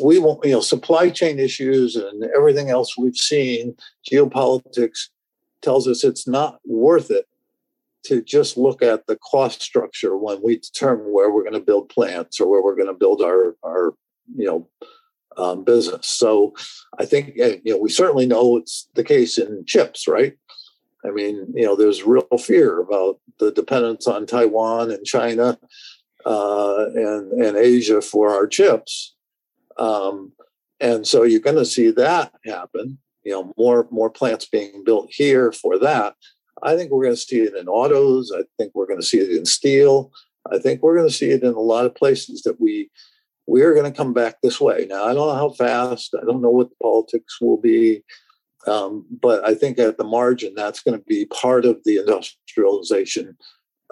we 0.03 0.19
won't, 0.19 0.45
you 0.45 0.53
know, 0.53 0.61
supply 0.61 1.11
chain 1.11 1.39
issues 1.39 1.97
and 1.97 2.25
everything 2.37 2.71
else 2.71 2.97
we've 2.97 3.17
seen, 3.17 3.77
geopolitics 4.11 5.09
tells 5.63 5.87
us 5.87 6.05
it's 6.05 6.27
not 6.27 6.59
worth 6.65 7.11
it 7.11 7.27
to 8.05 8.23
just 8.23 8.57
look 8.57 8.83
at 8.83 9.07
the 9.07 9.17
cost 9.17 9.61
structure 9.61 10.17
when 10.17 10.41
we 10.43 10.59
determine 10.59 11.13
where 11.13 11.31
we're 11.31 11.43
going 11.43 11.53
to 11.53 11.61
build 11.61 11.89
plants 11.89 12.41
or 12.41 12.49
where 12.49 12.63
we're 12.63 12.77
going 12.77 12.89
to 12.89 12.95
build 12.95 13.23
our 13.23 13.57
our 13.65 13.95
you 14.37 14.47
know 14.47 14.69
um, 15.37 15.65
business. 15.65 16.09
So 16.09 16.55
I 16.99 17.05
think 17.05 17.35
eh, 17.39 17.59
you 17.65 17.73
know 17.73 17.79
we 17.79 17.91
certainly 17.91 18.27
know 18.27 18.57
it's 18.57 18.89
the 18.95 19.05
case 19.05 19.39
in 19.39 19.65
chips, 19.67 20.09
right? 20.09 20.37
I 21.09 21.13
mean, 21.13 21.47
you 21.55 21.65
know, 21.65 21.77
there's 21.77 22.05
real 22.05 22.27
fear 22.39 22.81
about 22.81 23.21
the 23.39 23.51
dependence 23.51 24.07
on 24.07 24.27
Taiwan 24.27 24.91
and 24.91 25.05
China 25.05 25.59
uh, 26.27 26.87
and 26.95 27.33
and 27.33 27.57
Asia 27.57 28.01
for 28.01 28.31
our 28.31 28.47
chips, 28.47 29.15
um, 29.79 30.33
and 30.81 31.07
so 31.07 31.23
you're 31.23 31.41
going 31.41 31.57
to 31.57 31.65
see 31.65 31.91
that 31.91 32.33
happen. 32.45 32.99
You 33.25 33.33
know, 33.33 33.53
more 33.57 33.89
more 33.91 34.11
plants 34.11 34.47
being 34.47 34.85
built 34.85 35.09
here 35.11 35.53
for 35.53 35.79
that. 35.79 36.15
I 36.63 36.77
think 36.77 36.91
we're 36.91 37.05
going 37.05 37.17
to 37.17 37.21
see 37.21 37.41
it 37.41 37.55
in 37.55 37.69
autos. 37.69 38.33
I 38.37 38.43
think 38.59 38.73
we're 38.75 38.87
going 38.87 39.01
to 39.01 39.07
see 39.07 39.19
it 39.19 39.31
in 39.31 39.47
steel. 39.47 40.11
I 40.51 40.59
think 40.59 40.83
we're 40.83 40.97
going 40.97 41.09
to 41.09 41.15
see 41.15 41.31
it 41.31 41.43
in 41.43 41.55
a 41.55 41.61
lot 41.61 41.87
of 41.87 41.95
places 41.95 42.43
that 42.43 42.61
we 42.61 42.91
we're 43.47 43.75
going 43.75 43.91
to 43.91 43.97
come 43.97 44.13
back 44.13 44.37
this 44.43 44.61
way. 44.61 44.87
Now 44.89 45.05
I 45.05 45.15
don't 45.15 45.29
know 45.29 45.35
how 45.35 45.51
fast. 45.51 46.15
I 46.21 46.25
don't 46.25 46.43
know 46.43 46.51
what 46.51 46.69
the 46.71 46.77
politics 46.83 47.41
will 47.41 47.57
be, 47.57 48.03
um, 48.67 49.07
but 49.11 49.45
I 49.45 49.55
think 49.55 49.79
at 49.79 49.99
the 49.99 50.05
margin 50.05 50.55
that's 50.55 50.83
going 50.83 50.99
to 50.99 51.05
be 51.05 51.27
part 51.27 51.65
of 51.65 51.79
the 51.85 51.99
industrialization 51.99 53.37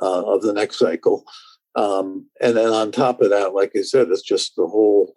uh, 0.02 0.22
of 0.24 0.42
the 0.42 0.52
next 0.52 0.78
cycle. 0.78 1.24
Um, 1.74 2.26
and 2.40 2.56
then 2.56 2.68
on 2.68 2.90
top 2.90 3.20
of 3.20 3.30
that, 3.30 3.54
like 3.54 3.72
I 3.76 3.82
said, 3.82 4.08
it's 4.08 4.22
just 4.22 4.56
the 4.56 4.66
whole 4.66 5.14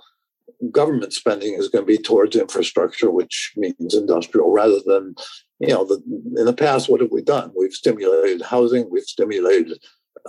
government 0.72 1.14
spending 1.14 1.54
is 1.54 1.70
going 1.70 1.84
to 1.84 1.88
be 1.88 1.98
towards 1.98 2.36
infrastructure, 2.36 3.10
which 3.10 3.54
means 3.56 3.96
industrial 3.96 4.52
rather 4.52 4.80
than 4.86 5.16
you 5.60 5.68
know, 5.68 5.84
the, 5.84 6.02
in 6.38 6.46
the 6.46 6.54
past, 6.54 6.90
what 6.90 7.02
have 7.02 7.12
we 7.12 7.22
done? 7.22 7.52
We've 7.56 7.74
stimulated 7.74 8.42
housing, 8.42 8.90
we've 8.90 9.04
stimulated 9.04 9.78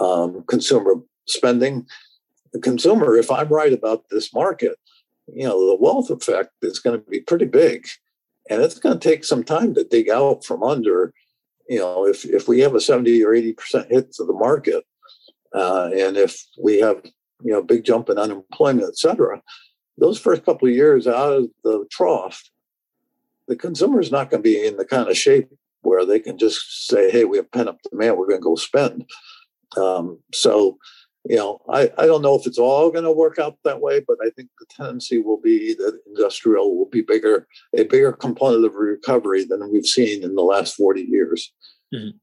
um, 0.01 0.45
consumer 0.49 0.95
spending. 1.27 1.87
The 2.53 2.59
consumer, 2.59 3.17
if 3.17 3.31
I'm 3.31 3.49
right 3.49 3.73
about 3.73 4.05
this 4.11 4.35
market, 4.35 4.77
you 5.33 5.47
know, 5.47 5.69
the 5.69 5.77
wealth 5.81 6.11
effect 6.11 6.51
is 6.63 6.81
going 6.81 7.01
to 7.01 7.11
be 7.11 7.21
pretty 7.21 7.45
big. 7.45 7.87
And 8.51 8.61
it's 8.61 8.79
going 8.79 8.99
to 8.99 9.09
take 9.09 9.25
some 9.25 9.45
time 9.45 9.75
to 9.75 9.85
dig 9.85 10.11
out 10.11 10.45
from 10.45 10.63
under, 10.63 11.15
you 11.69 11.79
know, 11.79 12.07
if, 12.07 12.25
if 12.25 12.49
we 12.49 12.61
have 12.61 12.75
a 12.75 12.81
70 12.81 13.25
or 13.25 13.31
80% 13.31 13.91
hit 13.91 14.13
to 14.15 14.25
the 14.25 14.33
market, 14.33 14.85
uh, 15.55 15.89
and 15.95 16.17
if 16.17 16.45
we 16.61 16.81
have, 16.81 17.01
you 17.43 17.53
know, 17.53 17.63
big 17.63 17.85
jump 17.85 18.11
in 18.11 18.19
unemployment, 18.19 18.89
et 18.89 18.99
cetera, 18.99 19.41
those 19.97 20.19
first 20.19 20.45
couple 20.45 20.67
of 20.69 20.75
years 20.75 21.07
out 21.07 21.33
of 21.33 21.47
the 21.63 21.87
trough, 21.91 22.43
the 23.47 23.57
consumer 23.57 24.01
is 24.01 24.11
not 24.11 24.31
going 24.31 24.43
to 24.43 24.49
be 24.49 24.67
in 24.67 24.77
the 24.77 24.85
kind 24.85 25.09
of 25.09 25.17
shape 25.17 25.49
where 25.83 26.05
they 26.05 26.19
can 26.19 26.37
just 26.37 26.89
say, 26.89 27.11
hey, 27.11 27.25
we 27.25 27.37
have 27.37 27.51
pent 27.53 27.69
up 27.69 27.79
demand, 27.91 28.17
we're 28.17 28.29
going 28.29 28.41
to 28.41 28.45
go 28.45 28.57
spend. 28.57 29.09
Um, 29.77 30.19
so, 30.35 30.79
you 31.25 31.37
know, 31.37 31.61
I, 31.69 31.91
I 31.99 32.07
don't 32.07 32.23
know 32.23 32.35
if 32.35 32.47
it's 32.47 32.59
all 32.59 32.91
going 32.91 33.05
to 33.05 33.13
work 33.13 33.39
out 33.39 33.59
that 33.65 33.81
way, 33.81 34.03
but 34.07 34.17
I 34.25 34.31
think 34.31 34.49
the 34.59 34.67
tendency 34.71 35.19
will 35.19 35.41
be 35.41 35.75
that 35.75 36.01
industrial 36.07 36.77
will 36.77 36.89
be 36.89 37.03
bigger, 37.03 37.47
a 37.77 37.85
bigger 37.85 38.13
component 38.13 38.65
of 38.65 38.75
recovery 38.75 39.45
than 39.45 39.71
we've 39.71 39.87
seen 39.87 40.25
in 40.25 40.35
the 40.35 40.43
last 40.43 40.75
40 40.77 41.03
years. 41.03 41.53
Mm-hmm. 41.95 42.17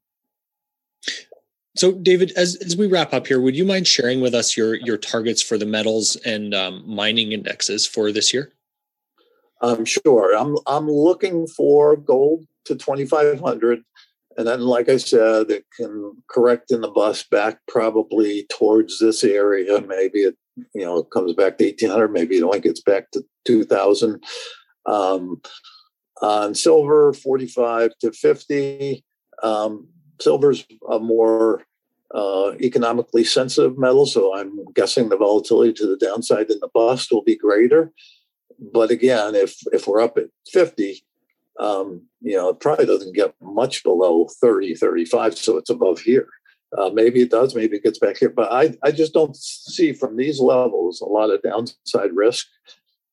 So, 1.76 1.92
David, 1.92 2.32
as, 2.36 2.56
as 2.56 2.76
we 2.76 2.88
wrap 2.88 3.14
up 3.14 3.28
here, 3.28 3.40
would 3.40 3.56
you 3.56 3.64
mind 3.64 3.86
sharing 3.86 4.20
with 4.20 4.34
us 4.34 4.58
your 4.58 4.74
your 4.76 4.98
targets 4.98 5.44
for 5.44 5.60
the 5.60 5.66
metals 5.66 6.16
and 6.26 6.56
um, 6.56 6.84
mining 6.88 7.34
indexes 7.34 7.86
for 7.86 8.12
this 8.12 8.34
year? 8.34 8.52
I'm 9.62 9.86
sure. 9.86 10.36
I'm 10.36 10.58
I'm 10.66 10.90
looking 10.90 11.46
for 11.46 11.96
gold 11.96 12.46
to 12.66 12.76
2500 12.76 13.84
and 14.38 14.48
then 14.48 14.62
like 14.62 14.90
I 14.90 14.98
said 14.98 15.50
it 15.50 15.66
can 15.76 16.14
correct 16.30 16.72
in 16.72 16.82
the 16.82 16.90
bus 16.90 17.24
back 17.24 17.60
probably 17.68 18.46
towards 18.52 19.00
this 19.00 19.24
area. 19.24 19.82
Maybe 19.82 20.20
it 20.20 20.36
you 20.74 20.86
know 20.86 21.04
comes 21.04 21.34
back 21.34 21.58
to 21.58 21.66
1800 21.66 22.08
maybe 22.12 22.38
it 22.38 22.44
only 22.44 22.60
gets 22.60 22.82
back 22.82 23.12
to 23.12 23.24
2000 23.46 24.24
um, 24.86 25.42
on 26.22 26.56
silver 26.56 27.14
45 27.14 27.92
to 28.02 28.12
50 28.12 29.04
um, 29.44 29.88
silver's 30.20 30.66
a 30.90 31.00
more 31.00 31.64
uh, 32.16 32.54
economically 32.62 33.24
sensitive 33.24 33.78
metal 33.78 34.06
so 34.06 34.36
i'm 34.36 34.66
guessing 34.74 35.10
the 35.10 35.18
volatility 35.18 35.74
to 35.74 35.86
the 35.86 35.98
downside 36.04 36.50
in 36.50 36.60
the 36.60 36.70
bust 36.74 37.12
will 37.12 37.24
be 37.24 37.36
greater. 37.36 37.92
But 38.60 38.92
again, 38.92 39.36
if 39.36 39.56
if 39.72 39.88
we're 39.88 40.02
up 40.02 40.18
at 40.18 40.26
50, 40.52 41.04
um, 41.60 42.04
you 42.22 42.36
know, 42.36 42.50
it 42.50 42.60
probably 42.60 42.86
doesn't 42.86 43.16
get 43.16 43.34
much 43.42 43.84
below 43.84 44.28
30, 44.42 44.76
35, 44.76 45.38
so 45.38 45.58
it's 45.58 45.70
above 45.70 46.00
here. 46.00 46.28
Uh, 46.78 46.90
maybe 46.90 47.22
it 47.22 47.32
does, 47.32 47.56
maybe 47.56 47.78
it 47.78 47.84
gets 47.84 48.00
back 48.00 48.18
here, 48.18 48.30
but 48.30 48.52
I, 48.52 48.76
I 48.84 48.92
just 48.92 49.14
don't 49.14 49.36
see 49.36 49.94
from 49.94 50.18
these 50.18 50.40
levels 50.40 51.00
a 51.00 51.06
lot 51.06 51.30
of 51.30 51.42
downside 51.42 52.12
risk, 52.14 52.46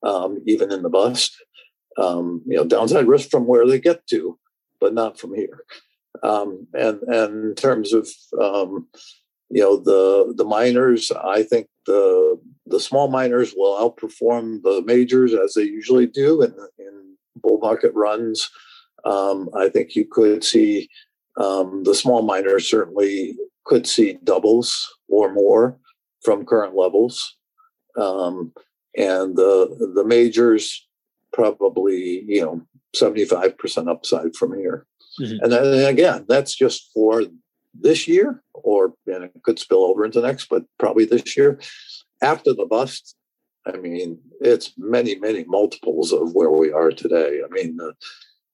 um, 0.03 0.42
even 0.47 0.72
in 0.72 0.82
the 0.82 0.88
bust. 0.88 1.36
Um, 1.97 2.42
you 2.47 2.57
know, 2.57 2.64
downside 2.64 3.07
risk 3.07 3.30
from 3.30 3.47
where 3.47 3.66
they 3.66 3.78
get 3.78 4.07
to, 4.09 4.36
but 4.80 4.92
not 4.92 5.18
from 5.18 5.34
here. 5.34 5.64
Um, 6.24 6.66
and 6.74 7.01
and 7.03 7.45
in 7.51 7.55
terms 7.55 7.92
of 7.92 8.09
um, 8.40 8.88
you 9.51 9.62
know 9.62 9.76
the 9.76 10.34
the 10.36 10.45
miners, 10.45 11.12
I 11.12 11.45
think 11.45 11.68
the 11.86 12.40
the 12.66 12.80
small 12.80 13.09
miners 13.09 13.55
will 13.57 13.76
outperform 13.78 14.62
the 14.62 14.82
majors 14.84 15.34
as 15.34 15.55
they 15.55 15.62
usually 15.62 16.07
do 16.07 16.42
in, 16.42 16.55
in 16.78 17.13
bull 17.37 17.59
market 17.59 17.93
runs. 17.95 18.51
Um, 19.05 19.51
I 19.55 19.68
think 19.68 19.95
you 19.95 20.07
could 20.11 20.43
see 20.45 20.89
um, 21.37 21.85
the 21.85 21.95
small 21.95 22.22
miners 22.22 22.68
certainly 22.68 23.37
could 23.64 23.87
see 23.87 24.18
doubles 24.24 24.89
or 25.09 25.32
more 25.32 25.78
from 26.22 26.47
current 26.47 26.74
levels. 26.74 27.37
Um, 27.97 28.53
and 28.97 29.37
the 29.37 29.93
the 29.95 30.05
majors 30.05 30.87
probably 31.32 32.24
you 32.26 32.41
know 32.41 32.62
75% 32.95 33.91
upside 33.91 34.37
from 34.37 34.57
here. 34.57 34.87
Mm-hmm. 35.20 35.43
And 35.43 35.53
then 35.53 35.89
again, 35.89 36.24
that's 36.28 36.55
just 36.55 36.91
for 36.95 37.24
this 37.74 38.07
year, 38.07 38.43
or 38.53 38.95
and 39.07 39.24
it 39.24 39.32
could 39.43 39.59
spill 39.59 39.85
over 39.85 40.05
into 40.05 40.20
next, 40.20 40.49
but 40.49 40.64
probably 40.78 41.05
this 41.05 41.37
year. 41.37 41.59
After 42.22 42.55
the 42.55 42.64
bust, 42.64 43.16
I 43.66 43.76
mean, 43.76 44.18
it's 44.40 44.72
many, 44.76 45.16
many 45.16 45.44
multiples 45.44 46.12
of 46.12 46.34
where 46.34 46.50
we 46.50 46.72
are 46.72 46.90
today. 46.90 47.40
I 47.44 47.48
mean, 47.50 47.78
uh, 47.80 47.92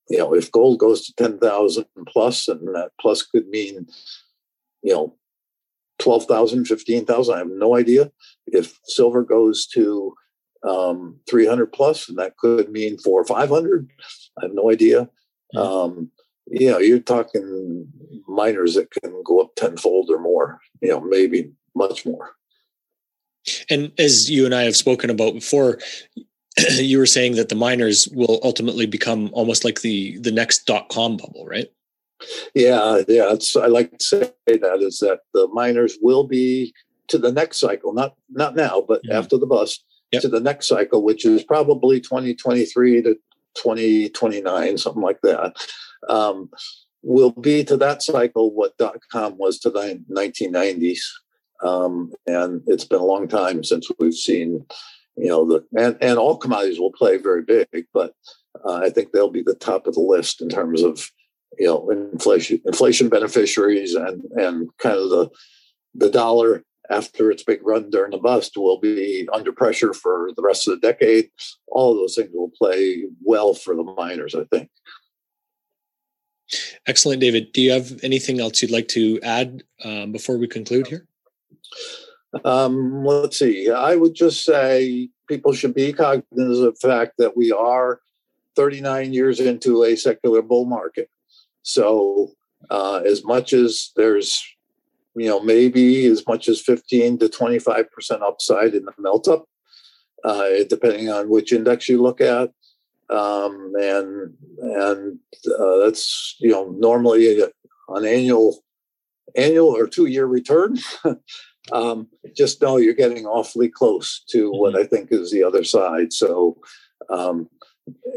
you 0.08 0.18
know, 0.18 0.34
if 0.34 0.50
gold 0.52 0.78
goes 0.78 1.06
to 1.06 1.14
10,000 1.14 1.84
plus, 2.06 2.48
and 2.48 2.74
that 2.74 2.90
plus 3.00 3.22
could 3.22 3.48
mean, 3.48 3.86
you 4.82 4.92
know, 4.92 5.16
12,000, 5.98 6.64
15,000, 6.64 7.34
I 7.34 7.38
have 7.38 7.48
no 7.48 7.76
idea. 7.76 8.10
If 8.46 8.78
silver 8.84 9.22
goes 9.22 9.66
to 9.68 10.14
um, 10.68 11.18
300 11.28 11.72
plus, 11.72 12.08
and 12.08 12.18
that 12.18 12.36
could 12.36 12.70
mean 12.70 12.98
four 12.98 13.20
or 13.20 13.24
500, 13.24 13.88
I 14.38 14.46
have 14.46 14.54
no 14.54 14.70
idea. 14.70 15.08
Mm-hmm. 15.54 15.58
Um, 15.58 16.10
you 16.46 16.70
know, 16.70 16.78
you're 16.78 16.98
talking 16.98 17.86
miners 18.26 18.74
that 18.74 18.90
can 18.90 19.22
go 19.24 19.40
up 19.40 19.54
tenfold 19.56 20.10
or 20.10 20.18
more, 20.18 20.60
you 20.80 20.88
know, 20.88 21.00
maybe 21.00 21.52
much 21.74 22.04
more. 22.04 22.32
And 23.68 23.92
as 23.98 24.30
you 24.30 24.44
and 24.44 24.54
I 24.54 24.62
have 24.64 24.76
spoken 24.76 25.10
about 25.10 25.34
before, 25.34 25.78
you 26.70 26.98
were 26.98 27.06
saying 27.06 27.36
that 27.36 27.48
the 27.48 27.54
miners 27.54 28.08
will 28.12 28.40
ultimately 28.42 28.86
become 28.86 29.30
almost 29.32 29.64
like 29.64 29.80
the 29.80 30.18
the 30.18 30.32
next 30.32 30.66
dot 30.66 30.88
com 30.88 31.16
bubble, 31.16 31.46
right? 31.46 31.68
Yeah, 32.54 33.02
yeah. 33.08 33.34
I 33.56 33.66
like 33.66 33.96
to 33.98 34.04
say 34.04 34.30
that 34.46 34.82
is 34.82 34.98
that 34.98 35.20
the 35.32 35.48
miners 35.48 35.96
will 36.02 36.24
be 36.24 36.74
to 37.08 37.18
the 37.18 37.32
next 37.32 37.58
cycle, 37.58 37.92
not 37.92 38.14
not 38.28 38.54
now, 38.54 38.84
but 38.86 39.00
yeah. 39.04 39.18
after 39.18 39.38
the 39.38 39.46
bust 39.46 39.84
yep. 40.12 40.22
to 40.22 40.28
the 40.28 40.40
next 40.40 40.68
cycle, 40.68 41.02
which 41.02 41.24
is 41.24 41.42
probably 41.42 42.00
2023 42.00 43.02
to 43.02 43.14
2029, 43.54 44.78
something 44.78 45.02
like 45.02 45.20
that 45.22 45.56
um, 46.08 46.50
will 47.02 47.32
be 47.32 47.64
to 47.64 47.76
that 47.76 48.02
cycle 48.02 48.52
what 48.52 48.76
dot 48.78 48.98
com 49.10 49.36
was 49.38 49.58
to 49.60 49.70
the 49.70 50.02
1990s. 50.10 51.00
Um, 51.62 52.12
and 52.26 52.62
it's 52.66 52.84
been 52.84 53.00
a 53.00 53.04
long 53.04 53.28
time 53.28 53.62
since 53.64 53.88
we've 53.98 54.14
seen, 54.14 54.64
you 55.16 55.28
know, 55.28 55.46
the 55.46 55.64
and, 55.76 55.96
and 56.00 56.18
all 56.18 56.36
commodities 56.36 56.78
will 56.78 56.92
play 56.92 57.18
very 57.18 57.42
big, 57.42 57.86
but 57.92 58.14
uh, 58.64 58.76
I 58.76 58.90
think 58.90 59.12
they'll 59.12 59.30
be 59.30 59.42
the 59.42 59.54
top 59.54 59.86
of 59.86 59.94
the 59.94 60.00
list 60.00 60.40
in 60.40 60.48
terms 60.48 60.82
of 60.82 61.10
you 61.58 61.66
know 61.66 61.90
inflation 61.90 62.60
inflation 62.64 63.08
beneficiaries 63.08 63.94
and 63.94 64.22
and 64.36 64.70
kind 64.78 64.96
of 64.96 65.10
the 65.10 65.28
the 65.94 66.10
dollar 66.10 66.64
after 66.90 67.30
its 67.30 67.44
big 67.44 67.60
run 67.64 67.88
during 67.90 68.10
the 68.10 68.18
bust 68.18 68.56
will 68.56 68.80
be 68.80 69.28
under 69.32 69.52
pressure 69.52 69.94
for 69.94 70.30
the 70.36 70.42
rest 70.42 70.66
of 70.66 70.80
the 70.80 70.86
decade. 70.86 71.30
All 71.68 71.92
of 71.92 71.98
those 71.98 72.16
things 72.16 72.30
will 72.32 72.50
play 72.50 73.04
well 73.22 73.54
for 73.54 73.76
the 73.76 73.84
miners, 73.84 74.34
I 74.34 74.44
think. 74.52 74.68
Excellent, 76.88 77.20
David. 77.20 77.52
Do 77.52 77.62
you 77.62 77.70
have 77.70 78.00
anything 78.02 78.40
else 78.40 78.60
you'd 78.60 78.72
like 78.72 78.88
to 78.88 79.20
add 79.22 79.62
um, 79.84 80.10
before 80.10 80.36
we 80.36 80.48
conclude 80.48 80.88
here? 80.88 81.06
Um, 82.44 83.04
let's 83.04 83.38
see. 83.38 83.70
I 83.70 83.96
would 83.96 84.14
just 84.14 84.44
say 84.44 85.08
people 85.28 85.52
should 85.52 85.74
be 85.74 85.92
cognizant 85.92 86.68
of 86.68 86.78
the 86.80 86.88
fact 86.88 87.14
that 87.18 87.36
we 87.36 87.52
are 87.52 88.00
39 88.56 89.12
years 89.12 89.40
into 89.40 89.84
a 89.84 89.96
secular 89.96 90.42
bull 90.42 90.64
market. 90.64 91.08
So, 91.62 92.32
uh, 92.70 93.02
as 93.06 93.24
much 93.24 93.52
as 93.52 93.90
there's, 93.96 94.42
you 95.14 95.28
know, 95.28 95.40
maybe 95.40 96.06
as 96.06 96.26
much 96.26 96.48
as 96.48 96.60
15 96.60 97.18
to 97.18 97.28
25% 97.28 98.22
upside 98.22 98.74
in 98.74 98.84
the 98.84 98.92
melt 98.98 99.28
up, 99.28 99.46
uh, 100.24 100.48
depending 100.68 101.10
on 101.10 101.28
which 101.28 101.52
index 101.52 101.88
you 101.88 102.00
look 102.00 102.20
at, 102.20 102.50
um, 103.10 103.72
and 103.78 104.34
and 104.58 105.18
uh, 105.58 105.76
that's 105.78 106.36
you 106.38 106.50
know 106.50 106.70
normally 106.78 107.42
an 107.88 108.06
annual 108.06 108.62
annual 109.36 109.76
or 109.76 109.86
two 109.86 110.06
year 110.06 110.26
return. 110.26 110.78
um, 111.72 112.08
just 112.36 112.60
know 112.62 112.76
you're 112.76 112.94
getting 112.94 113.26
awfully 113.26 113.68
close 113.68 114.22
to 114.30 114.50
what 114.50 114.74
mm-hmm. 114.74 114.82
I 114.82 114.86
think 114.86 115.12
is 115.12 115.30
the 115.30 115.44
other 115.44 115.64
side. 115.64 116.12
So 116.12 116.58
um, 117.08 117.48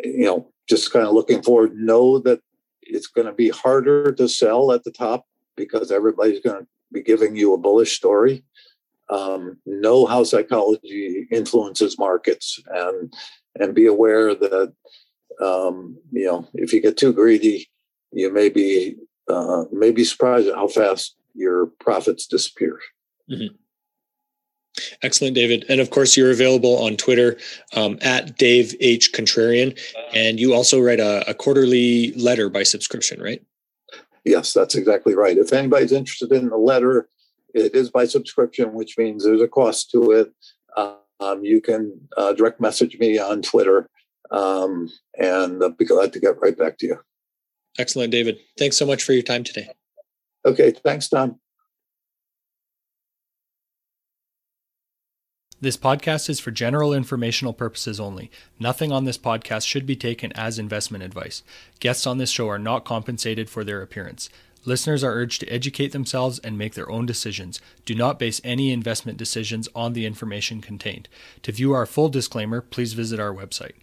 you 0.04 0.26
know, 0.26 0.52
just 0.68 0.92
kind 0.92 1.06
of 1.06 1.14
looking 1.14 1.42
forward. 1.42 1.76
Know 1.76 2.20
that 2.20 2.40
it's 2.82 3.08
going 3.08 3.28
to 3.28 3.34
be 3.34 3.50
harder 3.50 4.12
to 4.12 4.28
sell 4.28 4.72
at 4.72 4.84
the 4.84 4.92
top 4.92 5.26
because 5.56 5.92
everybody's 5.92 6.42
going 6.42 6.62
to 6.62 6.68
be 6.92 7.02
giving 7.02 7.36
you 7.36 7.54
a 7.54 7.58
bullish 7.58 7.96
story. 7.96 8.44
Um, 9.10 9.58
know 9.66 10.06
how 10.06 10.24
psychology 10.24 11.28
influences 11.32 12.00
markets 12.00 12.60
and 12.68 13.14
and 13.60 13.76
be 13.76 13.86
aware 13.86 14.34
that 14.34 14.74
um, 15.42 15.98
you 16.12 16.26
know 16.26 16.48
if 16.54 16.74
you 16.74 16.82
get 16.82 16.98
too 16.98 17.14
greedy, 17.14 17.70
you 18.12 18.32
may 18.32 18.50
be 18.50 18.96
uh, 19.28 19.66
may 19.72 19.92
be 19.92 20.04
surprised 20.04 20.48
at 20.48 20.56
how 20.56 20.68
fast 20.68 21.16
your 21.34 21.68
profits 21.80 22.28
disappear. 22.28 22.80
Mm-hmm. 23.30 23.56
Excellent, 25.04 25.36
David. 25.36 25.66
And 25.70 25.80
of 25.80 25.92
course, 25.92 26.18
you're 26.18 26.32
available 26.32 26.78
on 26.84 26.98
Twitter 26.98 27.38
um, 27.76 28.00
at 28.02 28.38
Dave 28.38 28.76
H. 28.80 29.14
Contrarian. 29.14 29.80
And 30.16 30.40
you 30.40 30.54
also 30.54 30.80
write 30.80 31.00
a, 31.00 31.30
a, 31.30 31.34
quarterly 31.36 32.12
letter 32.14 32.50
by 32.50 32.64
subscription, 32.64 33.22
right? 33.22 33.44
Yes, 34.26 34.52
that's 34.52 34.74
exactly 34.74 35.14
right. 35.14 35.38
If 35.38 35.54
anybody's 35.54 35.92
interested 35.92 36.32
in 36.32 36.50
the 36.50 36.58
letter, 36.58 37.08
it 37.54 37.76
is 37.76 37.92
by 37.92 38.06
subscription, 38.06 38.74
which 38.74 38.98
means 38.98 39.24
there's 39.24 39.42
a 39.42 39.48
cost 39.48 39.92
to 39.92 40.12
it. 40.12 40.34
Um, 41.24 41.44
you 41.44 41.62
can 41.62 42.02
uh, 42.18 42.34
direct 42.34 42.60
message 42.60 42.98
me 42.98 43.18
on 43.18 43.42
Twitter, 43.42 43.90
um, 44.32 44.90
and 45.18 45.64
I'll 45.64 45.70
be 45.70 45.86
glad 45.86 46.12
to 46.14 46.20
get 46.20 46.42
right 46.42 46.58
back 46.58 46.78
to 46.80 46.88
you. 46.88 47.00
Excellent, 47.80 48.12
David. 48.12 48.40
Thanks 48.58 48.78
so 48.78 48.86
much 48.86 49.04
for 49.04 49.14
your 49.14 49.24
time 49.24 49.44
today. 49.44 49.70
Okay, 50.46 50.72
thanks, 50.72 51.10
Tom. 51.10 51.40
This 55.64 55.78
podcast 55.78 56.30
is 56.30 56.42
for 56.42 56.52
general 56.52 56.94
informational 56.94 57.54
purposes 57.54 57.98
only. 57.98 58.30
Nothing 58.60 58.92
on 58.92 59.06
this 59.06 59.18
podcast 59.18 59.66
should 59.66 59.86
be 59.86 59.96
taken 59.96 60.34
as 60.34 60.60
investment 60.60 61.06
advice. 61.06 61.42
Guests 61.80 62.06
on 62.06 62.18
this 62.18 62.30
show 62.30 62.50
are 62.50 62.60
not 62.60 62.84
compensated 62.84 63.50
for 63.50 63.64
their 63.64 63.82
appearance. 63.82 64.30
Listeners 64.66 65.06
are 65.06 65.14
urged 65.14 65.40
to 65.40 65.48
educate 65.48 65.94
themselves 65.94 66.40
and 66.40 66.58
make 66.58 66.74
their 66.74 66.92
own 66.92 67.06
decisions. 67.06 67.62
Do 67.86 67.96
not 67.96 68.20
base 68.20 68.42
any 68.44 68.72
investment 68.72 69.18
decisions 69.18 69.70
on 69.74 69.94
the 69.94 70.06
information 70.06 70.60
contained. 70.60 71.08
To 71.44 71.54
view 71.54 71.72
our 71.72 71.86
full 71.86 72.10
disclaimer, 72.10 72.60
please 72.60 72.92
visit 72.92 73.22
our 73.22 73.34
website. 73.34 73.76